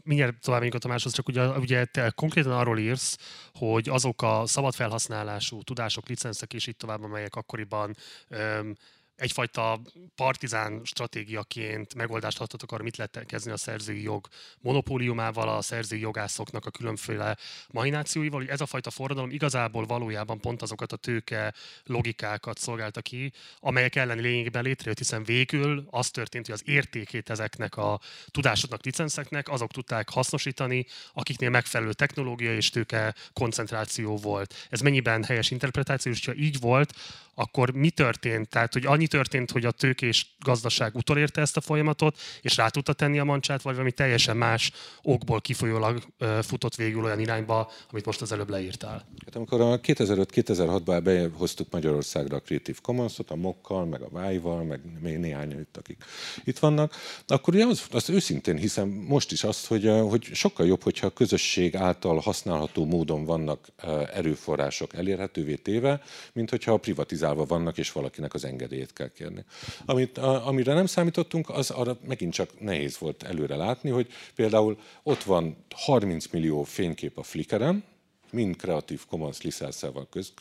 mindjárt 0.02 0.40
tovább 0.40 0.58
megyünk 0.58 0.74
a 0.74 0.78
Tamáshoz, 0.78 1.12
csak 1.12 1.28
ugye, 1.28 1.48
ugye 1.48 1.84
te 1.84 2.10
konkrétan 2.10 2.52
arról 2.52 2.78
írsz, 2.78 3.18
hogy 3.54 3.88
azok 3.88 4.22
a 4.22 4.42
szabad 4.46 4.74
felhasználású 4.74 5.62
tudások, 5.62 6.08
licenszek 6.08 6.54
és 6.54 6.66
így 6.66 6.76
tovább, 6.76 7.02
amelyek 7.02 7.34
akkoriban 7.34 7.96
öm, 8.28 8.76
egyfajta 9.16 9.80
partizán 10.14 10.80
stratégiaként 10.84 11.94
megoldást 11.94 12.40
adhatok 12.40 12.72
arra, 12.72 12.82
mit 12.82 12.96
lehet 12.96 13.24
kezdeni 13.26 13.54
a 13.54 13.58
szerzői 13.58 14.02
jog 14.02 14.28
monopóliumával, 14.60 15.48
a 15.48 15.62
szerzői 15.62 16.00
jogászoknak 16.00 16.66
a 16.66 16.70
különféle 16.70 17.36
mahinációival, 17.68 18.40
hogy 18.40 18.48
ez 18.48 18.60
a 18.60 18.66
fajta 18.66 18.90
forradalom 18.90 19.30
igazából 19.30 19.86
valójában 19.86 20.40
pont 20.40 20.62
azokat 20.62 20.92
a 20.92 20.96
tőke 20.96 21.54
logikákat 21.84 22.58
szolgálta 22.58 23.00
ki, 23.00 23.32
amelyek 23.60 23.94
ellen 23.94 24.18
lényegében 24.18 24.62
létrejött, 24.62 24.98
hiszen 24.98 25.24
végül 25.24 25.86
az 25.90 26.10
történt, 26.10 26.46
hogy 26.46 26.54
az 26.54 26.68
értékét 26.68 27.30
ezeknek 27.30 27.76
a 27.76 28.00
tudásoknak, 28.30 28.84
licenszeknek 28.84 29.48
azok 29.48 29.72
tudták 29.72 30.08
hasznosítani, 30.08 30.86
akiknél 31.12 31.50
megfelelő 31.50 31.92
technológia 31.92 32.54
és 32.54 32.70
tőke 32.70 33.14
koncentráció 33.32 34.16
volt. 34.16 34.66
Ez 34.70 34.80
mennyiben 34.80 35.24
helyes 35.24 35.50
interpretáció, 35.50 36.12
és 36.12 36.26
ha 36.26 36.34
így 36.34 36.60
volt, 36.60 36.92
akkor 37.38 37.70
mi 37.70 37.90
történt? 37.90 38.48
Tehát, 38.48 38.72
hogy 38.72 38.86
annyi 38.86 39.05
történt, 39.06 39.50
hogy 39.50 39.64
a 39.64 39.70
tőkés 39.70 40.36
gazdaság 40.44 40.94
utolérte 40.94 41.40
ezt 41.40 41.56
a 41.56 41.60
folyamatot, 41.60 42.18
és 42.40 42.56
rá 42.56 42.68
tudta 42.68 42.92
tenni 42.92 43.18
a 43.18 43.24
mancsát, 43.24 43.62
vagy 43.62 43.72
valami 43.72 43.92
teljesen 43.92 44.36
más 44.36 44.72
okból 45.02 45.40
kifolyólag 45.40 46.02
futott 46.42 46.74
végül 46.74 47.04
olyan 47.04 47.20
irányba, 47.20 47.70
amit 47.90 48.06
most 48.06 48.20
az 48.20 48.32
előbb 48.32 48.50
leírtál? 48.50 49.08
Hát 49.24 49.36
amikor 49.36 49.60
a 49.60 49.80
2005-2006-ban 49.80 51.00
behoztuk 51.04 51.70
Magyarországra 51.70 52.36
a 52.36 52.40
Creative 52.40 52.78
Commons-ot, 52.82 53.30
a 53.30 53.36
Mokkal, 53.36 53.84
meg 53.84 54.02
a 54.02 54.08
Vájval, 54.10 54.62
meg 54.62 54.80
még 55.00 55.18
néhány 55.18 55.50
itt, 55.60 55.76
akik 55.76 56.04
itt 56.44 56.58
vannak, 56.58 56.94
akkor 57.26 57.54
ugye 57.54 57.64
az, 57.64 57.86
az 57.90 58.10
őszintén 58.10 58.56
hiszem 58.56 58.88
most 58.88 59.32
is 59.32 59.44
azt, 59.44 59.66
hogy, 59.66 59.90
hogy 60.08 60.24
sokkal 60.32 60.66
jobb, 60.66 60.82
hogyha 60.82 61.06
a 61.06 61.10
közösség 61.10 61.76
által 61.76 62.18
használható 62.18 62.84
módon 62.84 63.24
vannak 63.24 63.68
erőforrások 64.12 64.94
elérhetővé 64.94 65.54
téve, 65.54 66.02
mint 66.32 66.50
hogyha 66.50 66.76
privatizálva 66.76 67.44
vannak, 67.44 67.78
és 67.78 67.92
valakinek 67.92 68.34
az 68.34 68.44
engedélyét 68.44 68.92
kell 68.96 69.10
kérni. 69.12 69.44
Amit, 69.84 70.18
a, 70.18 70.46
amire 70.46 70.74
nem 70.74 70.86
számítottunk, 70.86 71.50
az 71.50 71.70
arra 71.70 71.98
megint 72.06 72.32
csak 72.32 72.60
nehéz 72.60 72.98
volt 72.98 73.22
előre 73.22 73.56
látni, 73.56 73.90
hogy 73.90 74.06
például 74.34 74.78
ott 75.02 75.22
van 75.22 75.56
30 75.74 76.26
millió 76.26 76.62
fénykép 76.62 77.18
a 77.18 77.22
Flickr-en, 77.22 77.84
mind 78.30 78.56
Creative 78.56 79.02
Commons 79.08 79.42
licenszel 79.42 80.06
köz. 80.10 80.32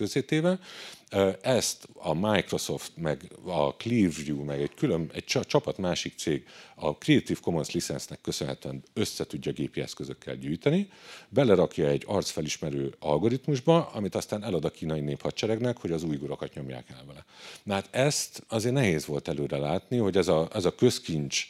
Ezt 1.42 1.88
a 1.94 2.14
Microsoft, 2.14 2.92
meg 2.96 3.32
a 3.46 3.76
Clearview, 3.76 4.44
meg 4.44 4.62
egy 4.62 4.74
külön, 4.76 5.10
egy 5.14 5.24
csapat 5.24 5.78
másik 5.78 6.14
cég 6.18 6.46
a 6.76 6.90
Creative 6.90 7.40
Commons 7.42 7.72
licensznek 7.72 8.22
köszönhetően 8.22 8.84
össze 8.94 9.26
tudja 9.26 9.52
gépi 9.52 9.82
eszközökkel 9.82 10.36
gyűjteni, 10.36 10.90
belerakja 11.30 11.88
egy 11.88 12.04
arcfelismerő 12.08 12.94
algoritmusba, 13.00 13.86
amit 13.86 14.16
aztán 14.16 14.44
elad 14.44 14.66
a 14.66 14.70
kínai 14.70 15.00
néphadseregnek, 15.00 15.78
hogy 15.78 15.92
az 15.92 16.04
újgurokat 16.04 16.54
nyomják 16.54 16.90
el 16.90 17.04
vele. 17.08 17.26
Na 17.64 17.74
hát 17.74 17.88
ezt 17.92 18.44
azért 18.48 18.74
nehéz 18.74 19.06
volt 19.06 19.28
előre 19.28 19.58
látni, 19.58 19.98
hogy 19.98 20.18
ez 20.18 20.28
a, 20.28 20.48
ez 20.54 20.66
a 20.66 20.76
közkincs, 20.76 21.48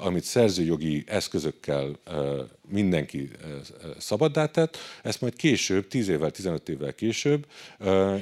amit 0.00 0.24
szerzőjogi 0.24 1.04
eszközökkel 1.06 1.98
mindenki 2.68 3.30
szabaddá 3.98 4.46
tett, 4.46 4.76
ezt 5.02 5.20
majd 5.20 5.36
később, 5.36 5.88
10 5.88 6.08
évvel, 6.08 6.30
15 6.30 6.68
évvel 6.68 6.94
később 6.94 7.46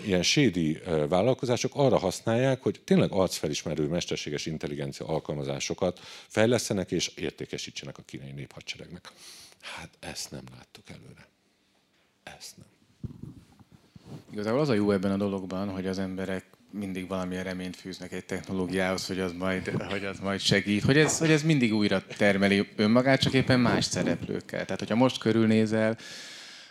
ilyen 0.04 0.22
sédi 0.22 0.75
vállalkozások 1.08 1.72
arra 1.74 1.98
használják, 1.98 2.62
hogy 2.62 2.80
tényleg 2.84 3.12
arcfelismerő 3.12 3.86
mesterséges 3.86 4.46
intelligencia 4.46 5.06
alkalmazásokat 5.06 6.00
fejlesztenek 6.28 6.90
és 6.90 7.06
értékesítsenek 7.06 7.98
a 7.98 8.02
kínai 8.02 8.32
néphadseregnek. 8.32 9.12
Hát 9.60 9.90
ezt 10.00 10.30
nem 10.30 10.44
láttuk 10.56 10.84
előre. 10.90 11.28
Ezt 12.22 12.56
nem. 12.56 12.66
Igazából 14.32 14.60
az 14.60 14.68
a 14.68 14.74
jó 14.74 14.90
ebben 14.90 15.12
a 15.12 15.16
dologban, 15.16 15.68
hogy 15.68 15.86
az 15.86 15.98
emberek 15.98 16.44
mindig 16.70 17.08
valamilyen 17.08 17.44
reményt 17.44 17.76
fűznek 17.76 18.12
egy 18.12 18.24
technológiához, 18.24 19.06
hogy 19.06 19.20
az 19.20 19.32
majd, 19.32 19.68
hogy 19.68 20.04
az 20.04 20.18
majd 20.18 20.40
segít, 20.40 20.82
hogy 20.82 20.98
ez, 20.98 21.18
hogy 21.18 21.30
ez 21.30 21.42
mindig 21.42 21.74
újra 21.74 22.02
termeli 22.16 22.68
önmagát, 22.76 23.20
csak 23.20 23.32
éppen 23.32 23.60
más 23.60 23.84
szereplőkkel. 23.84 24.64
Tehát, 24.64 24.78
hogyha 24.78 24.94
most 24.94 25.18
körülnézel, 25.18 25.98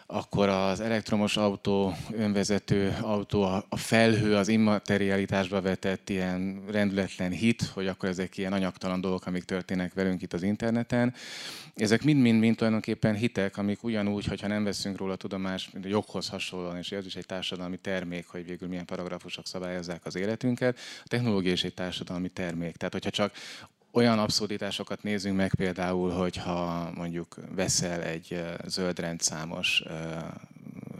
akkor 0.07 0.49
az 0.49 0.79
elektromos 0.79 1.37
autó, 1.37 1.93
önvezető 2.11 2.97
autó, 3.01 3.43
a 3.69 3.77
felhő, 3.77 4.35
az 4.35 4.47
immaterialitásba 4.47 5.61
vetett 5.61 6.09
ilyen 6.09 6.63
rendületlen 6.71 7.31
hit, 7.31 7.61
hogy 7.61 7.87
akkor 7.87 8.09
ezek 8.09 8.37
ilyen 8.37 8.53
anyagtalan 8.53 9.01
dolgok, 9.01 9.25
amik 9.25 9.43
történnek 9.43 9.93
velünk 9.93 10.21
itt 10.21 10.33
az 10.33 10.43
interneten. 10.43 11.13
Ezek 11.75 12.03
mind-mind-mind 12.03 12.55
tulajdonképpen 12.55 13.15
hitek, 13.15 13.57
amik 13.57 13.83
ugyanúgy, 13.83 14.25
hogyha 14.25 14.47
nem 14.47 14.63
veszünk 14.63 14.97
róla 14.97 15.15
tudomást, 15.15 15.73
mint 15.73 15.85
a 15.85 15.89
joghoz 15.89 16.29
hasonlóan, 16.29 16.77
és 16.77 16.91
ez 16.91 17.05
is 17.05 17.15
egy 17.15 17.25
társadalmi 17.25 17.77
termék, 17.77 18.27
hogy 18.27 18.45
végül 18.45 18.67
milyen 18.67 18.85
paragrafusok 18.85 19.47
szabályozzák 19.47 20.05
az 20.05 20.15
életünket. 20.15 20.77
A 21.03 21.07
technológia 21.07 21.51
is 21.51 21.63
egy 21.63 21.73
társadalmi 21.73 22.29
termék. 22.29 22.75
Tehát, 22.75 22.93
hogyha 22.93 23.09
csak 23.09 23.33
olyan 23.95 24.19
abszurditásokat 24.19 25.03
nézzünk 25.03 25.35
meg 25.35 25.55
például, 25.55 26.11
hogyha 26.11 26.91
mondjuk 26.95 27.35
veszel 27.55 28.01
egy 28.01 28.43
zöld 28.65 28.99
rendszámos 28.99 29.83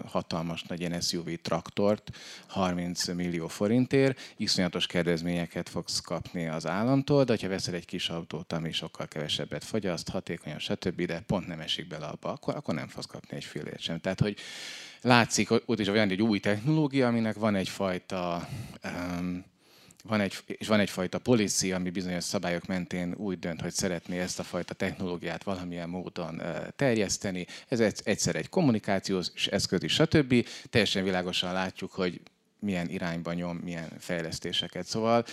hatalmas 0.06 0.64
nagy 0.64 1.02
SUV 1.02 1.30
traktort 1.42 2.12
30 2.48 3.08
millió 3.08 3.48
forintért, 3.48 4.20
iszonyatos 4.38 4.88
kedvezményeket 4.88 5.70
fogsz 5.70 6.00
kapni 6.00 6.48
az 6.48 6.68
államtól, 6.68 7.24
de 7.24 7.38
ha 7.42 7.48
veszel 7.48 7.74
egy 7.74 7.86
kis 7.86 8.10
autót, 8.10 8.54
ami 8.54 8.72
sokkal 8.72 9.08
kevesebbet 9.08 9.64
fogyaszt, 9.64 10.10
hatékonyan, 10.10 10.60
stb., 10.60 11.02
de 11.02 11.24
pont 11.28 11.48
nem 11.48 11.60
esik 11.60 11.88
bele 11.88 12.06
abba, 12.06 12.32
akkor, 12.32 12.56
akkor 12.56 12.74
nem 12.74 12.88
fogsz 12.88 13.06
kapni 13.06 13.38
egy 13.38 13.44
fillért 13.44 13.82
sem. 13.82 14.00
Tehát, 14.00 14.20
hogy 14.20 14.38
látszik, 15.02 15.52
ott 15.52 15.80
is 15.80 15.88
olyan 15.88 16.10
egy 16.10 16.22
új 16.22 16.40
technológia, 16.40 17.08
aminek 17.08 17.36
van 17.36 17.56
egyfajta 17.56 18.48
um, 18.84 19.54
van 20.08 20.22
egy, 20.22 20.38
és 20.46 20.68
van 20.68 20.80
egyfajta 20.80 21.20
policy, 21.20 21.72
ami 21.72 21.90
bizonyos 21.90 22.24
szabályok 22.24 22.66
mentén 22.66 23.14
úgy 23.18 23.40
dönt, 23.40 23.62
hogy 23.62 23.74
szeretné 23.74 24.20
ezt 24.20 24.40
a 24.40 24.44
fajta 24.44 24.74
technológiát 24.74 25.44
valamilyen 25.44 25.90
módon 25.90 26.42
terjeszteni. 26.76 27.48
Ez 27.68 27.80
egyszer 28.04 28.36
egy 28.36 28.50
kommunikációs 28.50 29.48
eszköz 29.48 29.84
is, 29.84 29.94
stb. 29.94 30.48
Teljesen 30.70 31.04
világosan 31.04 31.54
látjuk, 31.54 31.92
hogy 31.92 32.22
milyen 32.60 32.90
irányba 32.90 33.34
nyom, 33.34 33.58
milyen 33.58 33.90
fejlesztéseket. 34.00 34.86
Szóval 34.86 35.26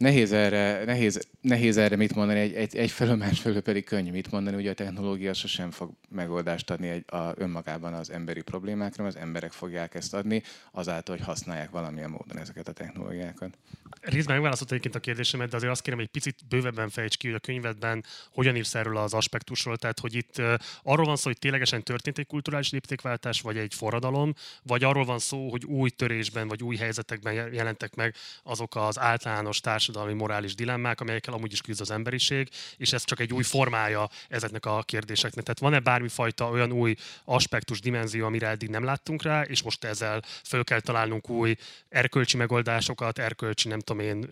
nehéz 0.00 0.32
erre, 0.32 0.84
nehéz, 0.84 1.28
nehéz 1.40 1.76
erre 1.76 1.96
mit 1.96 2.14
mondani, 2.14 2.38
egy, 2.40 2.54
egy, 2.54 2.76
egy 2.76 2.90
felől, 2.90 3.16
másfelől 3.16 3.60
pedig 3.60 3.84
könnyű 3.84 4.10
mit 4.10 4.30
mondani, 4.30 4.56
ugye 4.56 4.70
a 4.70 4.74
technológia 4.74 5.32
sosem 5.32 5.70
fog 5.70 5.90
megoldást 6.08 6.70
adni 6.70 6.88
egy, 6.88 7.04
a, 7.06 7.32
önmagában 7.34 7.92
az 7.94 8.10
emberi 8.10 8.42
problémákra, 8.42 9.04
az 9.04 9.16
emberek 9.16 9.52
fogják 9.52 9.94
ezt 9.94 10.14
adni, 10.14 10.42
azáltal, 10.72 11.16
hogy 11.16 11.24
használják 11.24 11.70
valamilyen 11.70 12.10
módon 12.10 12.38
ezeket 12.38 12.68
a 12.68 12.72
technológiákat. 12.72 13.58
Részben 14.00 14.34
megválaszolt 14.34 14.70
egyébként 14.70 14.94
a 14.94 15.00
kérdésemet, 15.00 15.50
de 15.50 15.56
azért 15.56 15.72
azt 15.72 15.82
kérem, 15.82 15.98
hogy 15.98 16.08
egy 16.12 16.22
picit 16.22 16.48
bővebben 16.48 16.88
fejts 16.88 17.16
ki, 17.16 17.26
hogy 17.26 17.36
a 17.36 17.46
könyvedben 17.46 18.04
hogyan 18.32 18.56
írsz 18.56 18.74
erről 18.74 18.96
az 18.96 19.14
aspektusról. 19.14 19.76
Tehát, 19.76 20.00
hogy 20.00 20.14
itt 20.14 20.42
arról 20.82 21.06
van 21.06 21.16
szó, 21.16 21.22
hogy 21.24 21.38
ténylegesen 21.38 21.82
történt 21.82 22.18
egy 22.18 22.26
kulturális 22.26 22.70
léptékváltás, 22.70 23.40
vagy 23.40 23.56
egy 23.56 23.74
forradalom, 23.74 24.34
vagy 24.62 24.84
arról 24.84 25.04
van 25.04 25.18
szó, 25.18 25.50
hogy 25.50 25.64
új 25.64 25.90
törésben, 25.90 26.48
vagy 26.48 26.62
új 26.62 26.76
helyzetekben 26.76 27.32
jelentek 27.52 27.94
meg 27.94 28.14
azok 28.42 28.76
az 28.76 28.98
általános 28.98 29.60
társadalmi 29.60 29.88
társadalmi, 29.90 30.20
morális 30.20 30.54
dilemmák, 30.54 31.00
amelyekkel 31.00 31.34
amúgy 31.34 31.52
is 31.52 31.60
küzd 31.60 31.80
az 31.80 31.90
emberiség, 31.90 32.48
és 32.76 32.92
ez 32.92 33.04
csak 33.04 33.20
egy 33.20 33.32
új 33.32 33.42
formája 33.42 34.08
ezeknek 34.28 34.66
a 34.66 34.82
kérdéseknek. 34.82 35.44
Tehát 35.44 35.58
van-e 35.58 35.80
bármifajta 35.80 36.48
olyan 36.48 36.72
új 36.72 36.94
aspektus, 37.24 37.80
dimenzió, 37.80 38.26
amire 38.26 38.48
eddig 38.48 38.68
nem 38.68 38.84
láttunk 38.84 39.22
rá, 39.22 39.42
és 39.42 39.62
most 39.62 39.84
ezzel 39.84 40.22
föl 40.44 40.64
kell 40.64 40.80
találnunk 40.80 41.28
új 41.30 41.56
erkölcsi 41.88 42.36
megoldásokat, 42.36 43.18
erkölcsi, 43.18 43.68
nem 43.68 43.78
tudom 43.78 44.02
én, 44.02 44.28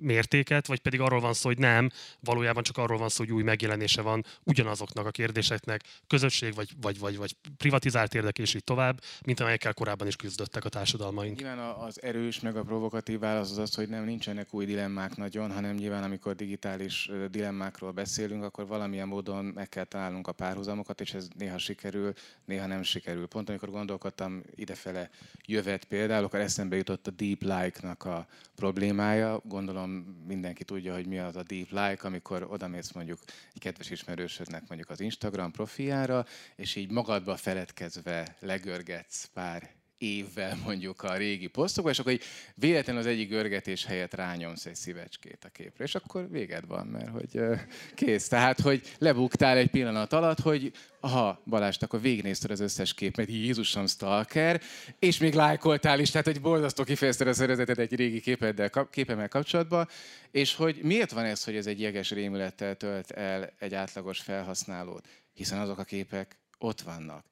mértéket, 0.00 0.66
vagy 0.66 0.80
pedig 0.80 1.00
arról 1.00 1.20
van 1.20 1.34
szó, 1.34 1.48
hogy 1.48 1.58
nem, 1.58 1.90
valójában 2.20 2.62
csak 2.62 2.76
arról 2.76 2.98
van 2.98 3.08
szó, 3.08 3.24
hogy 3.24 3.32
új 3.32 3.42
megjelenése 3.42 4.02
van 4.02 4.24
ugyanazoknak 4.42 5.06
a 5.06 5.10
kérdéseknek, 5.10 5.82
közösség 6.06 6.54
vagy, 6.54 6.68
vagy, 6.80 6.98
vagy, 6.98 7.16
vagy 7.16 7.36
privatizált 7.56 8.14
érdek, 8.14 8.38
és 8.38 8.54
így 8.54 8.64
tovább, 8.64 9.00
mint 9.24 9.40
amelyekkel 9.40 9.74
korábban 9.74 10.06
is 10.06 10.16
küzdöttek 10.16 10.64
a 10.64 10.68
társadalmaink. 10.68 11.38
Nyilván 11.38 11.58
az 11.58 12.02
erős 12.02 12.40
meg 12.40 12.56
a 12.56 12.62
provokatív 12.62 13.18
válasz 13.18 13.50
az 13.50 13.58
az, 13.58 13.74
hogy 13.74 13.88
nem 13.88 14.04
nincsenek 14.04 14.54
új 14.54 14.64
dilemmák 14.64 14.93
nagyon, 15.16 15.52
hanem 15.52 15.74
nyilván 15.74 16.02
amikor 16.02 16.34
digitális 16.34 17.10
dilemmákról 17.30 17.92
beszélünk, 17.92 18.42
akkor 18.42 18.66
valamilyen 18.66 19.08
módon 19.08 19.44
meg 19.44 19.68
kell 19.68 19.84
találnunk 19.84 20.26
a 20.26 20.32
párhuzamokat, 20.32 21.00
és 21.00 21.14
ez 21.14 21.28
néha 21.38 21.58
sikerül, 21.58 22.12
néha 22.44 22.66
nem 22.66 22.82
sikerül. 22.82 23.26
Pont 23.26 23.48
amikor 23.48 23.70
gondolkodtam 23.70 24.42
idefele 24.54 25.10
jövet 25.46 25.84
például, 25.84 26.24
akkor 26.24 26.40
eszembe 26.40 26.76
jutott 26.76 27.06
a 27.06 27.10
deep 27.10 27.42
like-nak 27.42 28.04
a 28.04 28.26
problémája. 28.54 29.40
Gondolom 29.44 29.90
mindenki 30.26 30.64
tudja, 30.64 30.94
hogy 30.94 31.06
mi 31.06 31.18
az 31.18 31.36
a 31.36 31.42
deep 31.42 31.70
like, 31.70 32.06
amikor 32.06 32.46
odamész 32.50 32.92
mondjuk 32.92 33.18
egy 33.54 33.60
kedves 33.60 33.90
ismerősödnek 33.90 34.62
mondjuk 34.68 34.90
az 34.90 35.00
Instagram 35.00 35.50
profiára, 35.50 36.24
és 36.56 36.76
így 36.76 36.90
magadba 36.90 37.36
feledkezve 37.36 38.36
legörgetsz 38.40 39.24
pár 39.24 39.82
évvel 40.04 40.58
mondjuk 40.64 41.02
a 41.02 41.16
régi 41.16 41.46
posztokba, 41.46 41.90
és 41.90 41.98
akkor 41.98 42.12
így 42.12 42.22
véletlenül 42.54 43.00
az 43.00 43.06
egyik 43.06 43.28
görgetés 43.28 43.84
helyett 43.84 44.14
rányomsz 44.14 44.66
egy 44.66 44.74
szívecskét 44.74 45.44
a 45.44 45.48
képre, 45.48 45.84
és 45.84 45.94
akkor 45.94 46.30
véged 46.30 46.66
van, 46.66 46.86
mert 46.86 47.08
hogy 47.08 47.40
kész. 47.94 48.28
Tehát, 48.28 48.60
hogy 48.60 48.82
lebuktál 48.98 49.56
egy 49.56 49.70
pillanat 49.70 50.12
alatt, 50.12 50.40
hogy 50.40 50.72
aha, 51.00 51.42
Balázs, 51.46 51.76
akkor 51.80 52.00
végignézted 52.00 52.50
az 52.50 52.60
összes 52.60 52.94
képet, 52.94 53.28
Jézusom 53.28 53.86
stalker, 53.86 54.60
és 54.98 55.18
még 55.18 55.34
lájkoltál 55.34 56.00
is, 56.00 56.10
tehát 56.10 56.26
hogy 56.26 56.40
borzasztó 56.40 56.84
kifejezted 56.84 57.28
a 57.28 57.32
szervezetet 57.32 57.78
egy 57.78 57.94
régi 57.94 58.20
képeddel, 58.20 58.70
képemmel 58.90 59.28
kapcsolatban, 59.28 59.88
és 60.30 60.54
hogy 60.54 60.80
miért 60.82 61.10
van 61.10 61.24
ez, 61.24 61.44
hogy 61.44 61.56
ez 61.56 61.66
egy 61.66 61.80
jeges 61.80 62.10
rémülettel 62.10 62.76
tölt 62.76 63.10
el 63.10 63.52
egy 63.58 63.74
átlagos 63.74 64.20
felhasználót? 64.20 65.06
Hiszen 65.32 65.58
azok 65.58 65.78
a 65.78 65.84
képek 65.84 66.36
ott 66.58 66.80
vannak 66.80 67.24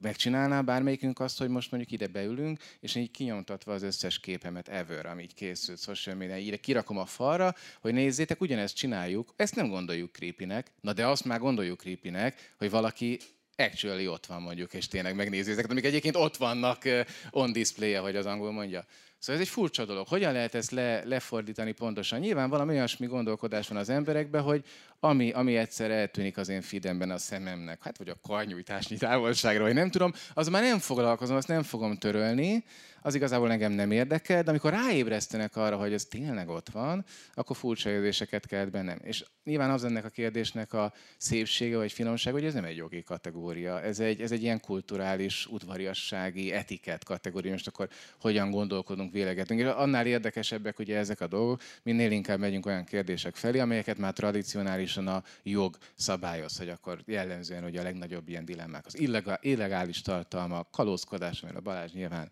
megcsinálná 0.00 0.60
bármelyikünk 0.60 1.20
azt, 1.20 1.38
hogy 1.38 1.48
most 1.48 1.70
mondjuk 1.70 1.92
ide 1.92 2.06
beülünk, 2.06 2.60
és 2.80 2.94
így 2.94 3.10
kinyomtatva 3.10 3.72
az 3.72 3.82
összes 3.82 4.18
képemet 4.18 4.68
ever, 4.68 5.06
ami 5.06 5.22
így 5.22 5.34
készült 5.34 5.80
social 5.80 6.16
media, 6.16 6.36
ide 6.36 6.56
kirakom 6.56 6.98
a 6.98 7.06
falra, 7.06 7.54
hogy 7.80 7.92
nézzétek, 7.92 8.40
ugyanezt 8.40 8.76
csináljuk, 8.76 9.32
ezt 9.36 9.54
nem 9.54 9.68
gondoljuk 9.68 10.12
creepynek, 10.12 10.72
na 10.80 10.92
de 10.92 11.06
azt 11.06 11.24
már 11.24 11.38
gondoljuk 11.38 11.80
creepynek, 11.80 12.54
hogy 12.58 12.70
valaki 12.70 13.18
actually 13.56 14.06
ott 14.08 14.26
van 14.26 14.42
mondjuk, 14.42 14.74
és 14.74 14.88
tényleg 14.88 15.14
megnézi 15.14 15.50
ezeket, 15.50 15.70
amik 15.70 15.84
egyébként 15.84 16.16
ott 16.16 16.36
vannak 16.36 16.82
on 17.30 17.52
display 17.52 17.98
vagy 17.98 18.16
az 18.16 18.26
angol 18.26 18.52
mondja. 18.52 18.84
Szóval 19.18 19.42
ez 19.42 19.46
egy 19.46 19.52
furcsa 19.52 19.84
dolog. 19.84 20.06
Hogyan 20.08 20.32
lehet 20.32 20.54
ezt 20.54 20.70
le, 20.70 21.04
lefordítani 21.04 21.72
pontosan? 21.72 22.18
Nyilván 22.18 22.50
valami 22.50 22.72
olyasmi 22.72 23.06
gondolkodás 23.06 23.68
van 23.68 23.78
az 23.78 23.88
emberekben, 23.88 24.42
hogy 24.42 24.64
ami, 25.00 25.30
ami 25.30 25.56
egyszer 25.56 25.90
eltűnik 25.90 26.36
az 26.36 26.48
én 26.48 26.60
feedemben 26.60 27.10
a 27.10 27.18
szememnek, 27.18 27.82
hát 27.82 27.98
vagy 27.98 28.08
a 28.08 28.18
karnyújtásnyi 28.22 28.96
távolságra, 28.96 29.62
vagy 29.62 29.74
nem 29.74 29.90
tudom, 29.90 30.12
az 30.34 30.48
már 30.48 30.62
nem 30.62 30.78
foglalkozom, 30.78 31.36
azt 31.36 31.48
nem 31.48 31.62
fogom 31.62 31.96
törölni, 31.96 32.64
az 33.06 33.14
igazából 33.14 33.50
engem 33.50 33.72
nem 33.72 33.90
érdekel, 33.90 34.42
de 34.42 34.50
amikor 34.50 34.70
ráébresztenek 34.70 35.56
arra, 35.56 35.76
hogy 35.76 35.92
ez 35.92 36.04
tényleg 36.04 36.48
ott 36.48 36.68
van, 36.68 37.04
akkor 37.34 37.56
furcsa 37.56 37.90
érzéseket 37.90 38.46
kelt 38.46 38.70
bennem. 38.70 38.98
És 39.02 39.24
nyilván 39.44 39.70
az 39.70 39.84
ennek 39.84 40.04
a 40.04 40.08
kérdésnek 40.08 40.72
a 40.72 40.92
szépsége 41.16 41.76
vagy 41.76 41.92
finomság, 41.92 42.32
hogy 42.32 42.44
ez 42.44 42.54
nem 42.54 42.64
egy 42.64 42.76
jogi 42.76 43.02
kategória, 43.02 43.82
ez 43.82 44.00
egy, 44.00 44.20
ez 44.20 44.32
egy 44.32 44.42
ilyen 44.42 44.60
kulturális, 44.60 45.46
udvariassági, 45.46 46.52
etikett 46.52 47.04
kategória. 47.04 47.50
Most 47.50 47.66
akkor 47.66 47.88
hogyan 48.20 48.50
gondolkodunk, 48.50 49.12
vélegetünk. 49.12 49.60
És 49.60 49.66
annál 49.66 50.06
érdekesebbek 50.06 50.78
ugye 50.78 50.96
ezek 50.96 51.20
a 51.20 51.26
dolgok, 51.26 51.60
minél 51.82 52.10
inkább 52.10 52.38
megyünk 52.38 52.66
olyan 52.66 52.84
kérdések 52.84 53.34
felé, 53.34 53.58
amelyeket 53.58 53.98
már 53.98 54.12
tradicionálisan 54.12 55.06
a 55.06 55.22
jog 55.42 55.76
szabályoz, 55.94 56.58
hogy 56.58 56.68
akkor 56.68 57.02
jellemzően 57.04 57.64
ugye 57.64 57.80
a 57.80 57.82
legnagyobb 57.82 58.28
ilyen 58.28 58.44
dilemmák 58.44 58.86
az 58.86 58.98
illegális 59.40 60.02
tartalma, 60.02 60.66
kalózkodás, 60.70 61.40
mert 61.40 61.56
a 61.56 61.60
Balázs 61.60 61.92
nyilván 61.92 62.30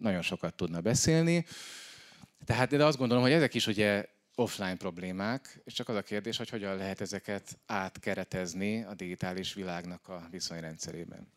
nagyon 0.00 0.22
sokat 0.22 0.54
tudna 0.54 0.80
beszélni. 0.80 1.46
Tehát 2.44 2.68
de 2.76 2.84
azt 2.84 2.98
gondolom, 2.98 3.22
hogy 3.22 3.32
ezek 3.32 3.54
is 3.54 3.66
ugye 3.66 4.06
offline 4.34 4.76
problémák, 4.76 5.60
és 5.64 5.72
csak 5.72 5.88
az 5.88 5.96
a 5.96 6.02
kérdés, 6.02 6.36
hogy 6.36 6.48
hogyan 6.48 6.76
lehet 6.76 7.00
ezeket 7.00 7.58
átkeretezni 7.66 8.84
a 8.84 8.94
digitális 8.94 9.54
világnak 9.54 10.08
a 10.08 10.26
viszonyrendszerében. 10.30 11.28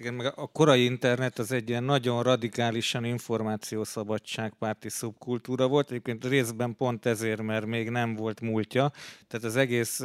Igen, 0.00 0.14
meg 0.14 0.32
a 0.36 0.46
korai 0.46 0.84
internet 0.84 1.38
az 1.38 1.52
egy 1.52 1.68
ilyen 1.68 1.84
nagyon 1.84 2.22
radikálisan 2.22 3.04
információszabadságpárti 3.04 4.88
szubkultúra 4.88 5.68
volt. 5.68 5.90
Egyébként 5.90 6.24
részben 6.24 6.76
pont 6.76 7.06
ezért, 7.06 7.42
mert 7.42 7.66
még 7.66 7.90
nem 7.90 8.14
volt 8.14 8.40
múltja. 8.40 8.92
Tehát 9.28 9.46
az 9.46 9.56
egész 9.56 10.00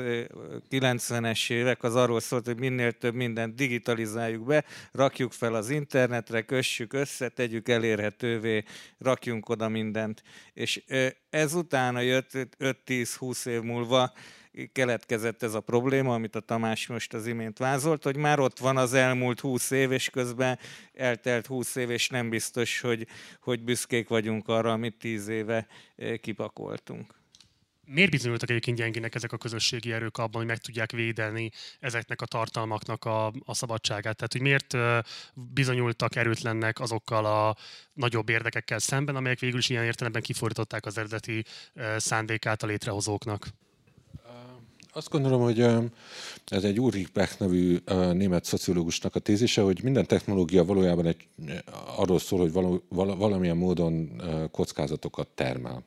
90-es 0.70 1.52
évek 1.52 1.84
az 1.84 1.96
arról 1.96 2.20
szólt, 2.20 2.46
hogy 2.46 2.60
minél 2.60 2.92
több 2.92 3.14
mindent 3.14 3.56
digitalizáljuk 3.56 4.46
be, 4.46 4.66
rakjuk 4.92 5.32
fel 5.32 5.54
az 5.56 5.70
internetre, 5.70 6.42
kössük 6.42 6.94
össze, 6.94 7.30
tegyük 7.30 7.70
elérhetővé, 7.70 8.64
rakjunk 8.98 9.50
oda 9.50 9.70
mindent. 9.70 10.24
És 10.54 10.84
ezután 11.30 12.04
jött 12.04 12.32
5-10-20 12.60 13.48
év 13.48 13.62
múlva 13.62 14.14
keletkezett 14.72 15.44
ez 15.44 15.54
a 15.54 15.60
probléma, 15.60 16.14
amit 16.14 16.36
a 16.36 16.40
Tamás 16.40 16.88
most 16.88 17.14
az 17.14 17.28
imént 17.28 17.58
vázolt, 17.58 18.04
hogy 18.04 18.18
már 18.18 18.40
ott 18.40 18.60
van 18.60 18.78
az 18.78 18.94
elmúlt 18.94 19.40
húsz 19.40 19.72
év, 19.72 19.92
és 19.92 20.10
közben 20.10 20.60
eltelt 20.94 21.46
húsz 21.46 21.76
év, 21.76 21.90
és 21.90 22.10
nem 22.10 22.30
biztos, 22.30 22.80
hogy, 22.80 23.08
hogy 23.42 23.64
büszkék 23.64 24.08
vagyunk 24.08 24.48
arra, 24.48 24.72
amit 24.72 24.98
tíz 24.98 25.28
éve 25.28 25.68
eh, 25.96 26.18
kipakoltunk. 26.18 27.14
Miért 27.88 28.12
bizonyultak 28.12 28.50
egyébként 28.50 28.78
gyengének 28.78 29.16
ezek 29.16 29.32
a 29.32 29.38
közösségi 29.38 29.92
erők 29.92 30.18
abban, 30.18 30.38
hogy 30.38 30.46
meg 30.46 30.58
tudják 30.58 30.92
védeni 30.92 31.52
ezeknek 31.80 32.22
a 32.22 32.26
tartalmaknak 32.26 33.06
a, 33.06 33.26
a 33.46 33.54
szabadságát? 33.54 34.16
Tehát, 34.16 34.32
hogy 34.32 34.42
miért 34.42 34.74
eh, 34.74 35.00
bizonyultak 35.34 36.16
erőtlennek 36.16 36.80
azokkal 36.80 37.26
a 37.26 37.56
nagyobb 37.94 38.30
érdekekkel 38.30 38.80
szemben, 38.80 39.16
amelyek 39.16 39.40
végül 39.40 39.60
is 39.60 39.70
ilyen 39.70 39.84
értelemben 39.84 40.22
kifordították 40.22 40.86
az 40.86 40.98
eredeti 40.98 41.46
eh, 41.74 42.00
szándékát 42.00 42.64
a 42.64 42.68
létrehozóknak? 42.68 43.48
Azt 44.94 45.10
gondolom, 45.10 45.42
hogy 45.42 45.60
ez 46.46 46.64
egy 46.64 46.80
Ulrich 46.80 47.12
Beck 47.12 47.40
nevű 47.40 47.78
német 48.14 48.46
szociológusnak 48.46 49.16
a 49.16 49.20
tézise, 49.20 49.62
hogy 49.62 49.84
minden 49.84 50.06
technológia 50.06 50.66
valójában 50.66 51.06
egy, 51.06 51.28
arról 51.98 52.20
szól, 52.20 52.40
hogy 52.40 52.52
való, 52.52 52.84
valamilyen 52.90 53.58
módon 53.58 54.22
kockázatokat 54.52 55.28
termel. 55.28 55.84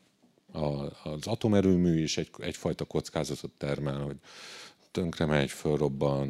Az 1.02 1.26
atomerőmű 1.26 2.02
is 2.02 2.18
egy, 2.18 2.30
egyfajta 2.38 2.84
kockázatot 2.84 3.50
termel, 3.58 4.00
hogy 4.00 4.16
tönkre 4.90 5.24
megy, 5.24 5.50
fölrobban, 5.50 6.28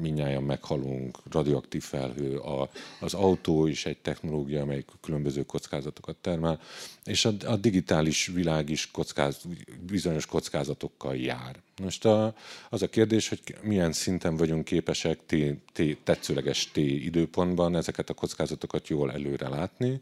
minnyáján 0.00 0.42
meghalunk, 0.42 1.18
radioaktív 1.30 1.82
felhő, 1.82 2.36
a, 2.36 2.70
az 3.00 3.14
autó 3.14 3.66
is 3.66 3.86
egy 3.86 3.98
technológia, 3.98 4.62
amely 4.62 4.84
különböző 5.00 5.42
kockázatokat 5.42 6.16
termel, 6.16 6.60
és 7.08 7.24
a, 7.24 7.32
a 7.46 7.56
digitális 7.56 8.26
világ 8.26 8.68
is 8.68 8.90
kockáz, 8.90 9.40
bizonyos 9.86 10.26
kockázatokkal 10.26 11.16
jár. 11.16 11.56
Most 11.82 12.04
a, 12.04 12.34
az 12.68 12.82
a 12.82 12.88
kérdés, 12.88 13.28
hogy 13.28 13.40
milyen 13.62 13.92
szinten 13.92 14.36
vagyunk 14.36 14.64
képesek 14.64 15.18
t, 15.26 15.34
t, 15.72 15.98
tetszőleges 16.04 16.70
T 16.70 16.76
időpontban 16.76 17.76
ezeket 17.76 18.10
a 18.10 18.14
kockázatokat 18.14 18.88
jól 18.88 19.12
előre 19.12 19.48
látni, 19.48 20.00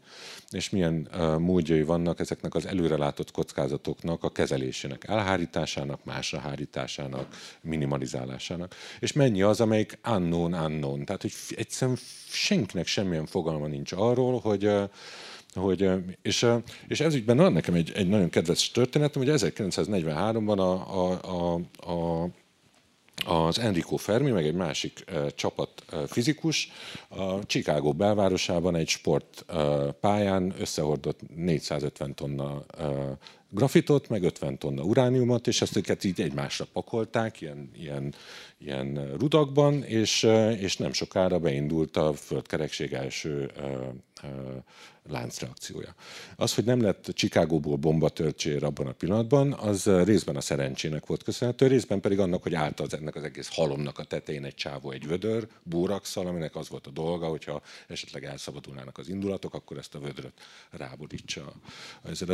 és 0.49 0.69
milyen 0.69 1.07
uh, 1.11 1.37
módjai 1.39 1.83
vannak 1.83 2.19
ezeknek 2.19 2.55
az 2.55 2.65
előrelátott 2.65 3.31
kockázatoknak 3.31 4.23
a 4.23 4.31
kezelésének, 4.31 5.03
elhárításának, 5.07 6.03
másra 6.03 6.39
hárításának, 6.39 7.55
minimalizálásának. 7.61 8.75
És 8.99 9.13
mennyi 9.13 9.41
az, 9.41 9.61
amelyik 9.61 9.99
unknown 10.07 10.53
unknown. 10.53 11.05
Tehát, 11.05 11.21
hogy 11.21 11.33
egyszerűen 11.55 11.97
senkinek 12.29 12.87
semmilyen 12.87 13.25
fogalma 13.25 13.67
nincs 13.67 13.91
arról, 13.91 14.39
hogy 14.39 14.65
uh, 14.65 14.89
hogy, 15.57 15.89
és, 16.21 16.45
és 16.87 16.99
ez 16.99 17.13
ügyben 17.13 17.37
van 17.37 17.53
nekem 17.53 17.73
egy, 17.73 17.91
egy 17.95 18.07
nagyon 18.07 18.29
kedves 18.29 18.71
történetem, 18.71 19.23
hogy 19.23 19.31
1943-ban 19.33 20.57
a, 20.57 20.71
a, 21.01 21.19
a, 21.21 21.91
a 21.91 22.29
az 23.25 23.59
Enrico 23.59 23.95
Fermi, 23.95 24.31
meg 24.31 24.45
egy 24.45 24.53
másik 24.53 25.03
csapat 25.35 25.85
fizikus 26.07 26.71
a 27.07 27.45
Chicago 27.45 27.93
belvárosában 27.93 28.75
egy 28.75 28.87
sportpályán 28.87 30.43
uh, 30.43 30.59
összehordott 30.59 31.19
450 31.35 32.13
tonna 32.15 32.65
grafitot, 33.49 34.09
meg 34.09 34.23
50 34.23 34.57
tonna 34.57 34.81
urániumot, 34.81 35.47
és 35.47 35.61
ezt 35.61 35.75
őket 35.75 36.03
így 36.03 36.21
egymásra 36.21 36.65
pakolták, 36.73 37.41
ilyen, 37.41 37.71
ilyen, 37.75 38.13
ilyen 38.57 39.15
rudakban, 39.17 39.83
és, 39.83 40.23
és 40.59 40.77
nem 40.77 40.93
sokára 40.93 41.39
beindult 41.39 41.97
a 41.97 42.13
földkerekség 42.13 42.93
első 42.93 43.51
láncreakciója. 45.09 45.95
Az, 46.35 46.55
hogy 46.55 46.63
nem 46.63 46.81
lett 46.81 47.11
Chicagóból 47.13 47.75
bomba 47.75 48.09
törtsér 48.09 48.63
abban 48.63 48.87
a 48.87 48.91
pillanatban, 48.91 49.53
az 49.53 49.85
részben 49.85 50.35
a 50.35 50.41
szerencsének 50.41 51.05
volt 51.05 51.23
köszönhető, 51.23 51.67
részben 51.67 51.99
pedig 51.99 52.19
annak, 52.19 52.43
hogy 52.43 52.53
állt 52.53 52.79
az 52.79 52.93
ennek 52.93 53.15
az 53.15 53.23
egész 53.23 53.49
halomnak 53.55 53.99
a 53.99 54.03
tetején 54.03 54.43
egy 54.43 54.55
csávó, 54.55 54.91
egy 54.91 55.07
vödör, 55.07 55.47
bórakszal, 55.63 56.27
aminek 56.27 56.55
az 56.55 56.69
volt 56.69 56.87
a 56.87 56.91
dolga, 56.91 57.27
hogyha 57.27 57.61
esetleg 57.87 58.23
elszabadulnának 58.23 58.97
az 58.97 59.09
indulatok, 59.09 59.53
akkor 59.53 59.77
ezt 59.77 59.95
a 59.95 59.99
vödröt 59.99 60.33
rábodítsa. 60.71 61.53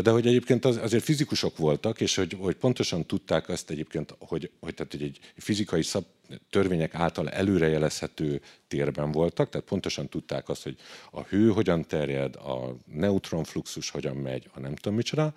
De 0.02 0.12
hogy 0.12 0.28
egyébként 0.28 0.66
az, 0.66 0.78
azért 0.78 1.04
fizikusok 1.04 1.58
voltak, 1.58 2.02
és 2.02 2.16
hogy, 2.16 2.38
hogy 2.40 2.56
pontosan 2.56 3.06
tudták 3.06 3.50
azt 3.50 3.70
egyébként, 3.70 4.16
hogy, 4.20 4.52
hogy, 4.60 4.74
tehát, 4.74 4.92
hogy 4.92 5.04
egy 5.04 5.20
fizikai 5.38 5.82
szab, 5.82 6.06
törvények 6.50 6.96
által 6.96 7.30
előrejelezhető 7.30 8.42
térben 8.68 9.12
voltak, 9.12 9.50
tehát 9.50 9.68
pontosan 9.68 10.10
tudták 10.10 10.50
azt, 10.50 10.64
hogy 10.64 10.78
a 11.12 11.22
hő 11.22 11.50
hogyan 11.50 11.88
terjed, 11.88 12.36
a 12.36 12.76
neutronfluxus 12.86 13.90
hogyan 13.90 14.16
megy, 14.16 14.50
a 14.54 14.60
nem 14.60 14.76
tudom 14.76 14.98
micsoda. 14.98 15.34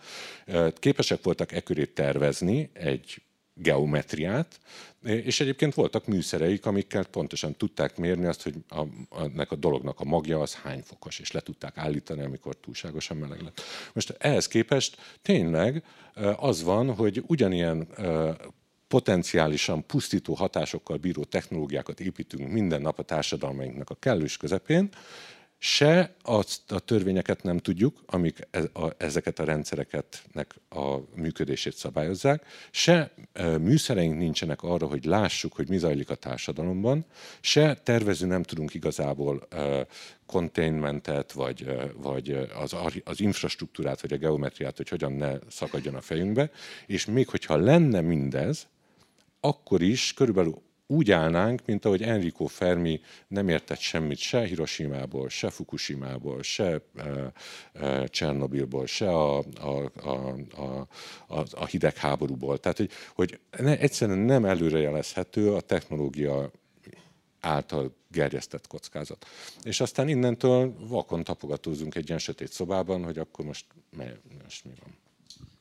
Képesek 0.78 1.22
voltak 1.22 1.52
e 1.52 1.60
köré 1.60 1.84
tervezni 1.84 2.70
egy 2.72 3.20
geometriát, 3.54 4.60
és 5.02 5.40
egyébként 5.40 5.74
voltak 5.74 6.06
műszereik, 6.06 6.66
amikkel 6.66 7.04
pontosan 7.04 7.54
tudták 7.54 7.96
mérni 7.96 8.26
azt, 8.26 8.42
hogy 8.42 8.54
a, 8.68 8.80
a, 9.08 9.44
a 9.48 9.54
dolognak 9.54 10.00
a 10.00 10.04
magja 10.04 10.40
az 10.40 10.54
hány 10.54 10.82
fokos, 10.82 11.18
és 11.18 11.30
le 11.30 11.40
tudták 11.40 11.76
állítani, 11.76 12.22
amikor 12.22 12.56
túlságosan 12.56 13.16
meleg 13.16 13.40
lett. 13.40 13.60
Most 13.92 14.16
ehhez 14.18 14.48
képest 14.48 14.96
tényleg 15.22 15.82
az 16.36 16.62
van, 16.62 16.94
hogy 16.94 17.22
ugyanilyen 17.26 17.88
potenciálisan 18.88 19.86
pusztító 19.86 20.34
hatásokkal 20.34 20.96
bíró 20.96 21.24
technológiákat 21.24 22.00
építünk 22.00 22.52
minden 22.52 22.80
nap 22.80 22.98
a 22.98 23.02
társadalmainknak 23.02 23.90
a 23.90 23.94
kellős 23.94 24.36
közepén, 24.36 24.88
se 25.58 26.14
azt 26.22 26.72
a 26.72 26.78
törvényeket 26.78 27.42
nem 27.42 27.58
tudjuk, 27.58 28.02
amik 28.06 28.48
e, 28.50 28.60
ezeket 28.96 29.38
a 29.38 29.44
rendszereketnek 29.44 30.54
a 30.68 30.96
működését 31.14 31.74
szabályozzák, 31.74 32.44
se 32.70 33.10
e, 33.32 33.58
műszereink 33.58 34.18
nincsenek 34.18 34.62
arra, 34.62 34.86
hogy 34.86 35.04
lássuk, 35.04 35.52
hogy 35.54 35.68
mi 35.68 35.78
zajlik 35.78 36.10
a 36.10 36.14
társadalomban, 36.14 37.04
se 37.40 37.74
tervező 37.74 38.26
nem 38.26 38.42
tudunk 38.42 38.74
igazából 38.74 39.46
e, 39.50 39.86
containmentet, 40.26 41.32
vagy, 41.32 41.66
vagy 41.96 42.48
az, 42.60 42.76
az 43.04 43.20
infrastruktúrát, 43.20 44.00
vagy 44.00 44.12
a 44.12 44.16
geometriát, 44.16 44.76
hogy 44.76 44.88
hogyan 44.88 45.12
ne 45.12 45.38
szakadjon 45.48 45.94
a 45.94 46.00
fejünkbe, 46.00 46.50
és 46.86 47.04
még 47.04 47.28
hogyha 47.28 47.56
lenne 47.56 48.00
mindez, 48.00 48.68
akkor 49.46 49.82
is 49.82 50.14
körülbelül 50.14 50.64
úgy 50.86 51.10
állnánk, 51.10 51.62
mint 51.64 51.84
ahogy 51.84 52.02
Enrico 52.02 52.46
Fermi 52.46 53.00
nem 53.28 53.48
értett 53.48 53.78
semmit 53.78 54.18
se 54.18 54.44
Hiroshima-ból, 54.44 55.28
se 55.28 55.50
Fukushima-ból, 55.50 56.42
se 56.42 56.80
e, 56.96 57.32
e, 57.72 58.06
Csernobilból, 58.06 58.86
se 58.86 59.08
a, 59.08 59.38
a, 59.38 59.90
a, 60.02 60.88
a, 61.26 61.44
a 61.50 61.66
hidegháborúból. 61.66 62.58
Tehát, 62.58 62.76
hogy, 62.76 62.90
hogy 63.14 63.38
ne, 63.58 63.78
egyszerűen 63.78 64.18
nem 64.18 64.44
előrejelezhető 64.44 65.52
a 65.54 65.60
technológia 65.60 66.50
által 67.40 67.94
gerjesztett 68.10 68.66
kockázat. 68.66 69.26
És 69.62 69.80
aztán 69.80 70.08
innentől 70.08 70.74
vakon 70.78 71.24
tapogatózunk 71.24 71.94
egy 71.94 72.06
ilyen 72.06 72.18
sötét 72.18 72.52
szobában, 72.52 73.04
hogy 73.04 73.18
akkor 73.18 73.44
most, 73.44 73.66
most 74.42 74.64
mi 74.64 74.72
van. 74.80 75.05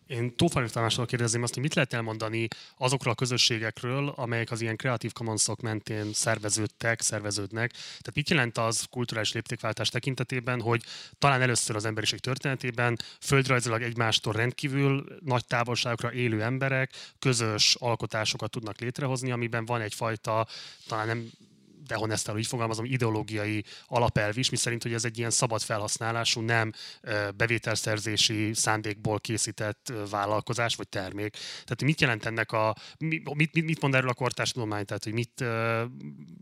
Én 0.08 0.36
Tófalif 0.36 0.72
Tamásról 0.72 1.06
kérdezném 1.06 1.44
azt, 1.44 1.54
hogy 1.54 1.64
mit 1.64 1.74
lehet 1.74 1.94
elmondani 1.94 2.48
azokról 2.78 3.14
a 3.14 3.16
közösségekről, 3.16 4.14
amelyek 4.16 4.52
az 4.52 4.62
ilyen 4.62 4.78
Creative 4.78 5.14
Commons-ok 5.14 5.62
mentén 5.62 6.14
szerveződtek, 6.14 7.02
szerveződnek. 7.02 7.72
Tehát 7.72 8.14
mit 8.14 8.30
jelent 8.30 8.58
az 8.58 8.86
kulturális 8.90 9.32
léptékváltás 9.32 9.90
tekintetében, 9.90 10.62
hogy 10.62 10.84
talán 11.20 11.42
először 11.42 11.76
az 11.76 11.86
emberiség 11.86 12.20
történetében 12.20 12.98
földrajzilag 13.22 13.82
egymástól 13.82 14.34
rendkívül 14.34 15.06
nagy 15.20 15.46
távolságokra 15.46 16.14
élő 16.14 16.42
emberek 16.42 16.92
közös 17.20 17.76
alkotásokat 17.80 18.52
tudnak 18.52 18.80
létrehozni, 18.80 19.32
amiben 19.32 19.66
van 19.66 19.82
egyfajta, 19.82 20.48
talán 20.88 21.08
nem 21.08 21.32
de 21.88 21.96
Honestál 21.96 22.38
így 22.38 22.48
fogalmazom, 22.48 22.86
ideológiai 22.86 23.64
alapelv 23.86 24.38
is, 24.38 24.50
miszerint, 24.50 24.84
hogy 24.84 24.94
ez 24.94 25.06
egy 25.06 25.18
ilyen 25.18 25.30
szabad 25.30 25.62
felhasználású, 25.62 26.42
nem 26.42 26.72
bevételszerzési 27.36 28.54
szándékból 28.54 29.20
készített 29.20 29.94
vállalkozás 30.10 30.76
vagy 30.76 30.90
termék. 30.90 31.32
Tehát 31.54 31.84
mit 31.84 32.02
jelent 32.02 32.26
ennek 32.26 32.52
a, 32.52 32.76
mit, 32.98 33.34
mit, 33.36 33.66
mit 33.66 33.82
mond 33.82 33.96
erről 33.96 34.10
a 34.10 34.14
kortárs 34.14 34.52
tudomány, 34.52 34.86
tehát 34.86 35.04
hogy 35.04 35.14
mit 35.14 35.44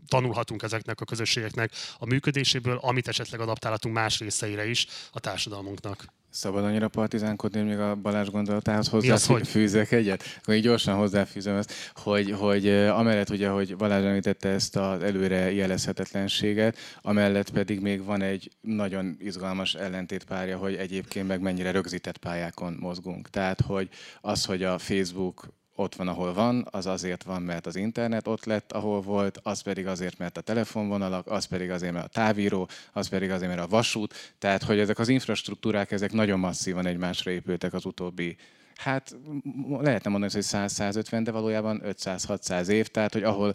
tanulhatunk 0.08 0.62
ezeknek 0.62 1.00
a 1.00 1.04
közösségeknek 1.04 1.72
a 1.98 2.06
működéséből, 2.06 2.76
amit 2.76 3.08
esetleg 3.08 3.40
adaptálhatunk 3.40 3.94
más 3.94 4.18
részeire 4.18 4.66
is 4.66 4.86
a 5.10 5.20
társadalmunknak. 5.20 6.04
Szabad 6.34 6.64
annyira 6.64 6.88
partizánkodni, 6.88 7.62
még 7.62 7.78
a 7.78 7.94
Balázs 7.94 8.28
gondolatához 8.28 8.88
hozzáfűzek 8.88 9.92
egyet? 9.92 10.22
Akkor 10.38 10.54
így 10.54 10.62
gyorsan 10.62 10.94
hozzáfűzöm 10.94 11.56
ezt, 11.56 11.72
hogy, 11.94 12.30
hogy 12.30 12.68
amellett 12.68 13.30
ugye, 13.30 13.48
hogy 13.48 13.76
Balázs 13.76 14.04
említette 14.04 14.48
ezt 14.48 14.76
az 14.76 15.02
előre 15.02 15.52
jelezhetetlenséget, 15.52 16.76
amellett 17.02 17.50
pedig 17.50 17.80
még 17.80 18.04
van 18.04 18.22
egy 18.22 18.50
nagyon 18.60 19.16
izgalmas 19.20 19.74
ellentétpárja, 19.74 20.56
hogy 20.56 20.74
egyébként 20.74 21.28
meg 21.28 21.40
mennyire 21.40 21.70
rögzített 21.70 22.16
pályákon 22.16 22.76
mozgunk. 22.80 23.30
Tehát, 23.30 23.60
hogy 23.60 23.88
az, 24.20 24.44
hogy 24.44 24.62
a 24.62 24.78
Facebook 24.78 25.48
ott 25.74 25.94
van, 25.94 26.08
ahol 26.08 26.32
van, 26.32 26.66
az 26.70 26.86
azért 26.86 27.22
van, 27.22 27.42
mert 27.42 27.66
az 27.66 27.76
internet 27.76 28.26
ott 28.26 28.44
lett, 28.44 28.72
ahol 28.72 29.00
volt, 29.00 29.40
az 29.42 29.60
pedig 29.60 29.86
azért, 29.86 30.18
mert 30.18 30.36
a 30.36 30.40
telefonvonalak, 30.40 31.26
az 31.26 31.44
pedig 31.44 31.70
azért, 31.70 31.92
mert 31.92 32.04
a 32.04 32.08
távíró, 32.08 32.68
az 32.92 33.08
pedig 33.08 33.30
azért, 33.30 33.50
mert 33.50 33.62
a 33.62 33.68
vasút. 33.68 34.34
Tehát, 34.38 34.62
hogy 34.62 34.78
ezek 34.78 34.98
az 34.98 35.08
infrastruktúrák, 35.08 35.90
ezek 35.90 36.12
nagyon 36.12 36.38
masszívan 36.38 36.86
egymásra 36.86 37.30
épültek 37.30 37.72
az 37.72 37.84
utóbbi 37.84 38.36
hát 38.76 39.16
lehetne 39.78 40.10
mondani, 40.10 40.32
hogy 40.32 40.44
100-150, 40.46 41.20
de 41.22 41.30
valójában 41.30 41.82
500-600 41.84 42.66
év, 42.66 42.86
tehát 42.86 43.12
hogy 43.12 43.22
ahol 43.22 43.54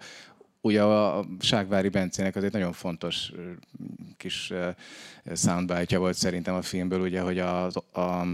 ugye 0.61 0.83
a 0.83 1.25
Ságvári 1.39 1.89
Bencének 1.89 2.35
az 2.35 2.43
egy 2.43 2.51
nagyon 2.51 2.73
fontos 2.73 3.31
kis 4.17 4.53
soundbite 5.35 5.97
volt 5.97 6.15
szerintem 6.15 6.55
a 6.55 6.61
filmből, 6.61 7.01
ugye, 7.01 7.21
hogy 7.21 7.39
a, 7.39 7.65
a 7.93 8.25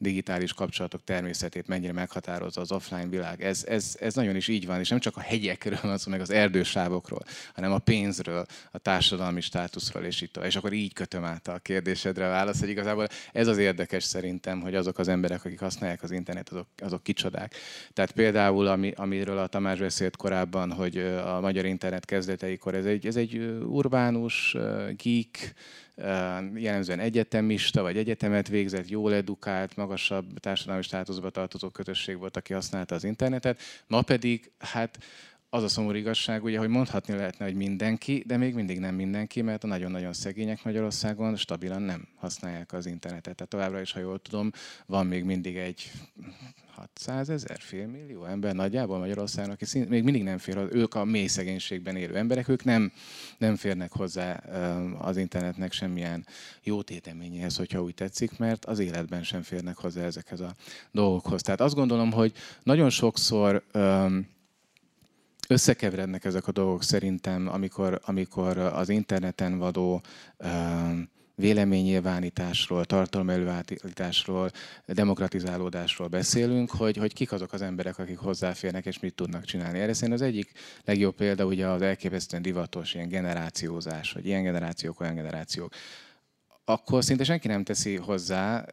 digitális 0.00 0.52
kapcsolatok 0.52 1.04
természetét 1.04 1.66
mennyire 1.66 1.92
meghatározza 1.92 2.60
az 2.60 2.72
offline 2.72 3.08
világ. 3.08 3.42
Ez, 3.42 3.64
ez, 3.68 3.96
ez 4.00 4.14
nagyon 4.14 4.36
is 4.36 4.48
így 4.48 4.66
van, 4.66 4.80
és 4.80 4.88
nem 4.88 4.98
csak 4.98 5.16
a 5.16 5.20
hegyekről 5.20 5.78
van 5.82 5.98
szó, 5.98 6.10
meg 6.10 6.20
az 6.20 6.30
erdősávokról, 6.30 7.22
hanem 7.54 7.72
a 7.72 7.78
pénzről, 7.78 8.46
a 8.70 8.78
társadalmi 8.78 9.40
státuszról, 9.40 10.04
és 10.04 10.20
itt 10.20 10.36
És 10.36 10.56
akkor 10.56 10.72
így 10.72 10.92
kötöm 10.92 11.24
át 11.24 11.48
a 11.48 11.58
kérdésedre 11.58 12.26
a 12.26 12.30
választ, 12.30 12.60
hogy 12.60 12.68
igazából 12.68 13.06
ez 13.32 13.46
az 13.46 13.58
érdekes 13.58 14.04
szerintem, 14.04 14.60
hogy 14.60 14.74
azok 14.74 14.98
az 14.98 15.08
emberek, 15.08 15.44
akik 15.44 15.60
használják 15.60 16.02
az 16.02 16.10
internet, 16.10 16.48
azok, 16.48 16.66
azok 16.76 17.02
kicsodák. 17.02 17.54
Tehát 17.92 18.12
például, 18.12 18.66
ami, 18.66 18.92
amiről 18.96 19.38
a 19.38 19.46
Tamás 19.46 19.78
beszélt 19.78 20.16
korábban, 20.16 20.72
hogy 20.72 20.98
a 20.98 21.40
magyar 21.40 21.64
internet 21.64 22.04
kezdeteikor 22.04 22.74
ez 22.74 22.84
egy, 22.84 23.06
ez 23.06 23.16
egy 23.16 23.38
urbánus, 23.62 24.56
geek, 24.96 25.54
jellemzően 26.54 26.98
egyetemista, 26.98 27.82
vagy 27.82 27.96
egyetemet 27.96 28.48
végzett, 28.48 28.88
jól 28.88 29.14
edukált, 29.14 29.76
magasabb 29.76 30.38
társadalmi 30.38 30.82
státuszba 30.82 31.30
tartozó 31.30 31.68
kötösség 31.68 32.18
volt, 32.18 32.36
aki 32.36 32.52
használta 32.52 32.94
az 32.94 33.04
internetet. 33.04 33.60
Ma 33.86 34.02
pedig, 34.02 34.50
hát 34.58 34.98
az 35.52 35.62
a 35.62 35.68
szomorú 35.68 35.96
igazság, 35.96 36.44
ugye, 36.44 36.58
hogy 36.58 36.68
mondhatni 36.68 37.14
lehetne, 37.14 37.44
hogy 37.44 37.54
mindenki, 37.54 38.22
de 38.26 38.36
még 38.36 38.54
mindig 38.54 38.78
nem 38.78 38.94
mindenki, 38.94 39.42
mert 39.42 39.64
a 39.64 39.66
nagyon-nagyon 39.66 40.12
szegények 40.12 40.64
Magyarországon 40.64 41.36
stabilan 41.36 41.82
nem 41.82 42.08
használják 42.16 42.72
az 42.72 42.86
internetet. 42.86 43.34
Tehát 43.34 43.48
továbbra 43.48 43.80
is, 43.80 43.92
ha 43.92 44.00
jól 44.00 44.18
tudom, 44.18 44.50
van 44.86 45.06
még 45.06 45.24
mindig 45.24 45.56
egy 45.56 45.90
600 46.74 47.28
ezer, 47.28 47.58
félmillió 47.60 48.24
ember 48.24 48.54
nagyjából 48.54 48.98
Magyarországon, 48.98 49.50
aki 49.50 49.64
szín, 49.64 49.86
még 49.88 50.02
mindig 50.02 50.22
nem 50.22 50.38
fér, 50.38 50.68
ők 50.70 50.94
a 50.94 51.04
mély 51.04 51.26
szegénységben 51.26 51.96
élő 51.96 52.16
emberek, 52.16 52.48
ők 52.48 52.64
nem, 52.64 52.92
nem 53.38 53.56
férnek 53.56 53.92
hozzá 53.92 54.32
az 54.98 55.16
internetnek 55.16 55.72
semmilyen 55.72 56.26
jó 56.62 56.82
téteményéhez, 56.82 57.56
hogyha 57.56 57.82
úgy 57.82 57.94
tetszik, 57.94 58.38
mert 58.38 58.64
az 58.64 58.78
életben 58.78 59.22
sem 59.22 59.42
férnek 59.42 59.76
hozzá 59.76 60.02
ezekhez 60.02 60.40
a 60.40 60.54
dolgokhoz. 60.90 61.42
Tehát 61.42 61.60
azt 61.60 61.74
gondolom, 61.74 62.12
hogy 62.12 62.32
nagyon 62.62 62.90
sokszor 62.90 63.64
összekeverednek 65.50 66.24
ezek 66.24 66.46
a 66.46 66.52
dolgok 66.52 66.82
szerintem, 66.82 67.48
amikor, 67.48 68.00
amikor 68.04 68.58
az 68.58 68.88
interneten 68.88 69.58
vadó 69.58 70.02
véleménynyilvánításról, 71.34 72.84
tartalmelőállításról, 72.84 74.50
demokratizálódásról 74.86 76.08
beszélünk, 76.08 76.70
hogy, 76.70 76.96
hogy 76.96 77.12
kik 77.12 77.32
azok 77.32 77.52
az 77.52 77.62
emberek, 77.62 77.98
akik 77.98 78.18
hozzáférnek 78.18 78.86
és 78.86 78.98
mit 78.98 79.14
tudnak 79.14 79.44
csinálni. 79.44 79.78
Erre 79.78 79.92
szerintem 79.92 80.26
az 80.26 80.32
egyik 80.32 80.52
legjobb 80.84 81.14
példa 81.14 81.44
ugye 81.44 81.66
az 81.66 81.82
elképesztően 81.82 82.42
divatos 82.42 82.94
ilyen 82.94 83.08
generációzás, 83.08 84.12
hogy 84.12 84.26
ilyen 84.26 84.42
generációk, 84.42 85.00
olyan 85.00 85.14
generációk. 85.14 85.72
Akkor 86.64 87.04
szinte 87.04 87.24
senki 87.24 87.48
nem 87.48 87.64
teszi 87.64 87.96
hozzá, 87.96 88.64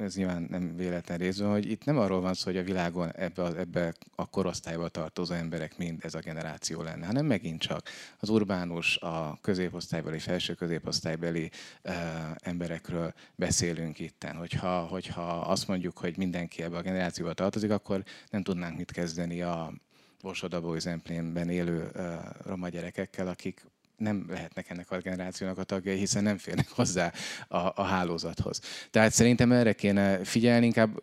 ez 0.00 0.14
nyilván 0.14 0.46
nem 0.50 0.76
véletlen 0.76 1.18
részben, 1.18 1.50
hogy 1.50 1.70
itt 1.70 1.84
nem 1.84 1.98
arról 1.98 2.20
van 2.20 2.34
szó, 2.34 2.44
hogy 2.44 2.56
a 2.56 2.62
világon 2.62 3.12
ebbe, 3.12 3.42
a, 3.42 3.58
ebbe 3.58 3.94
a 4.14 4.26
korosztályba 4.26 4.88
tartozó 4.88 5.34
emberek 5.34 5.78
mind 5.78 6.04
ez 6.04 6.14
a 6.14 6.18
generáció 6.18 6.82
lenne, 6.82 7.06
hanem 7.06 7.26
megint 7.26 7.60
csak 7.60 7.88
az 8.18 8.28
urbánus, 8.28 8.96
a 8.96 9.38
középosztálybeli, 9.40 10.18
felső 10.18 10.54
középosztálybeli 10.54 11.50
uh, 11.84 11.94
emberekről 12.38 13.14
beszélünk 13.34 13.98
itten. 13.98 14.36
Hogyha, 14.36 14.80
hogyha 14.80 15.40
azt 15.40 15.68
mondjuk, 15.68 15.98
hogy 15.98 16.16
mindenki 16.16 16.62
ebbe 16.62 16.76
a 16.76 16.82
generációba 16.82 17.32
tartozik, 17.32 17.70
akkor 17.70 18.02
nem 18.30 18.42
tudnánk 18.42 18.76
mit 18.76 18.92
kezdeni 18.92 19.42
a 19.42 19.72
Borsod 20.22 20.78
Zemplénben 20.78 21.48
élő 21.48 21.90
uh, 21.94 22.14
roma 22.44 22.68
gyerekekkel, 22.68 23.28
akik 23.28 23.64
nem 24.00 24.26
lehetnek 24.28 24.70
ennek 24.70 24.90
a 24.90 24.98
generációnak 24.98 25.58
a 25.58 25.64
tagjai, 25.64 25.96
hiszen 25.96 26.22
nem 26.22 26.38
férnek 26.38 26.68
hozzá 26.68 27.12
a, 27.48 27.56
a 27.56 27.82
hálózathoz. 27.82 28.60
Tehát 28.90 29.12
szerintem 29.12 29.52
erre 29.52 29.72
kéne 29.72 30.24
figyelni, 30.24 30.66
inkább 30.66 31.02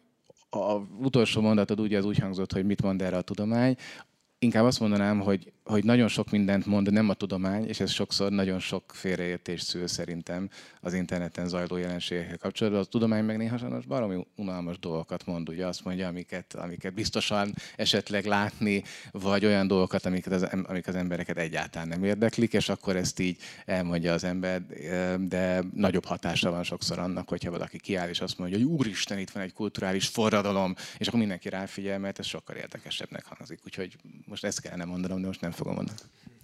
a 0.49 0.73
utolsó 0.99 1.41
mondatod 1.41 1.79
ugye 1.79 1.97
az 1.97 2.05
úgy 2.05 2.17
hangzott, 2.17 2.53
hogy 2.53 2.65
mit 2.65 2.81
mond 2.81 3.01
erre 3.01 3.17
a 3.17 3.21
tudomány. 3.21 3.75
Inkább 4.39 4.65
azt 4.65 4.79
mondanám, 4.79 5.19
hogy 5.19 5.51
hogy 5.67 5.83
nagyon 5.83 6.07
sok 6.07 6.29
mindent 6.29 6.65
mond 6.65 6.91
nem 6.91 7.09
a 7.09 7.13
tudomány, 7.13 7.67
és 7.67 7.79
ez 7.79 7.91
sokszor 7.91 8.31
nagyon 8.31 8.59
sok 8.59 8.83
félreértés 8.93 9.61
szül 9.61 9.87
szerintem 9.87 10.49
az 10.81 10.93
interneten 10.93 11.47
zajló 11.47 11.77
jelenségekkel 11.77 12.37
kapcsolatban. 12.37 12.81
A 12.81 12.85
tudomány 12.85 13.23
meg 13.23 13.37
néha 13.37 13.57
sajnos 13.57 13.85
baromi 13.85 14.25
unalmas 14.35 14.79
dolgokat 14.79 15.25
mond, 15.25 15.49
ugye 15.49 15.65
azt 15.65 15.83
mondja, 15.83 16.07
amiket, 16.07 16.53
amiket 16.53 16.93
biztosan 16.93 17.53
esetleg 17.75 18.25
látni, 18.25 18.83
vagy 19.11 19.45
olyan 19.45 19.67
dolgokat, 19.67 20.05
amiket 20.05 20.33
az, 20.33 20.43
amik 20.43 20.87
az 20.87 20.95
embereket 20.95 21.37
egyáltalán 21.37 21.87
nem 21.87 22.03
érdeklik, 22.03 22.53
és 22.53 22.69
akkor 22.69 22.95
ezt 22.95 23.19
így 23.19 23.37
elmondja 23.65 24.13
az 24.13 24.23
ember, 24.23 24.65
de 25.19 25.63
nagyobb 25.73 26.05
hatása 26.05 26.51
van 26.51 26.63
sokszor 26.63 26.99
annak, 26.99 27.29
hogyha 27.29 27.51
valaki 27.51 27.79
kiáll 27.79 28.09
és 28.09 28.21
azt 28.21 28.37
mondja, 28.37 28.57
hogy 28.57 28.65
úristen, 28.65 29.19
itt 29.19 29.29
van 29.29 29.43
egy 29.43 29.53
kulturális 29.53 30.07
forradalom, 30.07 30.75
és 30.97 31.07
akkor 31.07 31.19
mindenki 31.19 31.49
ráfigyel, 31.49 31.99
mert 31.99 32.19
ez 32.19 32.25
sokkal 32.25 32.55
érdekesebbnek 32.55 33.25
hangzik. 33.25 33.59
Úgyhogy 33.65 33.95
most 34.25 34.43
ezt 34.43 34.61
kellene 34.61 34.85
mondanom, 34.85 35.21
de 35.21 35.27
most 35.27 35.41
nem 35.41 35.51
fogom 35.57 35.73
mondani. 35.73 35.97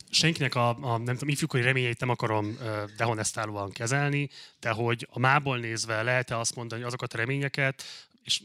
Senkinek 0.10 0.56
a, 0.56 0.70
a 0.70 0.98
nem 0.98 1.16
tudom, 1.16 1.30
ifjúkori 1.30 1.64
reményeit 1.64 2.00
nem 2.00 2.10
akarom 2.10 2.58
dehonestálóan 2.98 3.72
kezelni, 3.72 4.30
de 4.60 4.70
hogy 4.70 5.08
a 5.12 5.20
mából 5.20 5.58
nézve 5.58 6.02
lehet-e 6.02 6.38
azt 6.38 6.56
mondani, 6.56 6.80
hogy 6.82 6.88
azokat 6.90 7.14
a 7.14 7.18
reményeket, 7.18 7.84
és 8.24 8.42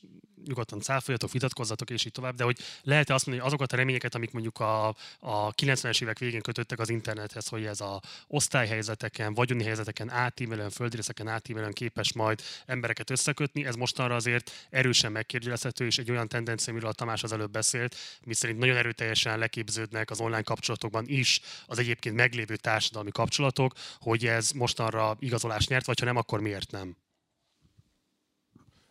nyugodtan 0.46 0.80
cáfoljatok, 0.80 1.32
vitatkozzatok, 1.32 1.90
és 1.90 2.04
így 2.04 2.12
tovább, 2.12 2.34
de 2.34 2.44
hogy 2.44 2.58
lehet-e 2.82 3.14
azt 3.14 3.26
mondani, 3.26 3.46
hogy 3.46 3.54
azokat 3.54 3.72
a 3.72 3.76
reményeket, 3.76 4.14
amik 4.14 4.30
mondjuk 4.30 4.60
a, 4.60 4.88
a 5.18 5.54
90-es 5.54 6.02
évek 6.02 6.18
végén 6.18 6.40
kötöttek 6.40 6.78
az 6.78 6.88
internethez, 6.88 7.46
hogy 7.48 7.64
ez 7.64 7.80
a 7.80 8.00
osztályhelyzeteken, 8.26 9.34
vagyoni 9.34 9.64
helyzeteken 9.64 10.10
átívelően, 10.10 10.70
földrészeken 10.70 11.28
átívelően 11.28 11.72
képes 11.72 12.12
majd 12.12 12.42
embereket 12.66 13.10
összekötni, 13.10 13.64
ez 13.64 13.74
mostanra 13.74 14.14
azért 14.14 14.50
erősen 14.70 15.12
megkérdőjelezhető, 15.12 15.86
és 15.86 15.98
egy 15.98 16.10
olyan 16.10 16.28
tendencia, 16.28 16.72
amiről 16.72 16.90
a 16.90 16.92
Tamás 16.92 17.22
az 17.22 17.32
előbb 17.32 17.50
beszélt, 17.50 17.96
miszerint 18.24 18.58
nagyon 18.58 18.76
erőteljesen 18.76 19.38
leképződnek 19.38 20.10
az 20.10 20.20
online 20.20 20.42
kapcsolatokban 20.42 21.04
is 21.06 21.40
az 21.66 21.78
egyébként 21.78 22.16
meglévő 22.16 22.56
társadalmi 22.56 23.10
kapcsolatok, 23.10 23.74
hogy 23.98 24.26
ez 24.26 24.50
mostanra 24.50 25.16
igazolás 25.18 25.66
nyert, 25.66 25.86
vagy 25.86 25.98
ha 25.98 26.04
nem, 26.04 26.16
akkor 26.16 26.40
miért 26.40 26.70
nem? 26.70 26.96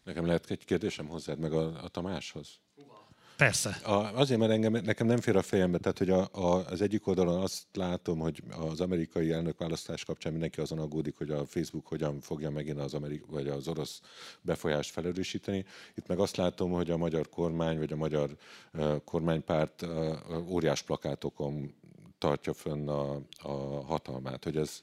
Nekem 0.08 0.26
lehet 0.26 0.50
egy 0.50 0.66
kérdésem 0.66 1.08
hozzád, 1.08 1.40
meg 1.40 1.54
a, 1.54 1.84
a 1.84 1.88
Tamáshoz? 1.88 2.48
Persze. 3.38 3.70
A, 3.70 4.20
azért, 4.20 4.40
mert 4.40 4.52
engem, 4.52 4.72
nekem 4.72 5.08
nem 5.08 5.20
fér 5.20 5.36
a 5.36 5.42
fejembe, 5.42 5.78
tehát 5.78 5.98
hogy 5.98 6.10
a, 6.10 6.28
a, 6.32 6.66
az 6.66 6.82
egyik 6.82 7.08
oldalon 7.08 7.42
azt 7.42 7.64
látom, 7.74 8.20
hogy 8.20 8.44
az 8.50 8.82
amerikai 8.82 9.32
elnökválasztás 9.32 10.06
kapcsán 10.06 10.32
mindenki 10.32 10.62
azon 10.62 10.80
aggódik, 10.80 11.18
hogy 11.18 11.30
a 11.30 11.46
Facebook 11.46 11.88
hogyan 11.88 12.20
fogja 12.20 12.50
megint 12.50 12.80
az, 12.80 12.94
amerik, 12.94 13.26
vagy 13.26 13.48
az 13.48 13.68
orosz 13.68 14.02
befolyást 14.42 14.92
felerősíteni. 14.92 15.66
Itt 15.96 16.08
meg 16.08 16.20
azt 16.20 16.38
látom, 16.38 16.72
hogy 16.72 16.92
a 16.92 16.98
magyar 16.98 17.30
kormány, 17.30 17.78
vagy 17.78 17.92
a 17.92 17.96
magyar 17.96 18.38
uh, 18.74 19.04
kormánypárt 19.04 19.82
uh, 19.82 20.52
óriás 20.52 20.82
plakátokon 20.82 21.74
tartja 22.18 22.54
fönn 22.54 22.88
a, 22.88 23.22
a 23.42 23.52
hatalmát, 23.86 24.44
hogy 24.44 24.58
ez, 24.58 24.82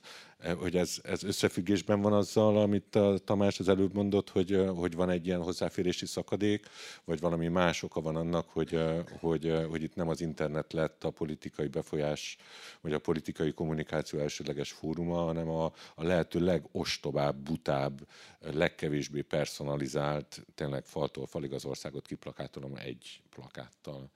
hogy 0.53 0.76
ez, 0.76 1.01
ez 1.03 1.22
összefüggésben 1.22 2.01
van 2.01 2.12
azzal, 2.12 2.57
amit 2.57 2.97
a 2.97 3.18
Tamás 3.18 3.61
az 3.61 3.68
előbb 3.68 3.95
mondott, 3.95 4.30
hogy, 4.30 4.66
hogy 4.74 4.95
van 4.95 5.11
egy 5.11 5.26
ilyen 5.26 5.42
hozzáférési 5.42 6.07
szakadék, 6.07 6.66
vagy 7.05 7.20
valami 7.20 7.49
más 7.49 7.82
oka 7.82 8.01
van 8.01 8.16
annak, 8.16 8.49
hogy, 8.49 8.78
hogy, 9.20 9.64
hogy 9.68 9.82
itt 9.82 9.95
nem 9.95 10.09
az 10.09 10.20
internet 10.20 10.72
lett 10.72 11.05
a 11.05 11.11
politikai 11.11 11.68
befolyás, 11.68 12.36
vagy 12.80 12.92
a 12.92 12.99
politikai 12.99 13.53
kommunikáció 13.53 14.18
elsődleges 14.18 14.72
fóruma, 14.72 15.16
hanem 15.16 15.49
a, 15.49 15.64
a 15.95 16.05
lehető 16.05 16.40
legostobább, 16.40 17.36
butább, 17.36 18.07
legkevésbé 18.40 19.20
personalizált, 19.20 20.47
tényleg 20.55 20.84
faltól 20.84 21.26
falig 21.26 21.53
az 21.53 21.64
országot 21.64 22.07
kiplakátolom 22.07 22.76
egy 22.76 23.20
plakáttal 23.30 24.11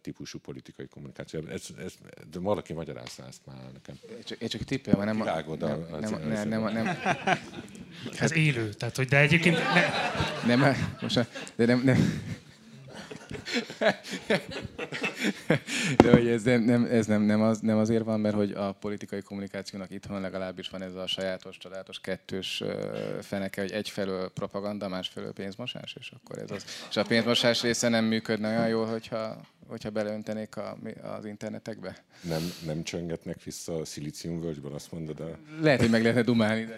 típusú 0.00 0.38
politikai 0.38 0.86
kommunikáció. 0.86 1.46
Ez, 1.46 1.66
ez, 1.78 1.94
de 2.30 2.38
valaki 2.38 2.72
magyarázza 2.72 3.26
ezt 3.26 3.46
már 3.46 3.72
nekem. 3.72 3.98
Én 4.08 4.22
csak, 4.24 4.40
én 4.40 4.48
csak 4.48 4.60
tippelem, 4.60 5.04
nem, 5.04 5.16
Kirágod 5.16 5.62
nem, 6.00 6.00
nem, 6.00 6.48
nem, 6.48 6.62
nem, 6.62 6.72
nem, 6.72 6.98
Ez 8.18 8.32
élő, 8.32 8.68
tehát 8.68 8.96
hogy 8.96 9.08
de 9.08 9.18
egyébként... 9.18 9.56
Ne... 9.56 10.56
Nem, 10.56 10.76
most, 11.00 11.26
de 11.56 11.66
nem, 11.66 11.82
nem, 11.84 12.22
de 15.96 16.10
hogy 16.10 16.28
ez, 16.28 16.42
nem, 16.42 16.62
nem, 16.62 16.84
ez 16.84 17.06
nem, 17.06 17.22
nem, 17.22 17.42
az, 17.42 17.60
nem 17.60 17.78
azért 17.78 18.04
van, 18.04 18.20
mert 18.20 18.34
hogy 18.34 18.52
a 18.52 18.72
politikai 18.72 19.22
kommunikációnak 19.22 19.90
itthon 19.90 20.20
legalábbis 20.20 20.68
van 20.68 20.82
ez 20.82 20.94
a 20.94 21.06
sajátos, 21.06 21.58
csodálatos 21.58 22.00
kettős 22.00 22.62
feneke, 23.20 23.60
hogy 23.60 23.70
egyfelől 23.70 24.28
propaganda, 24.28 24.88
másfelől 24.88 25.32
pénzmosás, 25.32 25.96
és 26.00 26.12
akkor 26.22 26.38
ez 26.38 26.50
az. 26.50 26.64
És 26.90 26.96
a 26.96 27.04
pénzmosás 27.04 27.62
része 27.62 27.88
nem 27.88 28.04
működne 28.04 28.48
olyan 28.48 28.68
jól, 28.68 28.86
hogyha, 28.86 29.40
hogyha 29.66 29.90
beleöntenék 29.90 30.56
a, 30.56 30.78
az 31.02 31.24
internetekbe. 31.24 31.96
Nem, 32.20 32.52
nem 32.66 32.82
csöngetnek 32.82 33.42
vissza 33.42 33.76
a 33.76 33.84
szilíciumvölgyben, 33.84 34.72
azt 34.72 34.92
mondod? 34.92 35.16
De... 35.16 35.38
Lehet, 35.60 35.80
hogy 35.80 35.90
meg 35.90 36.02
lehetne 36.02 36.22
dumálni, 36.22 36.64
de... 36.64 36.76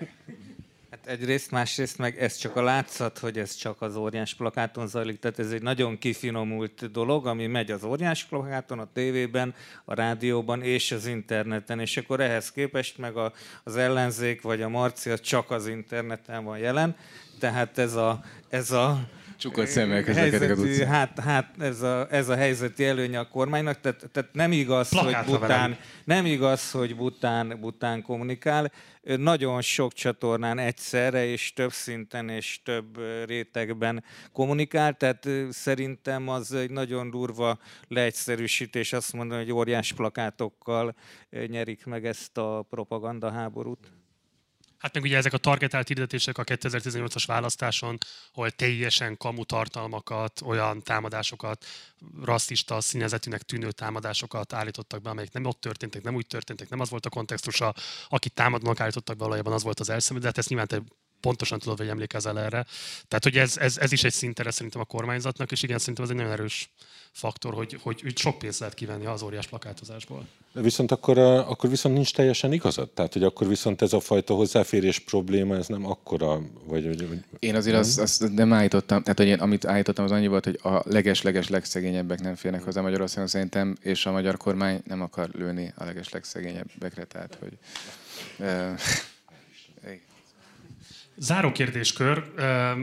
Hát 0.92 1.06
egyrészt, 1.06 1.50
másrészt 1.50 1.98
meg 1.98 2.18
ez 2.18 2.36
csak 2.36 2.56
a 2.56 2.62
látszat, 2.62 3.18
hogy 3.18 3.38
ez 3.38 3.54
csak 3.54 3.82
az 3.82 3.96
óriás 3.96 4.34
plakáton 4.34 4.86
zajlik, 4.86 5.18
tehát 5.18 5.38
ez 5.38 5.50
egy 5.50 5.62
nagyon 5.62 5.98
kifinomult 5.98 6.90
dolog, 6.90 7.26
ami 7.26 7.46
megy 7.46 7.70
az 7.70 7.84
óriás 7.84 8.24
plakáton, 8.24 8.78
a 8.78 8.88
tévében, 8.92 9.54
a 9.84 9.94
rádióban 9.94 10.62
és 10.62 10.92
az 10.92 11.06
interneten, 11.06 11.80
és 11.80 11.96
akkor 11.96 12.20
ehhez 12.20 12.50
képest 12.50 12.98
meg 12.98 13.16
a, 13.16 13.32
az 13.64 13.76
ellenzék 13.76 14.42
vagy 14.42 14.62
a 14.62 14.68
Marcia 14.68 15.18
csak 15.18 15.50
az 15.50 15.66
interneten 15.66 16.44
van 16.44 16.58
jelen, 16.58 16.96
tehát 17.38 17.78
ez 17.78 17.94
a, 17.94 18.24
ez 18.48 18.70
a 18.70 19.08
Csukott 19.42 19.66
szemmel 19.66 20.02
közlekedik 20.02 20.50
az 20.50 20.58
utcán. 20.58 20.86
Hát, 20.86 21.18
hát 21.18 21.54
ez, 21.58 21.80
a, 21.80 22.06
ez 22.10 22.28
a 22.28 22.36
helyzeti 22.36 22.84
előnye 22.84 23.18
a 23.18 23.28
kormánynak, 23.28 23.80
tehát, 23.80 24.10
tehát 24.12 24.30
nem 24.32 24.52
igaz, 24.52 24.88
Plakátra 24.88 25.30
hogy 25.30 25.40
Bután, 25.40 25.78
nem 26.04 26.26
igaz, 26.26 26.70
hogy 26.70 26.96
Bután, 26.96 27.60
Bután 27.60 28.02
kommunikál. 28.02 28.72
Nagyon 29.02 29.60
sok 29.60 29.92
csatornán 29.92 30.58
egyszerre 30.58 31.24
és 31.24 31.52
több 31.52 31.72
szinten 31.72 32.28
és 32.28 32.60
több 32.64 32.98
rétegben 33.26 34.04
kommunikál, 34.32 34.94
tehát 34.94 35.28
szerintem 35.50 36.28
az 36.28 36.52
egy 36.52 36.70
nagyon 36.70 37.10
durva 37.10 37.58
leegyszerűsítés 37.88 38.92
azt 38.92 39.12
mondani, 39.12 39.42
hogy 39.42 39.52
óriás 39.52 39.92
plakátokkal 39.92 40.94
nyerik 41.46 41.84
meg 41.84 42.06
ezt 42.06 42.38
a 42.38 42.66
propaganda 42.70 43.30
háborút. 43.30 43.92
Hát 44.82 44.94
meg 44.94 45.02
ugye 45.02 45.16
ezek 45.16 45.32
a 45.32 45.38
targetált 45.38 45.88
hirdetések 45.88 46.38
a 46.38 46.44
2018-as 46.44 47.22
választáson, 47.26 47.98
ahol 48.32 48.50
teljesen 48.50 49.16
kamu 49.16 49.44
tartalmakat, 49.44 50.40
olyan 50.44 50.82
támadásokat, 50.82 51.64
rasszista 52.22 52.80
színezetűnek 52.80 53.42
tűnő 53.42 53.70
támadásokat 53.72 54.52
állítottak 54.52 55.02
be, 55.02 55.10
amelyek 55.10 55.32
nem 55.32 55.44
ott 55.44 55.60
történtek, 55.60 56.02
nem 56.02 56.14
úgy 56.14 56.26
történtek, 56.26 56.68
nem 56.68 56.80
az 56.80 56.90
volt 56.90 57.06
a 57.06 57.10
kontextusa, 57.10 57.74
akit 58.08 58.34
támadnak 58.34 58.80
állítottak 58.80 59.16
be, 59.16 59.24
valójában 59.24 59.52
az 59.52 59.62
volt 59.62 59.80
az 59.80 59.88
elszemű, 59.88 60.20
de 60.20 60.26
hát 60.26 60.38
ezt 60.38 60.48
nyilván 60.48 60.66
te 60.66 60.82
pontosan 61.22 61.58
tudod, 61.58 61.78
hogy 61.78 61.88
emlékezel 61.88 62.38
erre. 62.38 62.66
Tehát, 63.08 63.22
hogy 63.22 63.36
ez, 63.36 63.56
ez, 63.56 63.78
ez 63.78 63.92
is 63.92 64.04
egy 64.04 64.12
szintere 64.12 64.50
szerintem 64.50 64.80
a 64.80 64.84
kormányzatnak, 64.84 65.52
és 65.52 65.62
igen, 65.62 65.78
szerintem 65.78 66.04
ez 66.04 66.10
egy 66.10 66.16
nagyon 66.16 66.32
erős 66.32 66.70
faktor, 67.12 67.54
hogy, 67.54 67.78
hogy, 67.82 68.00
hogy 68.00 68.18
sok 68.18 68.38
pénzt 68.38 68.58
lehet 68.58 68.74
kivenni 68.74 69.06
az 69.06 69.22
óriás 69.22 69.46
plakátozásból. 69.46 70.26
Viszont 70.52 70.90
akkor, 70.90 71.18
akkor 71.18 71.70
viszont 71.70 71.94
nincs 71.94 72.14
teljesen 72.14 72.52
igazad? 72.52 72.90
Tehát, 72.90 73.12
hogy 73.12 73.22
akkor 73.22 73.48
viszont 73.48 73.82
ez 73.82 73.92
a 73.92 74.00
fajta 74.00 74.34
hozzáférés 74.34 74.98
probléma, 74.98 75.56
ez 75.56 75.66
nem 75.66 75.86
akkora, 75.86 76.40
vagy... 76.64 76.86
vagy, 76.86 77.08
vagy 77.08 77.18
én 77.38 77.54
azért 77.54 77.76
azt, 77.76 77.98
azt 77.98 78.32
nem 78.34 78.52
állítottam, 78.52 79.02
tehát 79.02 79.18
hogy 79.18 79.26
én, 79.26 79.38
amit 79.38 79.66
állítottam, 79.66 80.04
az 80.04 80.10
annyi 80.10 80.26
volt, 80.26 80.44
hogy 80.44 80.58
a 80.62 80.82
leges-leges 80.84 81.48
legszegényebbek 81.48 82.20
nem 82.20 82.34
férnek 82.34 82.62
hozzá 82.62 82.80
Magyarországon 82.80 83.28
szerintem, 83.28 83.76
és 83.80 84.06
a 84.06 84.12
magyar 84.12 84.36
kormány 84.36 84.82
nem 84.86 85.00
akar 85.00 85.28
lőni 85.32 85.72
a 85.76 85.84
leges 85.84 86.08
legszegényebbekre, 86.08 87.04
tehát 87.04 87.38
hogy... 87.40 87.58
Záró 91.22 91.52
kérdéskör. 91.52 92.32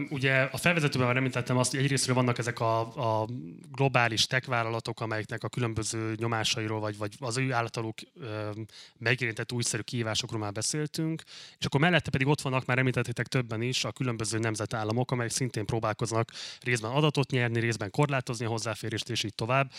Ugye 0.10 0.42
a 0.52 0.58
felvezetőben 0.58 1.08
már 1.08 1.18
említettem 1.18 1.58
azt, 1.58 1.72
hogy 1.72 1.80
egyrésztről 1.80 2.16
vannak 2.16 2.38
ezek 2.38 2.60
a, 2.60 2.80
a 2.80 3.28
globális 3.72 4.28
tech 4.28 4.48
vállalatok, 4.48 5.02
amelyeknek 5.02 5.44
a 5.44 5.50
különböző 5.50 6.14
nyomásairól, 6.18 6.80
vagy, 6.80 6.98
vagy 6.98 7.16
az 7.20 7.38
ő 7.38 7.54
általuk 7.54 7.98
megérintett 8.98 9.52
újszerű 9.52 9.82
kihívásokról 9.82 10.40
már 10.40 10.52
beszéltünk, 10.52 11.24
és 11.58 11.66
akkor 11.66 11.80
mellette 11.80 12.10
pedig 12.10 12.28
ott 12.28 12.42
vannak, 12.42 12.66
már 12.66 12.78
említettétek 12.78 13.28
többen 13.28 13.62
is, 13.62 13.84
a 13.84 13.92
különböző 13.92 14.40
nemzetállamok, 14.40 15.12
amelyek 15.12 15.32
szintén 15.32 15.66
próbálkoznak 15.66 16.32
részben 16.62 16.92
adatot 16.92 17.32
nyerni, 17.32 17.60
részben 17.60 17.92
korlátozni 17.92 18.46
a 18.46 18.50
hozzáférést, 18.50 19.10
és 19.10 19.24
így 19.24 19.36
tovább. 19.36 19.72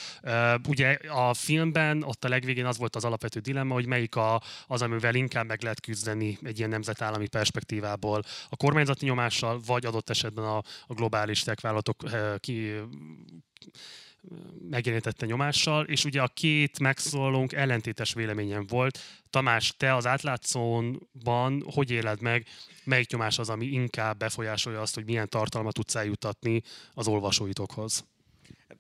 Ugye 0.69 0.99
a 1.09 1.35
filmben 1.35 2.03
ott 2.03 2.25
a 2.25 2.29
legvégén 2.29 2.67
az 2.67 2.79
volt 2.79 2.97
az 2.97 3.05
alapvető 3.05 3.41
dilemma, 3.41 3.75
hogy 3.75 3.87
melyik 3.87 4.17
a, 4.17 4.43
az, 4.67 4.83
amivel 4.83 5.15
inkább 5.15 5.47
meg 5.47 5.63
lehet 5.63 5.81
küzdeni 5.81 6.39
egy 6.43 6.59
ilyen 6.59 6.71
nemzetállami 6.71 7.29
perspektívából 7.29 8.23
a 8.51 8.57
kormányzati 8.57 9.07
nyomással, 9.07 9.61
vagy 9.67 9.87
adott 9.87 10.11
esetben 10.11 10.45
a, 10.45 10.57
a 10.87 10.95
globális 10.95 11.43
techvállalatok 11.43 12.13
eh, 12.13 12.35
ki 12.39 12.73
megjelenítette 14.71 15.27
nyomással, 15.27 15.85
és 15.85 16.05
ugye 16.05 16.23
a 16.23 16.29
két 16.29 16.79
megszólalónk 16.79 17.53
ellentétes 17.53 18.13
véleményen 18.13 18.67
volt. 18.67 18.99
Tamás, 19.31 19.75
te 19.77 19.95
az 19.95 20.07
átlátszónban 20.07 21.63
hogy 21.75 21.91
éled 21.91 22.21
meg, 22.21 22.47
melyik 22.85 23.11
nyomás 23.11 23.39
az, 23.39 23.49
ami 23.49 23.67
inkább 23.67 24.19
befolyásolja 24.19 24.81
azt, 24.81 24.95
hogy 24.95 25.05
milyen 25.05 25.29
tartalmat 25.29 25.75
tudsz 25.75 25.95
eljutatni 25.95 26.63
az 26.95 27.09
olvasóitokhoz? 27.09 28.05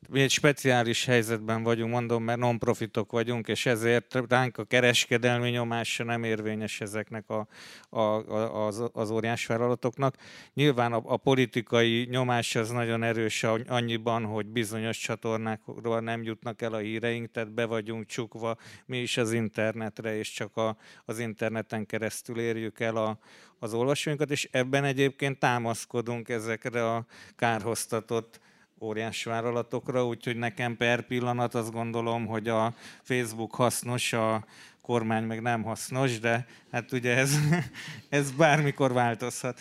Mi 0.08 0.20
egy 0.20 0.30
speciális 0.30 1.04
helyzetben 1.04 1.62
vagyunk, 1.62 1.90
mondom, 1.90 2.22
mert 2.22 2.38
non-profitok 2.38 3.12
vagyunk, 3.12 3.48
és 3.48 3.66
ezért 3.66 4.18
ránk 4.28 4.58
a 4.58 4.64
kereskedelmi 4.64 5.50
nyomása 5.50 6.04
nem 6.04 6.24
érvényes 6.24 6.80
ezeknek 6.80 7.28
a, 7.28 7.46
a, 7.88 8.00
a, 8.00 8.66
az, 8.66 8.82
az 8.92 9.10
óriás 9.10 9.46
vállalatoknak. 9.46 10.16
Nyilván 10.54 10.92
a, 10.92 11.02
a 11.04 11.16
politikai 11.16 12.06
nyomás 12.10 12.54
az 12.54 12.70
nagyon 12.70 13.02
erős 13.02 13.42
annyiban, 13.66 14.24
hogy 14.24 14.46
bizonyos 14.46 14.98
csatornákról 14.98 16.00
nem 16.00 16.22
jutnak 16.22 16.62
el 16.62 16.72
a 16.72 16.78
híreink, 16.78 17.30
tehát 17.30 17.52
be 17.52 17.64
vagyunk 17.64 18.06
csukva 18.06 18.56
mi 18.86 18.98
is 18.98 19.16
az 19.16 19.32
internetre, 19.32 20.16
és 20.16 20.30
csak 20.30 20.56
a, 20.56 20.76
az 21.04 21.18
interneten 21.18 21.86
keresztül 21.86 22.38
érjük 22.38 22.80
el 22.80 22.96
a, 22.96 23.18
az 23.58 23.74
olvasóinkat, 23.74 24.30
és 24.30 24.48
ebben 24.52 24.84
egyébként 24.84 25.38
támaszkodunk 25.38 26.28
ezekre 26.28 26.90
a 26.90 27.06
kárhoztatott 27.36 28.40
óriás 28.80 29.24
vállalatokra, 29.24 30.06
úgyhogy 30.06 30.36
nekem 30.36 30.76
per 30.76 31.06
pillanat 31.06 31.54
azt 31.54 31.72
gondolom, 31.72 32.26
hogy 32.26 32.48
a 32.48 32.74
Facebook 33.02 33.54
hasznos, 33.54 34.12
a 34.12 34.44
kormány 34.82 35.24
meg 35.24 35.42
nem 35.42 35.62
hasznos, 35.62 36.18
de 36.18 36.46
hát 36.70 36.92
ugye 36.92 37.16
ez, 37.16 37.34
ez 38.08 38.30
bármikor 38.30 38.92
változhat. 38.92 39.60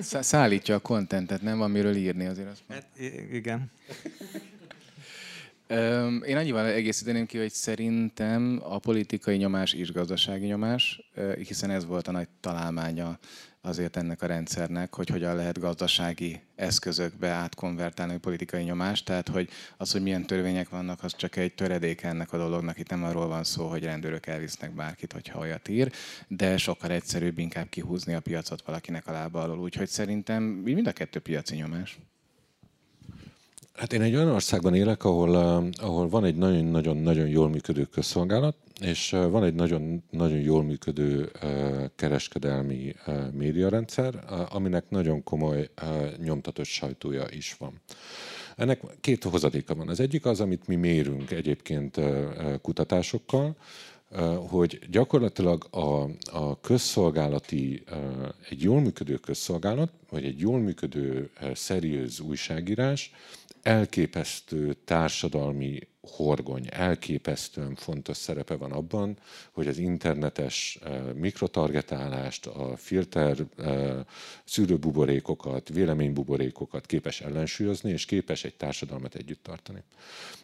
Szállítja 0.00 0.74
a 0.74 0.78
kontentet, 0.78 1.42
nem? 1.42 1.62
Amiről 1.62 1.96
írni 1.96 2.26
azért 2.26 2.50
azt 2.50 2.62
hát, 2.68 2.86
igen. 3.32 3.70
Én 6.26 6.36
annyival 6.36 6.66
egészíteném 6.66 7.26
ki, 7.26 7.38
hogy 7.38 7.52
szerintem 7.52 8.60
a 8.62 8.78
politikai 8.78 9.36
nyomás 9.36 9.72
is 9.72 9.92
gazdasági 9.92 10.46
nyomás, 10.46 11.10
hiszen 11.46 11.70
ez 11.70 11.86
volt 11.86 12.08
a 12.08 12.12
nagy 12.12 12.28
találmánya 12.40 13.18
azért 13.64 13.96
ennek 13.96 14.22
a 14.22 14.26
rendszernek, 14.26 14.94
hogy 14.94 15.08
hogyan 15.08 15.36
lehet 15.36 15.58
gazdasági 15.58 16.40
eszközökbe 16.54 17.28
átkonvertálni 17.28 18.14
a 18.14 18.18
politikai 18.18 18.62
nyomást. 18.62 19.04
Tehát, 19.04 19.28
hogy 19.28 19.48
az, 19.76 19.92
hogy 19.92 20.02
milyen 20.02 20.26
törvények 20.26 20.68
vannak, 20.68 21.02
az 21.02 21.16
csak 21.16 21.36
egy 21.36 21.54
töredéke 21.54 22.08
ennek 22.08 22.32
a 22.32 22.36
dolognak. 22.36 22.78
Itt 22.78 22.90
nem 22.90 23.04
arról 23.04 23.26
van 23.26 23.44
szó, 23.44 23.68
hogy 23.68 23.84
rendőrök 23.84 24.26
elvisznek 24.26 24.74
bárkit, 24.74 25.12
hogyha 25.12 25.38
olyat 25.38 25.68
ír, 25.68 25.92
de 26.28 26.56
sokkal 26.56 26.90
egyszerűbb 26.90 27.38
inkább 27.38 27.68
kihúzni 27.68 28.14
a 28.14 28.20
piacot 28.20 28.62
valakinek 28.62 29.06
a 29.06 29.12
lába 29.12 29.42
alól. 29.42 29.58
Úgyhogy 29.58 29.88
szerintem 29.88 30.42
mind 30.42 30.86
a 30.86 30.92
kettő 30.92 31.20
piaci 31.20 31.54
nyomás. 31.54 31.98
Hát 33.74 33.92
én 33.92 34.02
egy 34.02 34.14
olyan 34.14 34.30
országban 34.30 34.74
élek, 34.74 35.04
ahol, 35.04 35.34
ahol 35.72 36.08
van 36.08 36.24
egy 36.24 36.36
nagyon-nagyon-nagyon 36.36 37.28
jól 37.28 37.48
működő 37.48 37.84
közszolgálat, 37.84 38.56
és 38.80 39.10
van 39.10 39.44
egy 39.44 39.54
nagyon-nagyon 39.54 40.38
jól 40.38 40.62
működő 40.62 41.30
kereskedelmi 41.96 42.94
médiarendszer, 43.32 44.24
aminek 44.50 44.84
nagyon 44.88 45.22
komoly 45.22 45.70
nyomtatott 46.18 46.64
sajtója 46.64 47.26
is 47.30 47.56
van. 47.58 47.80
Ennek 48.56 48.80
két 49.00 49.24
hozadéka 49.24 49.74
van. 49.74 49.88
Az 49.88 50.00
egyik 50.00 50.26
az, 50.26 50.40
amit 50.40 50.66
mi 50.66 50.74
mérünk 50.74 51.30
egyébként 51.30 52.00
kutatásokkal, 52.62 53.56
hogy 54.48 54.78
gyakorlatilag 54.90 55.66
a, 55.70 56.08
a 56.32 56.60
közszolgálati, 56.60 57.82
egy 58.48 58.62
jól 58.62 58.80
működő 58.80 59.16
közszolgálat, 59.16 59.90
vagy 60.10 60.24
egy 60.24 60.40
jól 60.40 60.58
működő 60.58 61.30
szeriőz 61.54 62.20
újságírás 62.20 63.12
elképesztő 63.64 64.76
társadalmi 64.84 65.80
horgony 66.00 66.66
elképesztően 66.70 67.74
fontos 67.74 68.16
szerepe 68.16 68.56
van 68.56 68.72
abban, 68.72 69.18
hogy 69.52 69.66
az 69.66 69.78
internetes 69.78 70.78
eh, 70.82 71.02
mikrotargetálást, 71.14 72.46
a 72.46 72.76
filter 72.76 73.36
eh, 73.56 73.94
szűrőbuborékokat, 74.44 75.68
véleménybuborékokat 75.68 76.86
képes 76.86 77.20
ellensúlyozni, 77.20 77.90
és 77.90 78.04
képes 78.04 78.44
egy 78.44 78.54
társadalmat 78.54 79.14
együtt 79.14 79.42
tartani. 79.42 79.82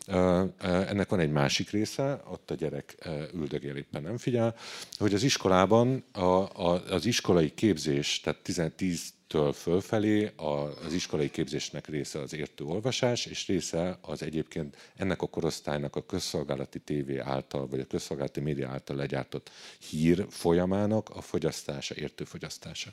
Eh, 0.07 0.49
ennek 0.91 1.09
van 1.09 1.21
egy 1.21 1.31
másik 1.31 1.71
része, 1.71 2.23
ott 2.31 2.51
a 2.51 2.55
gyerek 2.55 3.09
üldögél 3.35 3.77
éppen 3.77 4.03
nem 4.03 4.17
figyel, 4.17 4.55
hogy 4.99 5.15
az 5.15 5.23
iskolában 5.23 6.05
a, 6.13 6.21
a, 6.21 6.85
az 6.91 7.07
iskolai 7.07 7.55
képzés, 7.55 8.21
tehát 8.21 8.75
10 8.77 9.13
től 9.31 9.53
fölfelé 9.53 10.33
az 10.37 10.93
iskolai 10.93 11.31
képzésnek 11.31 11.87
része 11.87 12.21
az 12.21 12.35
értő 12.35 12.65
olvasás, 12.65 13.27
és 13.27 13.47
része 13.47 13.99
az 14.01 14.23
egyébként 14.23 14.77
ennek 14.97 15.23
a 15.23 15.27
korosztálynak 15.27 15.97
a 15.97 16.07
közszolgálati 16.07 16.79
tévé 16.79 17.19
által, 17.19 17.67
vagy 17.67 17.81
a 17.81 17.85
közszolgálati 17.85 18.41
média 18.41 18.69
által 18.69 18.97
legyártott 18.97 19.51
hír 19.91 20.27
folyamának 20.29 21.09
a 21.09 21.21
fogyasztása, 21.21 21.95
értő 21.95 22.25
fogyasztása. 22.25 22.91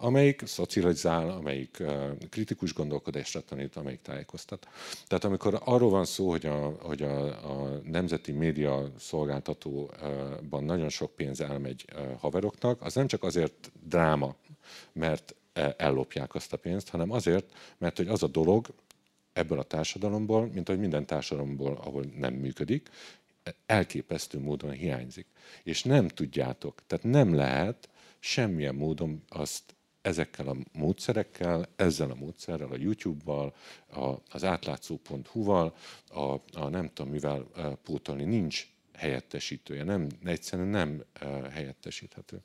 Amelyik 0.00 0.42
szocializál, 0.46 1.30
amelyik 1.30 1.82
kritikus 2.30 2.74
gondolkodásra 2.74 3.40
tanít, 3.40 3.76
amelyik 3.76 4.02
tájékoztat. 4.02 4.68
Tehát 5.06 5.24
amikor 5.24 5.60
arról 5.64 5.90
van 5.90 6.04
szó, 6.04 6.30
hogy 6.30 6.46
a, 6.46 6.76
hogy 6.80 7.02
a, 7.02 7.26
a 7.26 7.80
nemzeti 7.84 8.32
média 8.32 8.92
szolgáltatóban 8.98 10.64
nagyon 10.64 10.88
sok 10.88 11.14
pénz 11.16 11.40
elmegy 11.40 11.84
haveroknak, 12.18 12.82
az 12.82 12.94
nem 12.94 13.06
csak 13.06 13.22
azért 13.22 13.72
dráma, 13.86 14.36
mert 14.92 15.34
e, 15.52 15.74
ellopják 15.78 16.34
azt 16.34 16.52
a 16.52 16.56
pénzt, 16.56 16.88
hanem 16.88 17.10
azért, 17.10 17.52
mert 17.78 17.96
hogy 17.96 18.08
az 18.08 18.22
a 18.22 18.26
dolog 18.26 18.66
ebből 19.32 19.58
a 19.58 19.62
társadalomból, 19.62 20.46
mint 20.46 20.68
ahogy 20.68 20.80
minden 20.80 21.06
társadalomból, 21.06 21.80
ahol 21.84 22.04
nem 22.16 22.34
működik, 22.34 22.90
elképesztő 23.66 24.38
módon 24.38 24.70
hiányzik. 24.70 25.26
És 25.62 25.82
nem 25.82 26.08
tudjátok, 26.08 26.82
tehát 26.86 27.04
nem 27.04 27.34
lehet 27.34 27.88
semmilyen 28.18 28.74
módon 28.74 29.22
azt 29.28 29.74
ezekkel 30.02 30.48
a 30.48 30.56
módszerekkel, 30.72 31.68
ezzel 31.76 32.10
a 32.10 32.14
módszerrel, 32.14 32.68
a 32.70 32.76
YouTube-val, 32.76 33.54
az 34.30 34.44
átlátszó.hu-val, 34.44 35.74
a, 36.08 36.20
a 36.52 36.68
nem 36.68 36.90
tudom 36.92 37.12
mivel 37.12 37.46
e, 37.56 37.68
pótolni. 37.68 38.24
Nincs 38.24 38.73
helyettesítője, 38.96 39.84
nem, 39.84 40.08
egyszerűen 40.24 40.68
nem 40.68 41.04
helyettesíthető. 41.50 42.42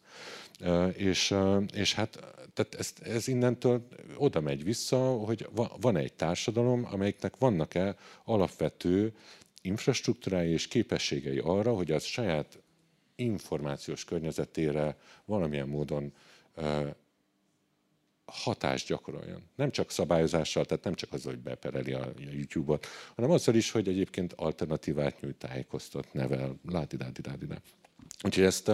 És, 0.93 1.35
és 1.73 1.93
hát 1.93 2.19
tehát 2.53 2.75
ez, 2.75 2.93
ez 3.01 3.27
innentől 3.27 3.87
oda 4.15 4.39
megy 4.39 4.63
vissza, 4.63 4.97
hogy 4.97 5.47
va, 5.51 5.77
van 5.81 5.97
egy 5.97 6.13
társadalom, 6.13 6.87
amelyiknek 6.91 7.33
vannak-e 7.37 7.95
alapvető 8.23 9.13
infrastruktúrái 9.61 10.51
és 10.51 10.67
képességei 10.67 11.37
arra, 11.37 11.73
hogy 11.73 11.91
az 11.91 12.03
saját 12.03 12.59
információs 13.15 14.03
környezetére 14.03 14.97
valamilyen 15.25 15.67
módon 15.67 16.13
hatást 18.32 18.88
gyakoroljon. 18.88 19.43
Nem 19.55 19.71
csak 19.71 19.91
szabályozással, 19.91 20.65
tehát 20.65 20.84
nem 20.84 20.93
csak 20.93 21.13
azzal, 21.13 21.34
hogy 21.34 21.41
bepereli 21.41 21.93
a 21.93 22.11
YouTube-ot, 22.17 22.88
hanem 23.15 23.32
azzal 23.32 23.55
is, 23.55 23.71
hogy 23.71 23.88
egyébként 23.88 24.34
alternatívát 24.34 25.21
nyújt, 25.21 25.36
tájékoztat, 25.36 26.13
nevel, 26.13 26.59
láti, 26.69 26.97
láti, 26.97 27.21
láti, 27.25 27.45
Úgyhogy 28.23 28.43
ezt, 28.43 28.71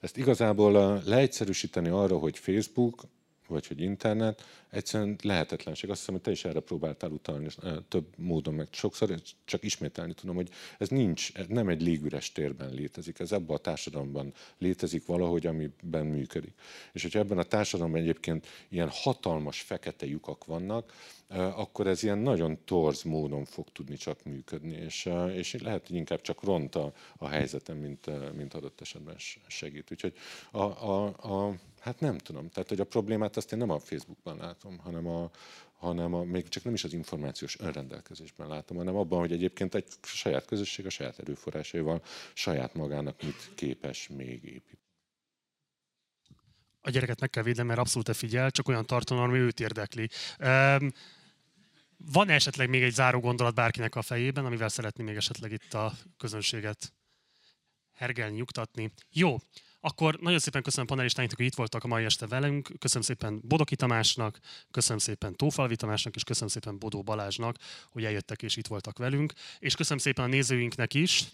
ezt 0.00 0.16
igazából 0.16 1.02
leegyszerűsíteni 1.04 1.88
arra, 1.88 2.18
hogy 2.18 2.38
Facebook 2.38 3.02
vagy 3.48 3.66
hogy 3.66 3.80
internet, 3.80 4.44
egyszerűen 4.70 5.16
lehetetlenség. 5.22 5.90
Azt 5.90 5.98
hiszem, 5.98 6.14
hogy 6.14 6.22
te 6.22 6.30
is 6.30 6.44
erre 6.44 6.60
próbáltál 6.60 7.10
utalni 7.10 7.48
több 7.88 8.06
módon, 8.16 8.54
meg 8.54 8.68
sokszor 8.70 9.14
csak 9.44 9.64
ismételni 9.64 10.14
tudom, 10.14 10.34
hogy 10.34 10.48
ez 10.78 10.88
nincs, 10.88 11.30
ez 11.34 11.46
nem 11.48 11.68
egy 11.68 11.82
légüres 11.82 12.32
térben 12.32 12.74
létezik, 12.74 13.18
ez 13.18 13.32
ebben 13.32 13.56
a 13.56 13.58
társadalomban 13.58 14.32
létezik 14.58 15.06
valahogy, 15.06 15.46
amiben 15.46 16.06
működik. 16.06 16.54
És 16.92 17.02
hogyha 17.02 17.18
ebben 17.18 17.38
a 17.38 17.42
társadalomban 17.42 18.00
egyébként 18.00 18.46
ilyen 18.68 18.88
hatalmas 18.92 19.60
fekete 19.60 20.06
lyukak 20.06 20.44
vannak, 20.44 20.92
akkor 21.28 21.86
ez 21.86 22.02
ilyen 22.02 22.18
nagyon 22.18 22.58
torz 22.64 23.02
módon 23.02 23.44
fog 23.44 23.66
tudni 23.72 23.96
csak 23.96 24.24
működni, 24.24 24.76
és, 24.76 25.08
és 25.34 25.56
lehet, 25.60 25.86
hogy 25.86 25.96
inkább 25.96 26.20
csak 26.20 26.42
ront 26.42 26.74
a, 26.74 26.92
a 27.16 27.28
helyzetem, 27.28 27.76
mint, 27.76 28.34
mint 28.36 28.54
adott 28.54 28.80
esetben 28.80 29.16
segít. 29.46 29.90
Úgyhogy 29.90 30.12
a, 30.50 30.62
a, 30.62 31.06
a 31.06 31.54
Hát 31.88 32.00
nem 32.00 32.18
tudom. 32.18 32.48
Tehát, 32.48 32.68
hogy 32.68 32.80
a 32.80 32.84
problémát 32.84 33.36
azt 33.36 33.52
én 33.52 33.58
nem 33.58 33.70
a 33.70 33.78
Facebookban 33.78 34.36
látom, 34.36 34.78
hanem 34.78 35.06
a, 35.06 35.30
hanem 35.72 36.14
a, 36.14 36.22
még 36.22 36.48
csak 36.48 36.64
nem 36.64 36.74
is 36.74 36.84
az 36.84 36.92
információs 36.92 37.58
önrendelkezésben 37.58 38.48
látom, 38.48 38.76
hanem 38.76 38.96
abban, 38.96 39.18
hogy 39.18 39.32
egyébként 39.32 39.74
egy 39.74 39.86
saját 40.02 40.44
közösség 40.44 40.86
a 40.86 40.90
saját 40.90 41.18
erőforrásaival 41.18 42.02
saját 42.34 42.74
magának 42.74 43.22
mit 43.22 43.50
képes 43.54 44.08
még 44.08 44.44
építeni. 44.44 44.86
A 46.80 46.90
gyereket 46.90 47.20
meg 47.20 47.30
kell 47.30 47.42
védeni, 47.42 47.68
mert 47.68 47.80
abszolút 47.80 48.16
figyel, 48.16 48.50
csak 48.50 48.68
olyan 48.68 48.86
tartalom, 48.86 49.22
ami 49.22 49.38
őt 49.38 49.60
érdekli. 49.60 50.08
Um, 50.40 50.92
van 51.96 52.28
esetleg 52.28 52.68
még 52.68 52.82
egy 52.82 52.92
záró 52.92 53.20
gondolat 53.20 53.54
bárkinek 53.54 53.94
a 53.94 54.02
fejében, 54.02 54.44
amivel 54.44 54.68
szeretné 54.68 55.04
még 55.04 55.16
esetleg 55.16 55.52
itt 55.52 55.74
a 55.74 55.92
közönséget 56.16 56.92
hergelni, 57.92 58.36
nyugtatni? 58.36 58.92
Jó, 59.10 59.36
akkor 59.80 60.18
nagyon 60.20 60.38
szépen 60.38 60.62
köszönöm 60.62 60.86
a 60.88 60.90
panelistáinknak, 60.90 61.38
hogy 61.38 61.48
itt 61.48 61.54
voltak 61.54 61.84
a 61.84 61.86
mai 61.86 62.04
este 62.04 62.26
velünk. 62.26 62.70
Köszönöm 62.78 63.02
szépen 63.02 63.40
Bodoki 63.44 63.76
Tamásnak, 63.76 64.38
köszönöm 64.70 64.98
szépen 64.98 65.36
Tófalvi 65.36 65.76
Tamásnak, 65.76 66.14
és 66.16 66.24
köszönöm 66.24 66.48
szépen 66.48 66.78
Bodó 66.78 67.02
Balázsnak, 67.02 67.56
hogy 67.90 68.04
eljöttek 68.04 68.42
és 68.42 68.56
itt 68.56 68.66
voltak 68.66 68.98
velünk. 68.98 69.32
És 69.58 69.74
köszönöm 69.74 69.98
szépen 69.98 70.24
a 70.24 70.28
nézőinknek 70.28 70.94
is, 70.94 71.24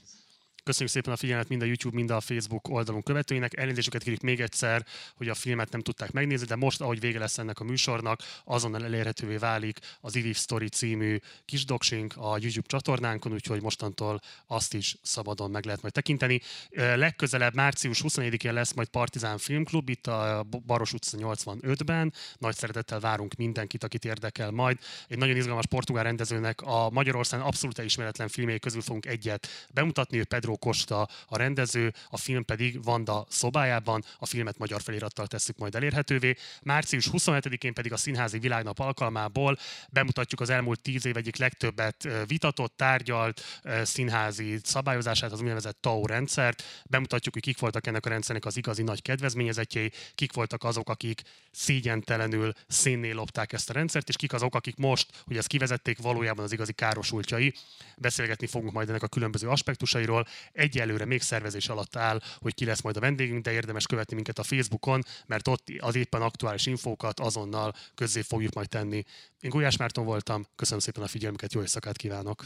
Köszönjük 0.64 0.94
szépen 0.94 1.12
a 1.12 1.16
figyelmet 1.16 1.48
mind 1.48 1.62
a 1.62 1.64
YouTube, 1.64 1.96
mind 1.96 2.10
a 2.10 2.20
Facebook 2.20 2.68
oldalunk 2.68 3.04
követőinek. 3.04 3.56
Elnézésüket 3.56 4.02
kérjük 4.02 4.22
még 4.22 4.40
egyszer, 4.40 4.86
hogy 5.16 5.28
a 5.28 5.34
filmet 5.34 5.70
nem 5.70 5.80
tudták 5.80 6.12
megnézni, 6.12 6.46
de 6.46 6.56
most, 6.56 6.80
ahogy 6.80 7.00
vége 7.00 7.18
lesz 7.18 7.38
ennek 7.38 7.60
a 7.60 7.64
műsornak, 7.64 8.20
azonnal 8.44 8.84
elérhetővé 8.84 9.36
válik 9.36 9.78
az 10.00 10.16
Iviv 10.16 10.36
Story 10.36 10.68
című 10.68 11.18
kis 11.44 11.64
doksink 11.64 12.14
a 12.16 12.38
YouTube 12.40 12.66
csatornánkon, 12.66 13.32
úgyhogy 13.32 13.62
mostantól 13.62 14.20
azt 14.46 14.74
is 14.74 14.96
szabadon 15.02 15.50
meg 15.50 15.64
lehet 15.64 15.82
majd 15.82 15.94
tekinteni. 15.94 16.40
Legközelebb 16.70 17.54
március 17.54 18.00
21-én 18.02 18.52
lesz 18.52 18.72
majd 18.72 18.88
Partizán 18.88 19.38
Filmklub 19.38 19.88
itt 19.88 20.06
a 20.06 20.46
Baros 20.66 20.92
utca 20.92 21.16
85-ben. 21.20 22.12
Nagy 22.38 22.54
szeretettel 22.54 23.00
várunk 23.00 23.34
mindenkit, 23.34 23.84
akit 23.84 24.04
érdekel 24.04 24.50
majd. 24.50 24.78
Egy 25.08 25.18
nagyon 25.18 25.36
izgalmas 25.36 25.66
portugál 25.66 26.04
rendezőnek 26.04 26.60
a 26.60 26.90
Magyarországon 26.90 27.46
abszolút 27.46 27.78
ismeretlen 27.78 28.28
filmjei 28.28 28.58
közül 28.58 28.82
fogunk 28.82 29.06
egyet 29.06 29.48
bemutatni, 29.72 30.18
ő 30.18 30.24
Pedro 30.24 30.52
Costa 30.56 31.08
a 31.26 31.36
rendező, 31.36 31.92
a 32.10 32.16
film 32.16 32.44
pedig 32.44 32.82
Vanda 32.82 33.26
szobájában, 33.28 34.04
a 34.18 34.26
filmet 34.26 34.58
magyar 34.58 34.82
felirattal 34.82 35.26
tesszük 35.26 35.58
majd 35.58 35.74
elérhetővé. 35.74 36.36
Március 36.62 37.08
27-én 37.12 37.74
pedig 37.74 37.92
a 37.92 37.96
Színházi 37.96 38.38
Világnap 38.38 38.78
alkalmából 38.78 39.58
bemutatjuk 39.90 40.40
az 40.40 40.50
elmúlt 40.50 40.80
tíz 40.80 41.06
év 41.06 41.16
egyik 41.16 41.36
legtöbbet 41.36 42.08
vitatott, 42.26 42.76
tárgyalt 42.76 43.62
színházi 43.82 44.58
szabályozását, 44.62 45.32
az 45.32 45.40
úgynevezett 45.40 45.80
TAO 45.80 46.06
rendszert. 46.06 46.62
Bemutatjuk, 46.84 47.34
hogy 47.34 47.42
kik 47.42 47.58
voltak 47.58 47.86
ennek 47.86 48.06
a 48.06 48.08
rendszernek 48.08 48.44
az 48.44 48.56
igazi 48.56 48.82
nagy 48.82 49.02
kedvezményezetjei, 49.02 49.92
kik 50.14 50.32
voltak 50.32 50.64
azok, 50.64 50.88
akik 50.88 51.22
szégyentelenül 51.50 52.52
szénnél 52.68 53.14
lopták 53.14 53.52
ezt 53.52 53.70
a 53.70 53.72
rendszert, 53.72 54.08
és 54.08 54.16
kik 54.16 54.32
azok, 54.32 54.54
akik 54.54 54.76
most, 54.76 55.22
hogy 55.24 55.36
ezt 55.36 55.46
kivezették, 55.46 55.98
valójában 55.98 56.44
az 56.44 56.52
igazi 56.52 56.72
károsultjai. 56.72 57.54
Beszélgetni 57.96 58.46
fogunk 58.46 58.72
majd 58.72 58.88
ennek 58.88 59.02
a 59.02 59.08
különböző 59.08 59.48
aspektusairól. 59.48 60.26
Egyelőre 60.52 61.04
még 61.04 61.22
szervezés 61.22 61.68
alatt 61.68 61.96
áll, 61.96 62.20
hogy 62.38 62.54
ki 62.54 62.64
lesz 62.64 62.80
majd 62.80 62.96
a 62.96 63.00
vendégünk, 63.00 63.44
de 63.44 63.52
érdemes 63.52 63.86
követni 63.86 64.14
minket 64.14 64.38
a 64.38 64.42
Facebookon, 64.42 65.02
mert 65.26 65.48
ott 65.48 65.66
az 65.78 65.94
éppen 65.94 66.22
aktuális 66.22 66.66
infókat 66.66 67.20
azonnal 67.20 67.74
közzé 67.94 68.22
fogjuk 68.22 68.54
majd 68.54 68.68
tenni. 68.68 69.04
Én 69.40 69.50
Gulyás 69.50 69.76
Márton 69.76 70.04
voltam, 70.04 70.46
köszönöm 70.56 70.80
szépen 70.80 71.02
a 71.02 71.06
figyelmüket, 71.06 71.52
jó 71.52 71.60
éjszakát 71.60 71.96
kívánok! 71.96 72.44